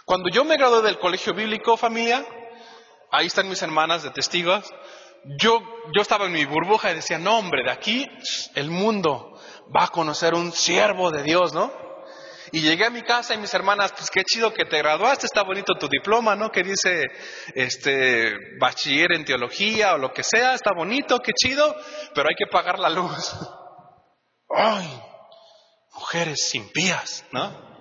Cuando 0.05 0.29
yo 0.29 0.43
me 0.43 0.57
gradué 0.57 0.81
del 0.81 0.99
colegio 0.99 1.33
bíblico, 1.33 1.77
familia, 1.77 2.25
ahí 3.11 3.27
están 3.27 3.47
mis 3.47 3.61
hermanas 3.61 4.03
de 4.03 4.09
testigos, 4.09 4.65
yo, 5.37 5.61
yo 5.95 6.01
estaba 6.01 6.25
en 6.25 6.33
mi 6.33 6.43
burbuja 6.45 6.91
y 6.91 6.95
decía, 6.95 7.17
no 7.17 7.37
hombre, 7.37 7.63
de 7.63 7.71
aquí 7.71 8.09
el 8.55 8.69
mundo 8.69 9.39
va 9.75 9.85
a 9.85 9.89
conocer 9.89 10.33
un 10.33 10.51
siervo 10.51 11.11
de 11.11 11.23
Dios, 11.23 11.53
¿no? 11.53 11.71
Y 12.53 12.61
llegué 12.61 12.85
a 12.85 12.91
mi 12.91 13.01
casa 13.01 13.33
y 13.33 13.39
mis 13.39 13.51
hermanas, 13.55 13.93
pues 13.93 14.11
qué 14.11 14.23
chido 14.23 14.53
que 14.53 14.65
te 14.65 14.77
graduaste, 14.77 15.25
está 15.25 15.41
bonito 15.41 15.73
tu 15.73 15.89
diploma, 15.89 16.35
¿no? 16.35 16.51
Que 16.51 16.61
dice, 16.61 17.01
este, 17.55 18.31
bachiller 18.59 19.13
en 19.13 19.25
teología 19.25 19.95
o 19.95 19.97
lo 19.97 20.13
que 20.13 20.21
sea, 20.23 20.53
está 20.53 20.69
bonito, 20.71 21.17
qué 21.17 21.31
chido, 21.33 21.75
pero 22.13 22.29
hay 22.29 22.35
que 22.35 22.45
pagar 22.45 22.77
la 22.77 22.91
luz. 22.91 23.35
Ay, 24.55 24.87
mujeres 25.95 26.53
impías, 26.53 27.25
¿no? 27.31 27.73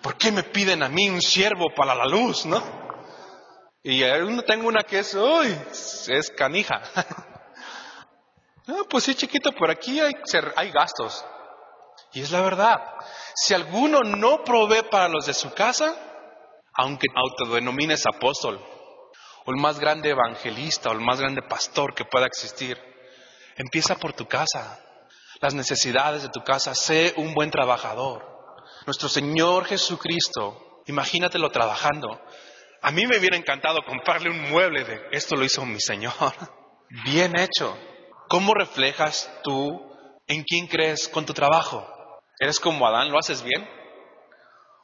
¿Por 0.00 0.16
qué 0.16 0.30
me 0.30 0.44
piden 0.44 0.84
a 0.84 0.88
mí 0.88 1.10
un 1.10 1.20
siervo 1.20 1.74
para 1.74 1.96
la 1.96 2.04
luz, 2.04 2.46
no? 2.46 2.62
Y 3.82 4.04
uno 4.04 4.42
tengo 4.42 4.68
una 4.68 4.84
que 4.84 5.00
es, 5.00 5.12
uy, 5.12 5.58
es 6.06 6.30
canija. 6.36 6.82
pues 8.88 9.02
sí, 9.02 9.16
chiquito, 9.16 9.50
por 9.50 9.72
aquí 9.72 9.98
hay, 9.98 10.12
hay 10.54 10.70
gastos. 10.70 11.24
Y 12.12 12.22
es 12.22 12.30
la 12.30 12.40
verdad. 12.40 12.78
Si 13.42 13.54
alguno 13.54 14.00
no 14.00 14.44
provee 14.44 14.82
para 14.90 15.08
los 15.08 15.24
de 15.24 15.32
su 15.32 15.54
casa, 15.54 15.96
aunque 16.74 17.06
autodenomines 17.14 18.04
apóstol, 18.06 18.60
o 19.46 19.50
el 19.50 19.56
más 19.56 19.80
grande 19.80 20.10
evangelista, 20.10 20.90
o 20.90 20.92
el 20.92 21.00
más 21.00 21.18
grande 21.18 21.40
pastor 21.48 21.94
que 21.94 22.04
pueda 22.04 22.26
existir, 22.26 22.78
empieza 23.56 23.94
por 23.94 24.12
tu 24.12 24.26
casa. 24.28 24.78
Las 25.40 25.54
necesidades 25.54 26.22
de 26.22 26.28
tu 26.28 26.44
casa, 26.44 26.74
sé 26.74 27.14
un 27.16 27.32
buen 27.32 27.50
trabajador. 27.50 28.26
Nuestro 28.84 29.08
Señor 29.08 29.64
Jesucristo, 29.64 30.82
imagínatelo 30.86 31.50
trabajando. 31.50 32.20
A 32.82 32.90
mí 32.90 33.06
me 33.06 33.16
hubiera 33.16 33.38
encantado 33.38 33.78
comprarle 33.86 34.28
un 34.28 34.50
mueble 34.50 34.84
de 34.84 35.00
esto 35.12 35.34
lo 35.34 35.46
hizo 35.46 35.64
mi 35.64 35.80
Señor. 35.80 36.12
Bien 37.04 37.32
hecho. 37.38 37.74
¿Cómo 38.28 38.52
reflejas 38.52 39.32
tú 39.42 39.96
en 40.26 40.44
quién 40.44 40.66
crees 40.66 41.08
con 41.08 41.24
tu 41.24 41.32
trabajo? 41.32 41.99
¿Eres 42.40 42.58
como 42.58 42.86
Adán? 42.86 43.10
¿Lo 43.10 43.18
haces 43.18 43.42
bien? 43.42 43.68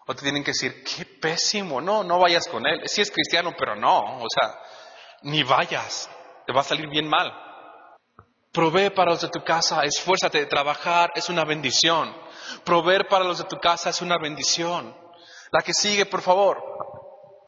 O 0.07 0.15
te 0.15 0.23
tienen 0.23 0.45
que 0.45 0.51
decir, 0.51 0.85
qué 0.85 1.07
pésimo, 1.07 1.81
no, 1.81 2.05
no 2.05 2.19
vayas 2.19 2.47
con 2.47 2.67
él. 2.67 2.83
Sí 2.85 3.01
es 3.01 3.11
cristiano, 3.11 3.55
pero 3.59 3.75
no, 3.75 3.99
o 3.99 4.27
sea, 4.29 4.61
ni 5.23 5.43
vayas, 5.43 6.09
te 6.47 6.53
va 6.53 6.61
a 6.61 6.65
salir 6.65 6.87
bien 6.89 7.09
mal. 7.09 7.33
Provee 8.53 8.91
para 8.91 9.13
los 9.13 9.23
de 9.23 9.31
tu 9.31 9.43
casa, 9.43 9.83
esfuérzate 9.85 10.39
de 10.39 10.47
trabajar, 10.47 11.13
es 11.15 11.31
una 11.31 11.45
bendición. 11.45 12.15
Proveer 12.63 13.09
para 13.09 13.25
los 13.25 13.39
de 13.39 13.45
tu 13.45 13.59
casa 13.59 13.89
es 13.91 14.03
una 14.03 14.19
bendición. 14.19 14.95
La 15.51 15.63
que 15.63 15.73
sigue, 15.73 16.05
por 16.05 16.21
favor. 16.21 16.63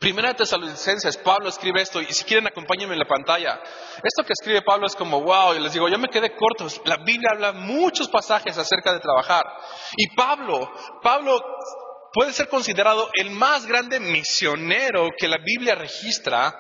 Primera 0.09 0.31
de 0.31 0.37
Tesalonicenses, 0.37 1.19
Pablo 1.19 1.51
escribe 1.51 1.83
esto, 1.83 2.01
y 2.01 2.07
si 2.15 2.25
quieren 2.25 2.47
acompáñenme 2.47 2.95
en 2.95 2.99
la 2.99 3.05
pantalla. 3.05 3.61
Esto 4.03 4.25
que 4.25 4.33
escribe 4.33 4.63
Pablo 4.63 4.87
es 4.87 4.97
como, 4.97 5.21
wow, 5.21 5.53
y 5.55 5.59
les 5.59 5.75
digo, 5.75 5.87
yo 5.87 5.99
me 5.99 6.09
quedé 6.09 6.35
corto. 6.35 6.67
La 6.87 6.97
Biblia 7.05 7.33
habla 7.35 7.53
muchos 7.53 8.09
pasajes 8.09 8.57
acerca 8.57 8.95
de 8.95 9.01
trabajar. 9.01 9.45
Y 9.99 10.17
Pablo, 10.17 10.73
Pablo 11.03 11.39
puede 12.11 12.33
ser 12.33 12.49
considerado 12.49 13.11
el 13.21 13.33
más 13.33 13.67
grande 13.67 14.01
misionero 14.01 15.11
que 15.15 15.29
la 15.29 15.37
Biblia 15.45 15.75
registra, 15.75 16.59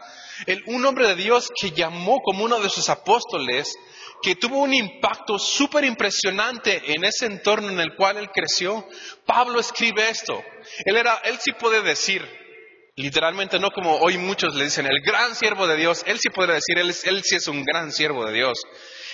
un 0.66 0.84
hombre 0.84 1.09
de 1.09 1.14
Dios 1.14 1.51
que 1.59 1.70
llamó 1.70 2.18
como 2.22 2.44
uno 2.44 2.61
de 2.61 2.68
sus 2.68 2.90
apóstoles, 2.90 3.74
que 4.20 4.36
tuvo 4.36 4.59
un 4.59 4.74
impacto 4.74 5.38
súper 5.38 5.84
impresionante 5.84 6.82
en 6.92 7.03
ese 7.03 7.24
entorno 7.24 7.70
en 7.70 7.80
el 7.80 7.96
cual 7.96 8.18
él 8.18 8.28
creció. 8.30 8.86
Pablo 9.24 9.59
escribe 9.59 10.11
esto. 10.11 10.38
Él 10.84 10.99
era, 10.99 11.22
él 11.24 11.38
sí 11.40 11.53
puede 11.53 11.80
decir, 11.80 12.38
Literalmente 12.99 13.61
no 13.61 13.70
como 13.70 13.96
hoy 13.99 14.18
muchos 14.18 14.57
le 14.57 14.64
dicen, 14.64 14.84
el 14.84 15.01
gran 15.03 15.36
siervo 15.36 15.68
de 15.68 15.76
Dios, 15.76 16.03
él 16.05 16.18
sí 16.18 16.30
podría 16.30 16.57
decir, 16.57 16.78
él, 16.78 16.92
él 17.05 17.22
sí 17.22 17.36
es 17.36 17.46
un 17.46 17.62
gran 17.62 17.92
siervo 17.92 18.24
de 18.26 18.32
Dios. 18.32 18.59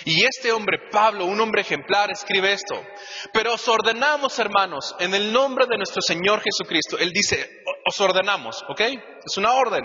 Y 0.05 0.25
este 0.25 0.51
hombre, 0.51 0.89
Pablo, 0.91 1.25
un 1.25 1.39
hombre 1.39 1.61
ejemplar, 1.61 2.09
escribe 2.09 2.51
esto. 2.51 2.83
Pero 3.31 3.53
os 3.53 3.67
ordenamos, 3.67 4.39
hermanos, 4.39 4.95
en 4.99 5.13
el 5.13 5.31
nombre 5.31 5.67
de 5.69 5.77
nuestro 5.77 6.01
Señor 6.01 6.41
Jesucristo. 6.41 6.97
Él 6.97 7.11
dice, 7.11 7.61
os 7.87 8.01
ordenamos, 8.01 8.63
¿ok? 8.67 8.81
Es 9.23 9.37
una 9.37 9.53
orden. 9.53 9.83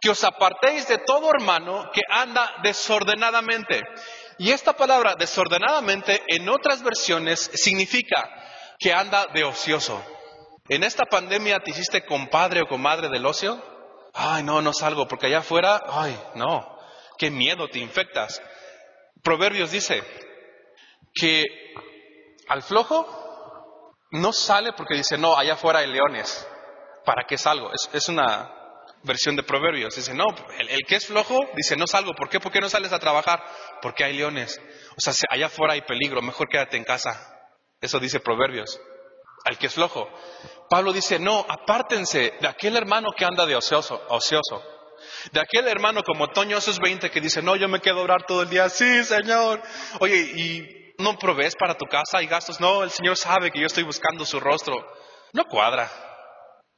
Que 0.00 0.08
os 0.08 0.24
apartéis 0.24 0.88
de 0.88 0.96
todo 0.96 1.28
hermano 1.34 1.90
que 1.92 2.00
anda 2.08 2.50
desordenadamente. 2.62 3.82
Y 4.38 4.52
esta 4.52 4.72
palabra 4.72 5.16
desordenadamente 5.18 6.22
en 6.28 6.48
otras 6.48 6.82
versiones 6.82 7.50
significa 7.52 8.26
que 8.78 8.90
anda 8.90 9.26
de 9.34 9.44
ocioso. 9.44 10.02
¿En 10.68 10.84
esta 10.84 11.04
pandemia 11.06 11.58
te 11.60 11.72
hiciste 11.72 12.04
compadre 12.06 12.62
o 12.62 12.68
comadre 12.68 13.08
del 13.08 13.26
ocio? 13.26 13.60
Ay, 14.14 14.42
no, 14.44 14.62
no 14.62 14.72
salgo 14.72 15.08
porque 15.08 15.26
allá 15.26 15.38
afuera, 15.38 15.82
ay, 15.88 16.18
no, 16.34 16.78
qué 17.18 17.30
miedo, 17.30 17.68
te 17.68 17.80
infectas. 17.80 18.40
Proverbios 19.22 19.70
dice 19.72 20.02
que 21.14 21.44
al 22.48 22.62
flojo 22.62 23.94
no 24.12 24.32
sale 24.32 24.72
porque 24.76 24.94
dice, 24.94 25.18
no, 25.18 25.36
allá 25.36 25.54
afuera 25.54 25.80
hay 25.80 25.88
leones. 25.88 26.46
¿Para 27.04 27.24
qué 27.24 27.36
salgo? 27.36 27.70
Es, 27.92 28.08
una 28.08 28.52
versión 29.02 29.34
de 29.34 29.42
Proverbios. 29.42 29.96
Dice, 29.96 30.14
no, 30.14 30.26
el, 30.58 30.68
el, 30.68 30.80
que 30.86 30.96
es 30.96 31.06
flojo 31.06 31.40
dice, 31.56 31.76
no 31.76 31.88
salgo. 31.88 32.14
¿Por 32.14 32.28
qué? 32.28 32.38
¿Por 32.38 32.52
qué 32.52 32.60
no 32.60 32.68
sales 32.68 32.92
a 32.92 33.00
trabajar? 33.00 33.42
Porque 33.80 34.04
hay 34.04 34.12
leones. 34.12 34.60
O 34.96 35.00
sea, 35.00 35.12
allá 35.30 35.46
afuera 35.46 35.72
hay 35.72 35.80
peligro, 35.80 36.22
mejor 36.22 36.48
quédate 36.48 36.76
en 36.76 36.84
casa. 36.84 37.18
Eso 37.80 37.98
dice 37.98 38.20
Proverbios 38.20 38.80
al 39.44 39.58
que 39.58 39.66
es 39.66 39.74
flojo. 39.74 40.08
Pablo 40.68 40.92
dice, 40.92 41.18
no, 41.18 41.44
apártense 41.48 42.34
de 42.40 42.48
aquel 42.48 42.76
hermano 42.76 43.10
que 43.16 43.24
anda 43.24 43.44
de 43.46 43.56
ocioso, 43.56 44.00
ocioso. 44.08 44.62
De 45.32 45.40
aquel 45.40 45.68
hermano 45.68 46.02
como 46.02 46.28
Toño 46.28 46.58
esos 46.58 46.78
20 46.78 47.10
que 47.10 47.20
dice, 47.20 47.42
no, 47.42 47.56
yo 47.56 47.68
me 47.68 47.80
quedo 47.80 48.00
a 48.00 48.04
orar 48.04 48.24
todo 48.26 48.42
el 48.42 48.48
día. 48.48 48.68
Sí, 48.68 49.04
Señor. 49.04 49.62
Oye, 50.00 50.16
¿y 50.16 50.94
no 50.98 51.18
provees 51.18 51.56
para 51.56 51.76
tu 51.76 51.86
casa 51.86 52.22
y 52.22 52.26
gastos? 52.26 52.60
No, 52.60 52.82
el 52.82 52.90
Señor 52.90 53.16
sabe 53.16 53.50
que 53.50 53.60
yo 53.60 53.66
estoy 53.66 53.84
buscando 53.84 54.24
su 54.24 54.40
rostro. 54.40 54.74
No 55.32 55.44
cuadra. 55.44 55.90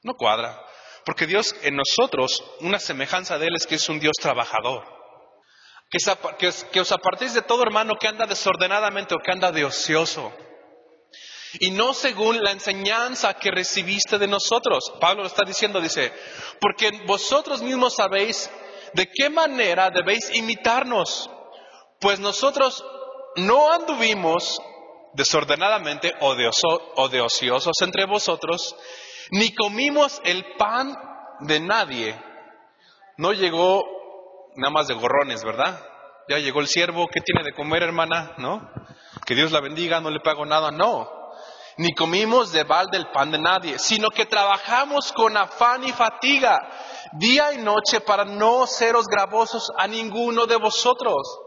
No 0.03 0.15
cuadra. 0.15 0.61
Porque 1.05 1.27
Dios 1.27 1.55
en 1.63 1.77
nosotros, 1.77 2.43
una 2.61 2.79
semejanza 2.79 3.39
de 3.39 3.47
Él 3.47 3.57
es 3.57 3.67
que 3.67 3.75
es 3.77 3.89
un 3.89 4.01
Dios 4.01 4.15
trabajador. 4.21 4.85
Que, 5.91 5.99
que, 6.39 6.51
que 6.73 6.81
os 6.81 6.93
apartéis 6.93 7.35
de 7.35 7.43
todo 7.43 7.63
hermano 7.63 7.95
que 8.01 8.09
anda 8.09 8.27
desordenadamente 8.27 9.15
o 9.15 9.19
que 9.19 9.31
anda 9.31 9.53
de 9.53 9.65
ocioso 9.65 10.33
y 11.61 11.71
no 11.71 11.95
según 11.95 12.43
la 12.43 12.53
enseñanza 12.53 13.35
que 13.35 13.51
recibiste 13.51 14.19
de 14.19 14.27
nosotros. 14.27 14.93
Pablo 15.01 15.23
lo 15.23 15.29
está 15.29 15.45
diciendo, 15.45 15.81
dice, 15.81 16.13
porque 16.61 16.91
vosotros 17.07 17.63
mismos 17.63 17.95
sabéis 17.95 18.51
de 18.93 19.09
qué 19.13 19.31
manera 19.31 19.91
debéis 19.91 20.35
imitarnos, 20.35 21.31
pues 22.01 22.21
nosotros 22.21 22.85
no 23.37 23.73
anduvimos 23.73 24.61
desordenadamente 25.15 26.13
o 26.21 26.35
de, 26.35 26.51
o 26.97 27.09
de 27.09 27.21
ociosos 27.21 27.77
entre 27.83 28.07
vosotros, 28.07 28.77
ni 29.31 29.55
comimos 29.55 30.21
el 30.25 30.45
pan 30.57 30.97
de 31.41 31.61
nadie. 31.61 32.21
No 33.17 33.33
llegó 33.33 33.85
nada 34.57 34.73
más 34.73 34.89
de 34.89 34.95
gorrones, 34.95 35.45
¿verdad? 35.45 35.81
ya 36.29 36.39
llegó 36.39 36.61
el 36.61 36.69
siervo, 36.69 37.09
¿qué 37.09 37.21
tiene 37.21 37.45
de 37.45 37.53
comer, 37.53 37.83
hermana? 37.83 38.35
¿No? 38.39 38.71
Que 39.27 39.35
Dios 39.35 39.53
la 39.53 39.61
bendiga, 39.61 40.01
no 40.01 40.11
le 40.11 40.21
pago 40.21 40.47
nada, 40.47 40.71
no. 40.71 41.11
Ni 41.77 41.93
comimos 41.93 42.53
de 42.53 42.63
balde 42.63 42.97
el 42.97 43.09
pan 43.09 43.31
de 43.31 43.39
nadie, 43.39 43.79
sino 43.79 44.11
que 44.11 44.27
trabajamos 44.27 45.13
con 45.13 45.37
afán 45.37 45.83
y 45.85 45.93
fatiga, 45.93 46.61
día 47.15 47.53
y 47.53 47.59
noche, 47.59 48.01
para 48.01 48.25
no 48.25 48.67
seros 48.67 49.07
gravosos 49.07 49.73
a 49.77 49.87
ninguno 49.87 50.47
de 50.47 50.57
vosotros. 50.57 51.41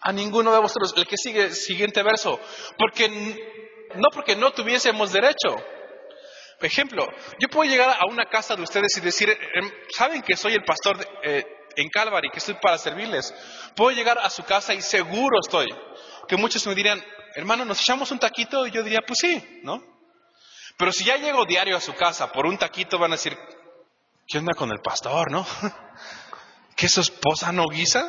A 0.00 0.12
ninguno 0.12 0.52
de 0.52 0.60
vosotros. 0.60 0.94
El 0.96 1.06
que 1.06 1.16
sigue, 1.16 1.50
siguiente 1.50 2.02
verso. 2.02 2.38
Porque, 2.78 3.08
no 3.96 4.08
porque 4.12 4.36
no 4.36 4.52
tuviésemos 4.52 5.12
derecho. 5.12 5.56
Ejemplo, 6.60 7.06
yo 7.38 7.48
puedo 7.48 7.68
llegar 7.68 7.90
a 7.90 8.06
una 8.10 8.26
casa 8.26 8.56
de 8.56 8.62
ustedes 8.62 8.96
y 8.96 9.00
decir, 9.00 9.28
em, 9.30 9.70
¿saben 9.90 10.22
que 10.22 10.36
soy 10.36 10.54
el 10.54 10.64
pastor 10.64 10.96
eh, 11.22 11.44
en 11.76 11.88
Calvary, 11.90 12.30
que 12.30 12.38
estoy 12.38 12.54
para 12.62 12.78
servirles? 12.78 13.34
Puedo 13.74 13.90
llegar 13.90 14.18
a 14.18 14.30
su 14.30 14.42
casa 14.44 14.72
y 14.72 14.80
seguro 14.80 15.38
estoy 15.40 15.68
que 16.26 16.36
muchos 16.36 16.66
me 16.66 16.74
dirían, 16.74 17.02
hermano, 17.36 17.66
¿nos 17.66 17.80
echamos 17.80 18.10
un 18.10 18.18
taquito? 18.18 18.66
Y 18.66 18.70
yo 18.70 18.82
diría, 18.82 19.00
pues 19.06 19.18
sí, 19.20 19.60
¿no? 19.62 19.82
Pero 20.78 20.90
si 20.90 21.04
ya 21.04 21.16
llego 21.16 21.44
diario 21.44 21.76
a 21.76 21.80
su 21.80 21.94
casa 21.94 22.32
por 22.32 22.46
un 22.46 22.56
taquito, 22.56 22.98
van 22.98 23.12
a 23.12 23.16
decir, 23.16 23.36
¿qué 24.26 24.38
onda 24.38 24.54
con 24.54 24.70
el 24.70 24.80
pastor, 24.80 25.30
no? 25.30 25.46
¿Que 26.76 26.88
su 26.88 27.02
esposa 27.02 27.52
no 27.52 27.64
guisa? 27.66 28.08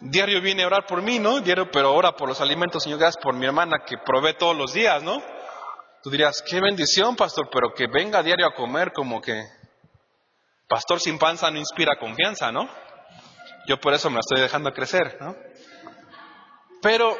Diario 0.00 0.40
viene 0.40 0.62
a 0.62 0.68
orar 0.68 0.86
por 0.86 1.02
mí, 1.02 1.18
¿no? 1.18 1.40
Diario, 1.40 1.70
pero 1.70 1.94
ora 1.94 2.12
por 2.12 2.28
los 2.28 2.40
alimentos, 2.40 2.84
Señor, 2.84 3.00
gracias 3.00 3.22
por 3.22 3.34
mi 3.34 3.44
hermana 3.46 3.78
que 3.84 3.98
provee 3.98 4.34
todos 4.34 4.56
los 4.56 4.72
días, 4.72 5.02
¿no? 5.02 5.22
Tú 6.02 6.10
dirías, 6.10 6.42
qué 6.48 6.60
bendición, 6.60 7.16
pastor, 7.16 7.48
pero 7.52 7.74
que 7.74 7.86
venga 7.86 8.22
diario 8.22 8.46
a 8.46 8.54
comer 8.54 8.92
como 8.92 9.20
que 9.20 9.44
pastor 10.68 11.00
sin 11.00 11.18
panza 11.18 11.50
no 11.50 11.58
inspira 11.58 11.98
confianza, 11.98 12.50
¿no? 12.52 12.68
Yo 13.66 13.80
por 13.80 13.94
eso 13.94 14.10
me 14.10 14.20
estoy 14.20 14.40
dejando 14.40 14.72
crecer, 14.72 15.16
¿no? 15.20 15.36
Pero 16.80 17.16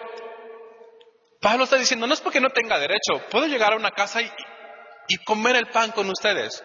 Pablo 1.43 1.65
está 1.65 1.77
diciendo, 1.77 2.07
no 2.07 2.15
es 2.15 2.21
porque 2.21 2.41
no 2.41 2.51
tenga 2.51 2.79
derecho, 2.79 3.21
puedo 3.29 3.47
llegar 3.47 3.73
a 3.73 3.77
una 3.77 3.91
casa 3.91 4.23
y, 4.23 4.31
comer 5.27 5.57
el 5.57 5.67
pan 5.67 5.91
con 5.91 6.09
ustedes, 6.09 6.65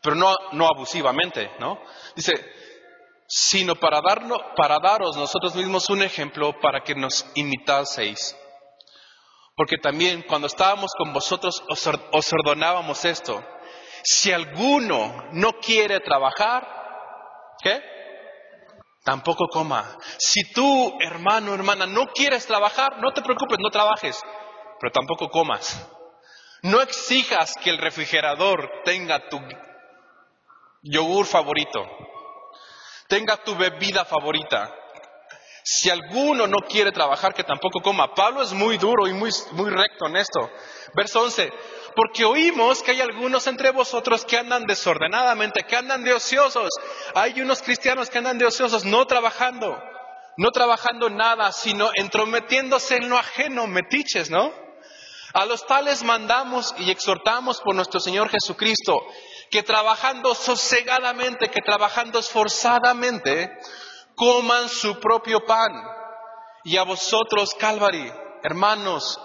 pero 0.00 0.14
no, 0.14 0.32
no 0.52 0.66
abusivamente, 0.66 1.50
¿no? 1.58 1.82
Dice, 2.14 2.32
sino 3.26 3.74
para, 3.74 4.00
darnos, 4.00 4.38
para 4.56 4.78
daros 4.78 5.16
nosotros 5.16 5.56
mismos 5.56 5.90
un 5.90 6.02
ejemplo 6.02 6.58
para 6.60 6.82
que 6.82 6.94
nos 6.94 7.26
imitaseis. 7.34 8.36
Porque 9.56 9.76
también 9.76 10.22
cuando 10.22 10.46
estábamos 10.46 10.92
con 10.96 11.12
vosotros 11.12 11.62
os, 11.68 11.90
os 12.12 12.32
ordenábamos 12.32 13.04
esto. 13.04 13.44
Si 14.04 14.32
alguno 14.32 15.30
no 15.32 15.52
quiere 15.54 15.98
trabajar, 15.98 16.64
¿qué? 17.62 17.82
Tampoco 19.04 19.48
coma. 19.48 19.98
Si 20.18 20.50
tú, 20.52 20.96
hermano, 20.98 21.54
hermana, 21.54 21.86
no 21.86 22.06
quieres 22.06 22.46
trabajar, 22.46 22.98
no 23.00 23.12
te 23.12 23.20
preocupes, 23.20 23.58
no 23.60 23.68
trabajes, 23.70 24.18
pero 24.80 24.90
tampoco 24.92 25.28
comas. 25.28 25.86
No 26.62 26.80
exijas 26.80 27.54
que 27.62 27.68
el 27.68 27.76
refrigerador 27.76 28.70
tenga 28.84 29.28
tu 29.28 29.38
yogur 30.82 31.26
favorito, 31.26 31.86
tenga 33.06 33.36
tu 33.36 33.54
bebida 33.54 34.06
favorita. 34.06 34.74
Si 35.66 35.90
alguno 35.90 36.46
no 36.46 36.58
quiere 36.58 36.90
trabajar, 36.92 37.34
que 37.34 37.44
tampoco 37.44 37.80
coma. 37.80 38.14
Pablo 38.14 38.42
es 38.42 38.52
muy 38.52 38.78
duro 38.78 39.06
y 39.06 39.12
muy, 39.12 39.30
muy 39.52 39.70
recto 39.70 40.06
en 40.06 40.16
esto. 40.16 40.50
Verso 40.94 41.22
11. 41.22 41.52
Porque 41.94 42.24
oímos 42.24 42.82
que 42.82 42.90
hay 42.90 43.00
algunos 43.00 43.46
entre 43.46 43.70
vosotros 43.70 44.24
que 44.24 44.38
andan 44.38 44.64
desordenadamente, 44.64 45.62
que 45.62 45.76
andan 45.76 46.02
de 46.02 46.12
ociosos. 46.12 46.70
Hay 47.14 47.40
unos 47.40 47.62
cristianos 47.62 48.10
que 48.10 48.18
andan 48.18 48.38
de 48.38 48.46
ociosos, 48.46 48.84
no 48.84 49.06
trabajando, 49.06 49.80
no 50.36 50.50
trabajando 50.50 51.08
nada, 51.08 51.52
sino 51.52 51.90
entrometiéndose 51.94 52.96
en 52.96 53.08
lo 53.08 53.16
ajeno, 53.16 53.66
metiches, 53.66 54.30
¿no? 54.30 54.52
A 55.34 55.46
los 55.46 55.66
tales 55.66 56.02
mandamos 56.02 56.74
y 56.78 56.90
exhortamos 56.90 57.60
por 57.60 57.74
nuestro 57.74 58.00
Señor 58.00 58.28
Jesucristo, 58.28 59.00
que 59.50 59.62
trabajando 59.62 60.34
sosegadamente, 60.34 61.50
que 61.50 61.60
trabajando 61.60 62.18
esforzadamente, 62.18 63.50
coman 64.14 64.68
su 64.68 64.98
propio 65.00 65.44
pan. 65.44 65.72
Y 66.64 66.76
a 66.76 66.84
vosotros, 66.84 67.54
Calvary, 67.54 68.12
hermanos, 68.42 69.20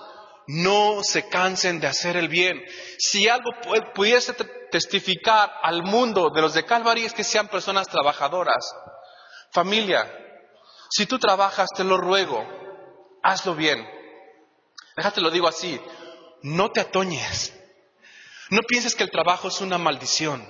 no 0.49 1.03
se 1.03 1.29
cansen 1.29 1.79
de 1.79 1.85
hacer 1.85 2.17
el 2.17 2.27
bien. 2.27 2.59
Si 2.97 3.29
algo 3.29 3.51
pudiese 3.93 4.33
testificar 4.71 5.53
al 5.61 5.83
mundo 5.83 6.31
de 6.33 6.41
los 6.41 6.55
de 6.55 6.65
Calvary 6.65 7.05
es 7.05 7.13
que 7.13 7.23
sean 7.23 7.49
personas 7.49 7.87
trabajadoras. 7.87 8.73
Familia, 9.51 10.11
si 10.89 11.05
tú 11.05 11.19
trabajas, 11.19 11.69
te 11.75 11.83
lo 11.83 11.97
ruego, 11.97 12.47
hazlo 13.21 13.53
bien. 13.53 13.87
Déjate 14.97 15.21
lo 15.21 15.29
digo 15.29 15.47
así, 15.47 15.79
no 16.41 16.71
te 16.71 16.81
atoñes. 16.81 17.55
No 18.49 18.63
pienses 18.63 18.95
que 18.95 19.03
el 19.03 19.11
trabajo 19.11 19.49
es 19.49 19.61
una 19.61 19.77
maldición. 19.77 20.49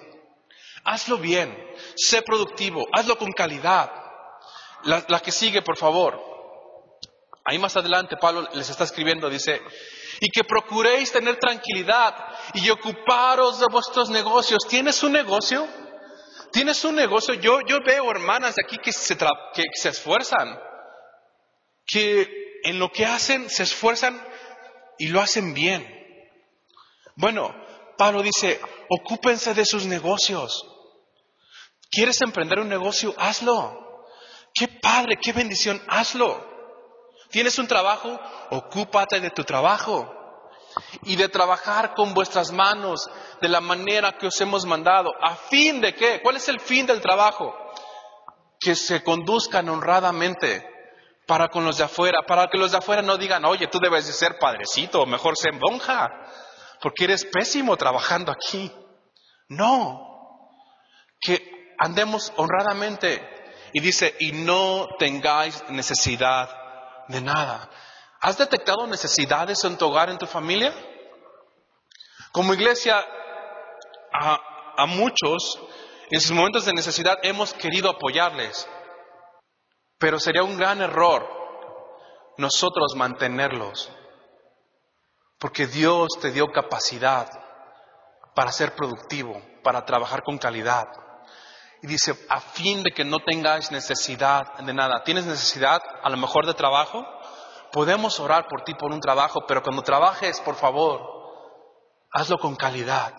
Hazlo 0.85 1.17
bien, 1.17 1.53
sé 1.97 2.21
productivo, 2.21 2.87
hazlo 2.93 3.17
con 3.17 3.33
calidad. 3.33 3.91
La, 4.83 5.19
que 5.19 5.33
sigue, 5.33 5.61
por 5.61 5.75
favor. 5.75 6.28
Ahí 7.45 7.57
más 7.57 7.75
adelante 7.77 8.17
Pablo 8.19 8.47
les 8.53 8.69
está 8.69 8.83
escribiendo, 8.83 9.29
dice, 9.29 9.61
y 10.19 10.29
que 10.29 10.43
procuréis 10.43 11.11
tener 11.11 11.37
tranquilidad 11.37 12.15
y 12.53 12.69
ocuparos 12.69 13.59
de 13.59 13.67
vuestros 13.71 14.09
negocios. 14.09 14.59
¿Tienes 14.67 15.01
un 15.03 15.13
negocio? 15.13 15.67
¿Tienes 16.51 16.83
un 16.83 16.95
negocio? 16.95 17.35
Yo, 17.35 17.61
yo 17.61 17.79
veo 17.85 18.11
hermanas 18.11 18.55
aquí 18.63 18.77
que 18.77 18.91
se, 18.91 19.17
que 19.17 19.63
se 19.73 19.89
esfuerzan, 19.89 20.59
que 21.85 22.61
en 22.63 22.79
lo 22.79 22.91
que 22.91 23.05
hacen 23.05 23.49
se 23.49 23.63
esfuerzan 23.63 24.21
y 24.97 25.07
lo 25.07 25.21
hacen 25.21 25.53
bien. 25.53 25.87
Bueno, 27.15 27.53
Pablo 27.97 28.21
dice, 28.21 28.59
ocúpense 28.89 29.53
de 29.53 29.65
sus 29.65 29.85
negocios. 29.85 30.65
¿Quieres 31.91 32.21
emprender 32.21 32.59
un 32.59 32.69
negocio? 32.69 33.13
Hazlo. 33.17 34.05
Qué 34.53 34.67
padre, 34.67 35.17
qué 35.21 35.31
bendición, 35.33 35.81
hazlo. 35.87 36.48
¿Tienes 37.29 37.57
un 37.59 37.67
trabajo? 37.67 38.19
Ocúpate 38.49 39.19
de 39.19 39.29
tu 39.29 39.43
trabajo 39.43 40.15
y 41.03 41.15
de 41.15 41.29
trabajar 41.29 41.93
con 41.93 42.13
vuestras 42.13 42.51
manos 42.51 43.09
de 43.41 43.49
la 43.49 43.61
manera 43.61 44.17
que 44.17 44.27
os 44.27 44.41
hemos 44.41 44.65
mandado. 44.65 45.11
¿A 45.21 45.35
fin 45.35 45.81
de 45.81 45.93
qué? 45.93 46.21
¿Cuál 46.21 46.37
es 46.37 46.47
el 46.49 46.59
fin 46.59 46.85
del 46.85 47.01
trabajo? 47.01 47.55
Que 48.59 48.75
se 48.75 49.03
conduzcan 49.03 49.69
honradamente 49.69 50.67
para 51.27 51.49
con 51.49 51.63
los 51.63 51.77
de 51.77 51.83
afuera, 51.83 52.23
para 52.25 52.47
que 52.47 52.57
los 52.57 52.71
de 52.71 52.77
afuera 52.77 53.03
no 53.03 53.15
digan, 53.15 53.45
oye, 53.45 53.67
tú 53.67 53.79
debes 53.79 54.07
de 54.07 54.13
ser 54.13 54.39
padrecito, 54.39 55.05
mejor 55.05 55.37
ser 55.37 55.53
monja, 55.53 56.09
porque 56.81 57.03
eres 57.03 57.25
pésimo 57.25 57.77
trabajando 57.77 58.31
aquí. 58.31 58.71
No, 59.47 60.09
que 61.21 61.75
andemos 61.77 62.33
honradamente 62.35 63.21
y 63.73 63.79
dice, 63.79 64.15
y 64.19 64.31
no 64.31 64.87
tengáis 64.97 65.63
necesidad 65.69 66.49
de 67.09 67.19
nada. 67.21 67.69
¿Has 68.21 68.37
detectado 68.37 68.87
necesidades 68.87 69.63
en 69.65 69.77
tu 69.77 69.87
hogar, 69.87 70.09
en 70.09 70.17
tu 70.17 70.25
familia? 70.25 70.73
Como 72.31 72.53
iglesia, 72.53 73.03
a, 74.13 74.39
a 74.77 74.85
muchos, 74.85 75.59
en 76.11 76.21
sus 76.21 76.31
momentos 76.31 76.65
de 76.65 76.73
necesidad, 76.73 77.17
hemos 77.23 77.53
querido 77.53 77.89
apoyarles. 77.89 78.67
Pero 79.97 80.19
sería 80.19 80.43
un 80.43 80.57
gran 80.57 80.81
error 80.81 81.27
nosotros 82.37 82.93
mantenerlos. 82.95 83.91
Porque 85.39 85.67
Dios 85.67 86.09
te 86.21 86.31
dio 86.31 86.47
capacidad 86.47 87.27
para 88.35 88.51
ser 88.51 88.75
productivo, 88.75 89.41
para 89.63 89.85
trabajar 89.85 90.21
con 90.23 90.37
calidad. 90.37 90.87
Y 91.81 91.87
dice, 91.87 92.13
a 92.29 92.41
fin 92.41 92.83
de 92.83 92.91
que 92.91 93.05
no 93.05 93.19
tengáis 93.19 93.71
necesidad 93.71 94.57
de 94.57 94.73
nada. 94.73 95.03
¿Tienes 95.03 95.25
necesidad 95.25 95.81
a 96.03 96.09
lo 96.09 96.17
mejor 96.17 96.45
de 96.45 96.53
trabajo? 96.53 97.05
Podemos 97.71 98.19
orar 98.19 98.47
por 98.49 98.63
ti 98.63 98.73
por 98.73 98.91
un 98.91 98.99
trabajo, 98.99 99.45
pero 99.47 99.63
cuando 99.63 99.81
trabajes, 99.81 100.41
por 100.41 100.55
favor, 100.55 101.01
hazlo 102.11 102.37
con 102.37 102.55
calidad. 102.55 103.13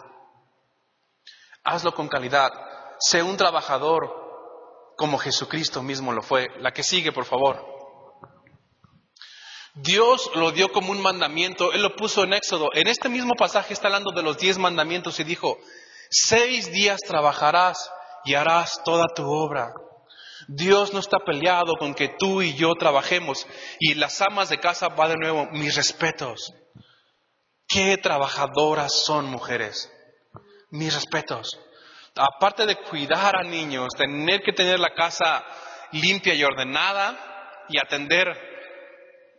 Hazlo 1.64 1.94
con 1.94 2.08
calidad. 2.08 2.50
Sé 2.98 3.22
un 3.22 3.36
trabajador 3.36 4.20
como 4.96 5.18
Jesucristo 5.18 5.82
mismo 5.82 6.12
lo 6.12 6.20
fue. 6.20 6.48
La 6.58 6.72
que 6.72 6.82
sigue, 6.82 7.12
por 7.12 7.24
favor. 7.24 7.64
Dios 9.74 10.30
lo 10.34 10.50
dio 10.50 10.72
como 10.72 10.90
un 10.90 11.00
mandamiento, 11.00 11.72
Él 11.72 11.82
lo 11.82 11.94
puso 11.96 12.24
en 12.24 12.34
Éxodo. 12.34 12.68
En 12.74 12.88
este 12.88 13.08
mismo 13.08 13.34
pasaje 13.34 13.72
está 13.72 13.86
hablando 13.86 14.10
de 14.10 14.22
los 14.22 14.36
diez 14.36 14.58
mandamientos 14.58 15.20
y 15.20 15.24
dijo, 15.24 15.56
seis 16.10 16.70
días 16.72 17.00
trabajarás 17.06 17.90
y 18.24 18.34
harás 18.34 18.82
toda 18.84 19.06
tu 19.14 19.24
obra. 19.30 19.72
Dios 20.48 20.92
no 20.92 21.00
está 21.00 21.18
peleado 21.18 21.74
con 21.78 21.94
que 21.94 22.08
tú 22.18 22.42
y 22.42 22.54
yo 22.54 22.74
trabajemos. 22.74 23.46
Y 23.78 23.94
las 23.94 24.20
amas 24.20 24.48
de 24.48 24.58
casa 24.58 24.88
va 24.88 25.08
de 25.08 25.16
nuevo, 25.16 25.46
mis 25.52 25.76
respetos. 25.76 26.52
Qué 27.68 27.96
trabajadoras 27.98 28.92
son 29.04 29.26
mujeres. 29.26 29.92
Mis 30.70 30.94
respetos. 30.94 31.58
Aparte 32.16 32.66
de 32.66 32.76
cuidar 32.76 33.36
a 33.36 33.44
niños, 33.44 33.88
tener 33.96 34.42
que 34.42 34.52
tener 34.52 34.80
la 34.80 34.92
casa 34.94 35.44
limpia 35.92 36.34
y 36.34 36.42
ordenada 36.42 37.64
y 37.68 37.78
atender 37.78 38.26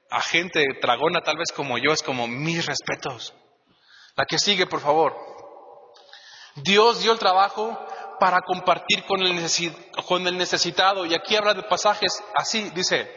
a 0.10 0.22
gente 0.22 0.64
tragona 0.82 1.22
tal 1.22 1.38
vez 1.38 1.52
como 1.56 1.78
yo 1.78 1.92
es 1.94 2.04
como 2.04 2.28
mis 2.28 2.66
respetos. 2.66 3.34
La 4.16 4.26
que 4.26 4.38
sigue, 4.38 4.68
por 4.68 4.82
favor. 4.82 5.16
Dios 6.56 7.02
dio 7.02 7.14
el 7.14 7.20
trabajo 7.20 7.78
para 8.22 8.42
compartir 8.42 9.04
con 9.06 9.20
el, 9.20 10.38
necesitado. 10.38 11.08
Y 11.08 11.16
aquí 11.16 11.36
habla 11.36 11.56
de 11.56 11.64
pasajes 11.64 12.22
así, 12.36 12.70
dice, 12.70 13.12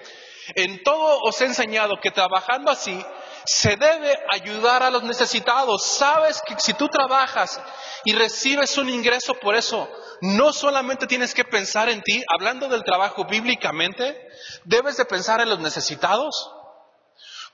en 0.55 0.83
todo 0.83 1.19
os 1.21 1.39
he 1.43 1.45
enseñado 1.45 2.01
que 2.03 2.11
trabajando 2.11 2.71
así 2.71 3.05
se 3.45 3.77
debe 3.77 4.19
ayudar 4.31 4.83
a 4.83 4.89
los 4.89 5.03
necesitados. 5.03 5.85
Sabes 5.85 6.41
que 6.47 6.55
si 6.59 6.73
tú 6.73 6.89
trabajas 6.89 7.61
y 8.07 8.15
recibes 8.15 8.79
un 8.79 8.89
ingreso 8.89 9.35
por 9.35 9.55
eso, 9.55 9.91
no 10.23 10.55
solamente 10.55 11.07
tienes 11.07 11.35
que 11.35 11.45
pensar 11.45 11.91
en 11.91 12.01
ti, 12.01 12.25
hablando 12.35 12.67
del 12.69 12.83
trabajo 12.83 13.27
bíblicamente, 13.27 14.17
debes 14.65 14.97
de 14.97 15.05
pensar 15.05 15.43
en 15.43 15.51
los 15.51 15.61
necesitados. 15.61 16.51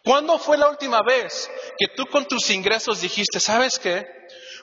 ¿Cuándo 0.04 0.38
fue 0.38 0.56
la 0.56 0.68
última 0.68 1.00
vez 1.04 1.50
que 1.76 1.88
tú 1.96 2.06
con 2.06 2.26
tus 2.26 2.48
ingresos 2.50 3.00
dijiste, 3.00 3.40
sabes 3.40 3.76
qué? 3.80 4.19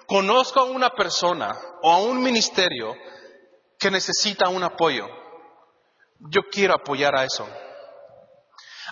Conozco 0.08 0.62
a 0.62 0.64
una 0.64 0.90
persona 0.92 1.54
o 1.82 1.92
a 1.92 1.98
un 1.98 2.24
ministerio 2.24 2.96
que 3.78 3.92
necesita 3.92 4.48
un 4.48 4.64
apoyo. 4.64 5.06
Yo 6.32 6.44
quiero 6.50 6.76
apoyar 6.76 7.14
a 7.14 7.26
eso. 7.26 7.46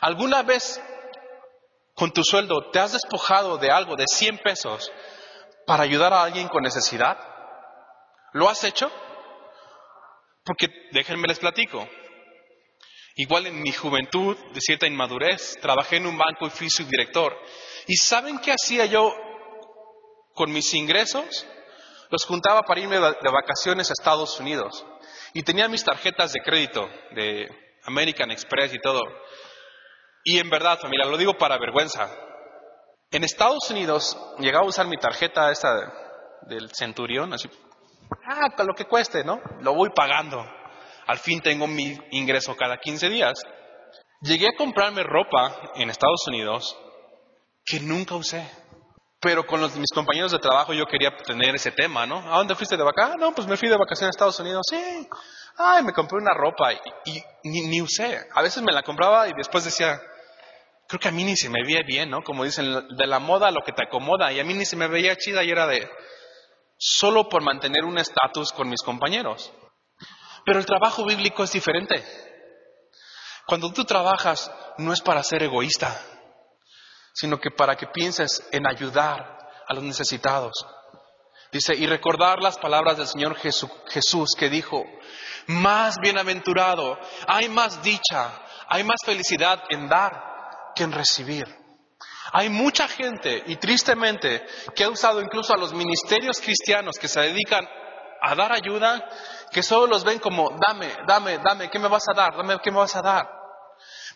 ¿Alguna 0.02 0.44
vez 0.44 0.82
con 1.94 2.12
tu 2.12 2.22
sueldo 2.22 2.70
te 2.70 2.80
has 2.80 2.92
despojado 2.92 3.58
de 3.58 3.72
algo, 3.72 3.96
de 3.96 4.04
100 4.06 4.40
pesos, 4.40 4.92
para 5.66 5.84
ayudar 5.84 6.12
a 6.12 6.22
alguien 6.22 6.50
con 6.50 6.64
necesidad? 6.64 7.18
¿Lo 8.34 8.50
has 8.50 8.66
hecho? 8.66 8.92
Porque 10.44 10.68
déjenme 10.92 11.30
les 11.30 11.40
platico. 11.40 11.88
Igual 13.16 13.48
en 13.48 13.62
mi 13.62 13.72
juventud, 13.72 14.36
de 14.54 14.60
cierta 14.60 14.86
inmadurez, 14.86 15.58
trabajé 15.62 15.96
en 15.96 16.08
un 16.08 16.18
banco 16.18 16.46
y 16.46 16.50
fui 16.50 16.70
subdirector. 16.70 17.34
¿Y 17.88 17.96
saben 17.96 18.40
qué 18.40 18.52
hacía 18.52 18.86
yo 18.86 19.16
con 20.36 20.52
mis 20.52 20.72
ingresos? 20.76 21.48
Los 22.12 22.26
juntaba 22.26 22.62
para 22.62 22.82
irme 22.82 23.00
de 23.00 23.32
vacaciones 23.32 23.90
a 23.90 23.94
Estados 23.94 24.40
Unidos. 24.40 24.86
Y 25.34 25.42
tenía 25.42 25.68
mis 25.68 25.84
tarjetas 25.84 26.32
de 26.34 26.42
crédito 26.42 26.88
de 27.16 27.48
American 27.86 28.30
Express 28.30 28.74
y 28.74 28.80
todo. 28.80 29.02
Y 30.24 30.40
en 30.40 30.50
verdad, 30.50 30.80
familia, 30.80 31.06
lo 31.06 31.18
digo 31.18 31.34
para 31.38 31.58
vergüenza. 31.58 32.10
En 33.12 33.24
Estados 33.24 33.70
Unidos 33.70 34.18
llegaba 34.40 34.66
a 34.66 34.70
usar 34.70 34.88
mi 34.88 34.98
tarjeta 34.98 35.52
esta 35.52 35.92
del 36.48 36.70
Centurión, 36.74 37.34
así, 37.34 37.50
ah, 38.28 38.64
lo 38.64 38.74
que 38.76 38.86
cueste, 38.86 39.24
¿no? 39.24 39.40
Lo 39.62 39.74
voy 39.74 39.90
pagando. 39.96 40.46
Al 41.08 41.20
fin 41.20 41.42
tengo 41.42 41.68
mi 41.68 41.98
ingreso 42.12 42.56
cada 42.56 42.78
15 42.78 43.10
días. 43.10 43.34
Llegué 44.22 44.48
a 44.48 44.58
comprarme 44.58 45.04
ropa 45.04 45.72
en 45.76 45.90
Estados 45.90 46.28
Unidos 46.28 46.76
que 47.64 47.80
nunca 47.80 48.16
usé. 48.16 48.50
Pero 49.26 49.44
con 49.44 49.60
los, 49.60 49.76
mis 49.76 49.90
compañeros 49.92 50.32
de 50.34 50.38
trabajo 50.38 50.72
yo 50.72 50.86
quería 50.86 51.10
tener 51.18 51.56
ese 51.56 51.72
tema, 51.72 52.06
¿no? 52.06 52.20
¿A 52.32 52.38
dónde 52.38 52.54
fuiste 52.54 52.78
de 52.78 52.84
vacaciones? 52.84 53.16
Ah, 53.16 53.20
no, 53.20 53.34
pues 53.34 53.48
me 53.48 53.58
fui 53.58 53.68
de 53.68 53.76
vacaciones 53.76 54.10
a 54.10 54.16
Estados 54.18 54.40
Unidos. 54.40 54.62
Sí. 54.70 55.10
Ay, 55.58 55.84
me 55.84 55.94
compré 55.94 56.20
una 56.20 56.36
ropa 56.36 56.72
y, 57.06 57.24
ni, 57.44 57.82
usé. 57.82 58.20
A 58.36 58.44
veces 58.44 58.62
me 58.62 58.72
la 58.72 58.84
compraba 58.84 59.28
y 59.28 59.32
después 59.36 59.64
decía, 59.64 60.00
creo 60.88 61.00
que 61.00 61.08
a 61.08 61.12
mí 61.12 61.24
ni 61.24 61.36
se 61.36 61.50
me 61.50 61.64
veía 61.64 61.82
bien, 61.88 62.12
¿no? 62.12 62.22
Como 62.22 62.44
dicen, 62.44 62.72
de 62.88 63.08
la 63.08 63.18
moda 63.18 63.50
lo 63.50 63.64
que 63.66 63.72
te 63.72 63.86
acomoda. 63.86 64.32
Y 64.32 64.40
a 64.40 64.44
mí 64.44 64.54
ni 64.54 64.64
se 64.64 64.76
me 64.76 64.88
veía 64.88 65.16
chida 65.16 65.44
y 65.44 65.50
era 65.50 65.66
de, 65.66 65.90
solo 66.78 67.28
por 67.28 67.42
mantener 67.42 67.84
un 67.84 67.98
estatus 67.98 68.52
con 68.52 68.70
mis 68.70 68.84
compañeros. 68.84 69.52
Pero 70.46 70.60
el 70.60 70.68
trabajo 70.68 71.04
bíblico 71.04 71.44
es 71.44 71.52
diferente. 71.52 72.06
Cuando 73.48 73.74
tú 73.74 73.86
trabajas 73.86 74.52
no 74.78 74.94
es 74.94 75.02
para 75.02 75.24
ser 75.24 75.42
egoísta, 75.42 76.00
sino 77.16 77.40
que 77.40 77.50
para 77.50 77.76
que 77.76 77.88
pienses 77.88 78.44
en 78.52 78.68
ayudar 78.68 79.40
a 79.68 79.74
los 79.74 79.84
necesitados. 79.84 80.54
Dice, 81.52 81.74
y 81.74 81.88
recordar 81.88 82.42
las 82.42 82.58
palabras 82.58 82.98
del 82.98 83.08
Señor 83.08 83.38
Jesús 83.38 84.32
que 84.38 84.50
dijo, 84.50 84.84
más 85.48 85.96
bienaventurado, 86.02 87.00
hay 87.28 87.48
más 87.48 87.82
dicha, 87.82 88.42
hay 88.68 88.84
más 88.84 88.98
felicidad 89.06 89.64
en 89.70 89.88
dar 89.88 90.74
que 90.76 90.84
en 90.84 90.92
recibir. 90.92 91.46
Hay 92.34 92.50
mucha 92.50 92.88
gente, 92.90 93.44
y 93.48 93.56
tristemente, 93.56 94.46
que 94.76 94.84
ha 94.84 94.90
usado 94.90 95.22
incluso 95.22 95.54
a 95.54 95.58
los 95.58 95.74
ministerios 95.74 96.42
cristianos 96.42 96.98
que 97.00 97.08
se 97.08 97.22
dedican 97.22 97.66
a 98.22 98.36
dar 98.36 98.52
ayuda 98.52 99.08
que 99.52 99.64
solo 99.64 99.88
los 99.88 100.04
ven 100.04 100.20
como, 100.20 100.50
dame, 100.68 100.90
dame, 101.08 101.38
dame, 101.38 101.70
¿qué 101.70 101.80
me 101.80 101.88
vas 101.88 102.04
a 102.10 102.14
dar? 102.14 102.36
Dame, 102.36 102.58
¿qué 102.62 102.72
me 102.72 102.78
vas 102.78 102.96
a 102.98 103.02
dar? 103.02 103.45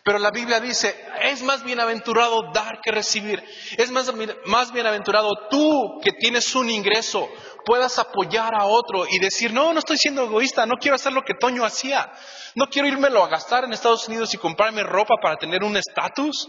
Pero 0.02 0.18
la 0.18 0.30
Biblia 0.30 0.60
dice, 0.60 0.96
es 1.22 1.42
más 1.42 1.62
bienaventurado 1.62 2.50
dar 2.54 2.80
que 2.80 2.90
recibir. 2.90 3.42
Es 3.76 3.90
más, 3.90 4.10
más 4.46 4.72
bienaventurado 4.72 5.28
tú 5.50 6.00
que 6.02 6.12
tienes 6.12 6.54
un 6.54 6.70
ingreso, 6.70 7.28
puedas 7.66 7.98
apoyar 7.98 8.54
a 8.58 8.64
otro 8.64 9.06
y 9.06 9.18
decir, 9.18 9.52
no, 9.52 9.72
no 9.72 9.78
estoy 9.78 9.98
siendo 9.98 10.24
egoísta, 10.24 10.64
no 10.64 10.76
quiero 10.80 10.94
hacer 10.94 11.12
lo 11.12 11.22
que 11.22 11.34
Toño 11.34 11.64
hacía. 11.64 12.10
No 12.54 12.66
quiero 12.66 12.88
írmelo 12.88 13.22
a 13.22 13.28
gastar 13.28 13.64
en 13.64 13.72
Estados 13.72 14.08
Unidos 14.08 14.32
y 14.32 14.38
comprarme 14.38 14.82
ropa 14.82 15.16
para 15.22 15.36
tener 15.36 15.62
un 15.62 15.76
estatus, 15.76 16.48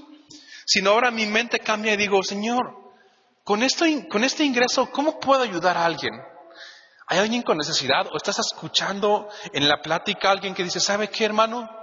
sino 0.66 0.92
ahora 0.92 1.12
mi 1.12 1.26
mente 1.26 1.60
cambia 1.60 1.94
y 1.94 1.98
digo, 1.98 2.24
Señor, 2.24 2.74
con, 3.44 3.64
esto, 3.64 3.86
con 4.10 4.24
este 4.24 4.46
ingreso, 4.46 4.90
¿cómo 4.92 5.20
puedo 5.20 5.44
ayudar 5.44 5.76
a 5.76 5.86
alguien? 5.86 6.14
¿Hay 7.08 7.20
alguien 7.20 7.42
con 7.42 7.58
necesidad? 7.58 8.08
¿O 8.14 8.16
estás 8.16 8.40
escuchando 8.40 9.28
en 9.52 9.68
la 9.68 9.82
plática 9.82 10.30
a 10.30 10.32
alguien 10.32 10.54
que 10.54 10.64
dice, 10.64 10.80
¿sabe 10.80 11.10
qué, 11.10 11.26
hermano? 11.26 11.81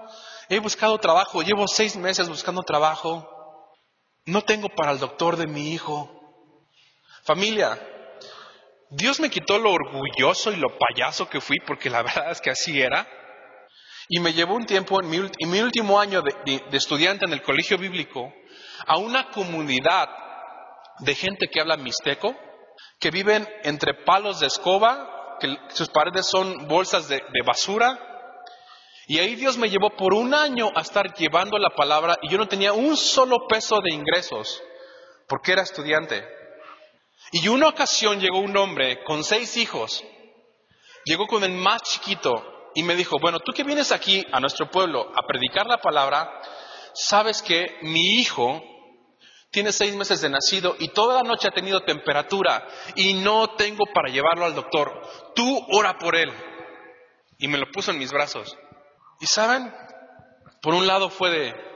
He 0.48 0.58
buscado 0.60 0.98
trabajo, 0.98 1.42
llevo 1.42 1.66
seis 1.68 1.96
meses 1.96 2.28
buscando 2.28 2.62
trabajo. 2.62 3.28
No 4.24 4.42
tengo 4.42 4.68
para 4.68 4.92
el 4.92 4.98
doctor 4.98 5.36
de 5.36 5.46
mi 5.46 5.72
hijo. 5.72 6.10
Familia, 7.24 7.78
Dios 8.90 9.20
me 9.20 9.30
quitó 9.30 9.58
lo 9.58 9.72
orgulloso 9.72 10.50
y 10.50 10.56
lo 10.56 10.68
payaso 10.78 11.28
que 11.28 11.40
fui, 11.40 11.58
porque 11.66 11.90
la 11.90 12.02
verdad 12.02 12.30
es 12.30 12.40
que 12.40 12.50
así 12.50 12.80
era. 12.80 13.06
Y 14.08 14.20
me 14.20 14.32
llevó 14.32 14.54
un 14.54 14.64
tiempo, 14.64 15.02
en 15.02 15.10
mi, 15.10 15.60
último 15.60 16.00
año 16.00 16.22
de 16.22 16.62
estudiante 16.72 17.26
en 17.26 17.32
el 17.34 17.42
colegio 17.42 17.76
bíblico, 17.76 18.32
a 18.86 18.96
una 18.96 19.30
comunidad 19.30 20.08
de 21.00 21.14
gente 21.14 21.48
que 21.48 21.60
habla 21.60 21.76
mixteco, 21.76 22.34
que 22.98 23.10
viven 23.10 23.46
entre 23.64 23.94
palos 24.04 24.40
de 24.40 24.46
escoba 24.46 25.36
que 25.38 25.56
sus 25.70 25.88
paredes 25.88 26.26
son 26.26 26.66
bolsas 26.66 27.08
de, 27.08 27.22
basura. 27.44 27.98
Y 29.10 29.18
ahí 29.20 29.36
Dios 29.36 29.56
me 29.56 29.70
llevó 29.70 29.88
por 29.96 30.12
un 30.12 30.34
año 30.34 30.70
a 30.74 30.82
estar 30.82 31.14
llevando 31.14 31.56
la 31.56 31.70
palabra 31.70 32.18
y 32.20 32.28
yo 32.28 32.36
no 32.36 32.46
tenía 32.46 32.74
un 32.74 32.94
solo 32.94 33.46
peso 33.48 33.80
de 33.80 33.94
ingresos 33.94 34.62
porque 35.26 35.52
era 35.52 35.62
estudiante. 35.62 36.28
Y 37.32 37.48
una 37.48 37.68
ocasión 37.68 38.20
llegó 38.20 38.38
un 38.38 38.54
hombre 38.54 39.02
con 39.04 39.24
seis 39.24 39.56
hijos, 39.56 40.04
llegó 41.06 41.26
con 41.26 41.42
el 41.42 41.52
más 41.52 41.84
chiquito 41.84 42.70
y 42.74 42.82
me 42.82 42.96
dijo, 42.96 43.16
bueno, 43.18 43.40
tú 43.40 43.52
que 43.52 43.64
vienes 43.64 43.92
aquí 43.92 44.22
a 44.30 44.40
nuestro 44.40 44.70
pueblo 44.70 45.10
a 45.16 45.26
predicar 45.26 45.66
la 45.66 45.78
palabra, 45.78 46.42
sabes 46.92 47.40
que 47.40 47.78
mi 47.80 48.20
hijo 48.20 48.62
tiene 49.50 49.72
seis 49.72 49.96
meses 49.96 50.20
de 50.20 50.28
nacido 50.28 50.76
y 50.78 50.88
toda 50.88 51.22
la 51.22 51.26
noche 51.26 51.48
ha 51.48 51.54
tenido 51.54 51.80
temperatura 51.80 52.68
y 52.94 53.14
no 53.14 53.54
tengo 53.56 53.86
para 53.94 54.12
llevarlo 54.12 54.44
al 54.44 54.54
doctor. 54.54 55.00
Tú 55.34 55.66
ora 55.72 55.96
por 55.96 56.14
él. 56.14 56.30
Y 57.38 57.48
me 57.48 57.56
lo 57.56 57.70
puso 57.70 57.92
en 57.92 57.98
mis 57.98 58.12
brazos. 58.12 58.54
Y 59.20 59.26
saben, 59.26 59.74
por 60.62 60.74
un 60.74 60.86
lado 60.86 61.10
fue 61.10 61.30
de, 61.30 61.68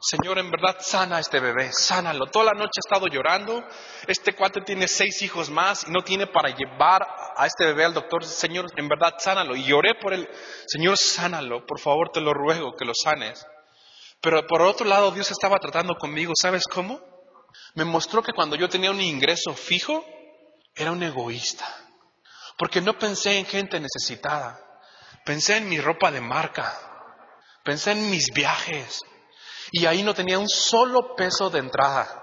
Señor, 0.00 0.38
en 0.38 0.50
verdad 0.50 0.76
sana 0.80 1.16
a 1.16 1.20
este 1.20 1.40
bebé, 1.40 1.72
sánalo. 1.72 2.26
Toda 2.26 2.46
la 2.46 2.52
noche 2.52 2.72
ha 2.76 2.86
estado 2.86 3.06
llorando. 3.06 3.64
Este 4.06 4.34
cuate 4.34 4.60
tiene 4.60 4.88
seis 4.88 5.22
hijos 5.22 5.50
más 5.50 5.86
y 5.88 5.90
no 5.90 6.02
tiene 6.02 6.26
para 6.26 6.50
llevar 6.50 7.06
a 7.36 7.46
este 7.46 7.64
bebé 7.64 7.84
al 7.84 7.94
doctor. 7.94 8.24
Señor, 8.24 8.66
en 8.76 8.88
verdad 8.88 9.14
sánalo. 9.18 9.56
Y 9.56 9.64
lloré 9.64 9.94
por 9.94 10.12
él. 10.12 10.28
Señor, 10.66 10.98
sánalo. 10.98 11.64
Por 11.64 11.80
favor, 11.80 12.10
te 12.10 12.20
lo 12.20 12.34
ruego 12.34 12.74
que 12.76 12.84
lo 12.84 12.92
sanes. 12.94 13.46
Pero 14.20 14.46
por 14.46 14.62
otro 14.62 14.86
lado, 14.86 15.10
Dios 15.10 15.30
estaba 15.30 15.58
tratando 15.58 15.94
conmigo, 15.94 16.32
¿sabes 16.34 16.64
cómo? 16.66 17.00
Me 17.74 17.84
mostró 17.84 18.22
que 18.22 18.32
cuando 18.32 18.56
yo 18.56 18.68
tenía 18.68 18.90
un 18.90 19.00
ingreso 19.00 19.54
fijo, 19.54 20.04
era 20.74 20.92
un 20.92 21.02
egoísta. 21.02 21.66
Porque 22.58 22.80
no 22.80 22.98
pensé 22.98 23.38
en 23.38 23.46
gente 23.46 23.78
necesitada. 23.80 24.60
Pensé 25.24 25.56
en 25.56 25.68
mi 25.68 25.80
ropa 25.80 26.10
de 26.10 26.20
marca. 26.20 26.72
Pensé 27.64 27.92
en 27.92 28.10
mis 28.10 28.30
viajes. 28.32 29.00
Y 29.72 29.86
ahí 29.86 30.02
no 30.02 30.14
tenía 30.14 30.38
un 30.38 30.48
solo 30.48 31.14
peso 31.16 31.50
de 31.50 31.60
entrada. 31.60 32.22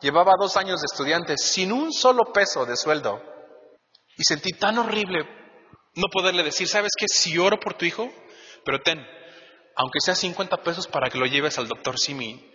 Llevaba 0.00 0.32
dos 0.38 0.56
años 0.56 0.80
de 0.80 0.86
estudiante 0.92 1.34
sin 1.38 1.72
un 1.72 1.92
solo 1.92 2.32
peso 2.32 2.66
de 2.66 2.76
sueldo. 2.76 3.22
Y 4.16 4.24
sentí 4.24 4.50
tan 4.52 4.78
horrible 4.78 5.24
no 5.94 6.08
poderle 6.12 6.42
decir, 6.42 6.68
¿sabes 6.68 6.92
qué? 6.96 7.06
Si 7.08 7.38
oro 7.38 7.58
por 7.58 7.74
tu 7.74 7.86
hijo, 7.86 8.10
pero 8.64 8.80
ten, 8.82 8.98
aunque 9.76 10.00
sea 10.00 10.14
50 10.14 10.58
pesos 10.58 10.86
para 10.86 11.08
que 11.08 11.18
lo 11.18 11.26
lleves 11.26 11.58
al 11.58 11.68
doctor 11.68 11.98
Simi, 11.98 12.50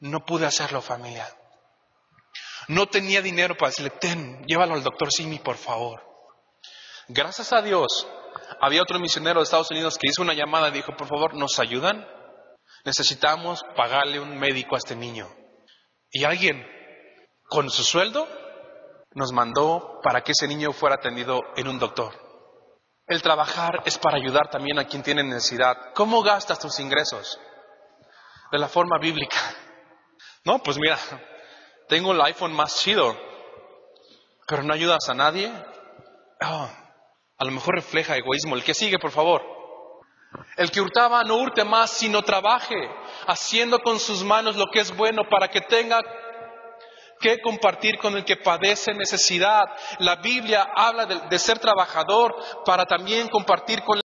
no 0.00 0.24
pude 0.24 0.46
hacerlo, 0.46 0.80
familia. 0.80 1.28
No 2.68 2.86
tenía 2.86 3.20
dinero 3.22 3.56
para 3.56 3.70
decirle, 3.70 3.90
ten, 3.90 4.44
llévalo 4.46 4.74
al 4.74 4.82
doctor 4.82 5.12
Simi, 5.12 5.38
por 5.38 5.56
favor. 5.56 6.02
Gracias 7.08 7.52
a 7.52 7.62
Dios, 7.62 8.06
había 8.60 8.82
otro 8.82 8.98
misionero 8.98 9.40
de 9.40 9.44
Estados 9.44 9.70
Unidos 9.70 9.98
que 9.98 10.08
hizo 10.08 10.22
una 10.22 10.34
llamada 10.34 10.68
y 10.68 10.72
dijo, 10.72 10.96
por 10.96 11.08
favor, 11.08 11.34
¿nos 11.34 11.58
ayudan? 11.58 12.06
Necesitamos 12.84 13.64
pagarle 13.76 14.20
un 14.20 14.38
médico 14.38 14.74
a 14.74 14.78
este 14.78 14.96
niño. 14.96 15.28
Y 16.10 16.24
alguien, 16.24 16.66
con 17.48 17.70
su 17.70 17.82
sueldo, 17.82 18.28
nos 19.12 19.32
mandó 19.32 20.00
para 20.02 20.22
que 20.22 20.32
ese 20.32 20.46
niño 20.46 20.72
fuera 20.72 20.96
atendido 20.96 21.40
en 21.56 21.68
un 21.68 21.78
doctor. 21.78 22.12
El 23.06 23.22
trabajar 23.22 23.82
es 23.84 23.98
para 23.98 24.16
ayudar 24.16 24.50
también 24.50 24.78
a 24.78 24.86
quien 24.86 25.02
tiene 25.02 25.22
necesidad. 25.22 25.92
¿Cómo 25.94 26.22
gastas 26.22 26.58
tus 26.58 26.78
ingresos? 26.80 27.38
De 28.52 28.58
la 28.58 28.68
forma 28.68 28.98
bíblica. 28.98 29.38
No, 30.44 30.60
pues 30.62 30.76
mira, 30.78 30.98
tengo 31.88 32.12
el 32.12 32.20
iPhone 32.20 32.52
más 32.52 32.78
chido, 32.78 33.16
pero 34.46 34.62
no 34.62 34.74
ayudas 34.74 35.08
a 35.08 35.14
nadie. 35.14 35.52
Oh, 36.40 36.70
a 37.38 37.44
lo 37.44 37.52
mejor 37.52 37.74
refleja 37.74 38.16
egoísmo. 38.16 38.54
El 38.54 38.64
que 38.64 38.74
sigue, 38.74 38.98
por 38.98 39.10
favor. 39.10 39.42
El 40.56 40.70
que 40.70 40.80
hurtaba 40.80 41.22
no 41.24 41.36
hurte 41.36 41.64
más, 41.64 41.90
sino 41.90 42.22
trabaje, 42.22 42.76
haciendo 43.26 43.78
con 43.80 43.98
sus 43.98 44.24
manos 44.24 44.56
lo 44.56 44.66
que 44.72 44.80
es 44.80 44.94
bueno 44.96 45.22
para 45.28 45.48
que 45.48 45.60
tenga 45.60 46.00
que 47.20 47.40
compartir 47.40 47.96
con 47.98 48.16
el 48.16 48.24
que 48.24 48.36
padece 48.36 48.92
necesidad. 48.92 49.64
La 49.98 50.16
Biblia 50.16 50.68
habla 50.74 51.06
de, 51.06 51.20
de 51.28 51.38
ser 51.38 51.58
trabajador 51.58 52.36
para 52.64 52.84
también 52.84 53.28
compartir 53.28 53.82
con 53.82 54.00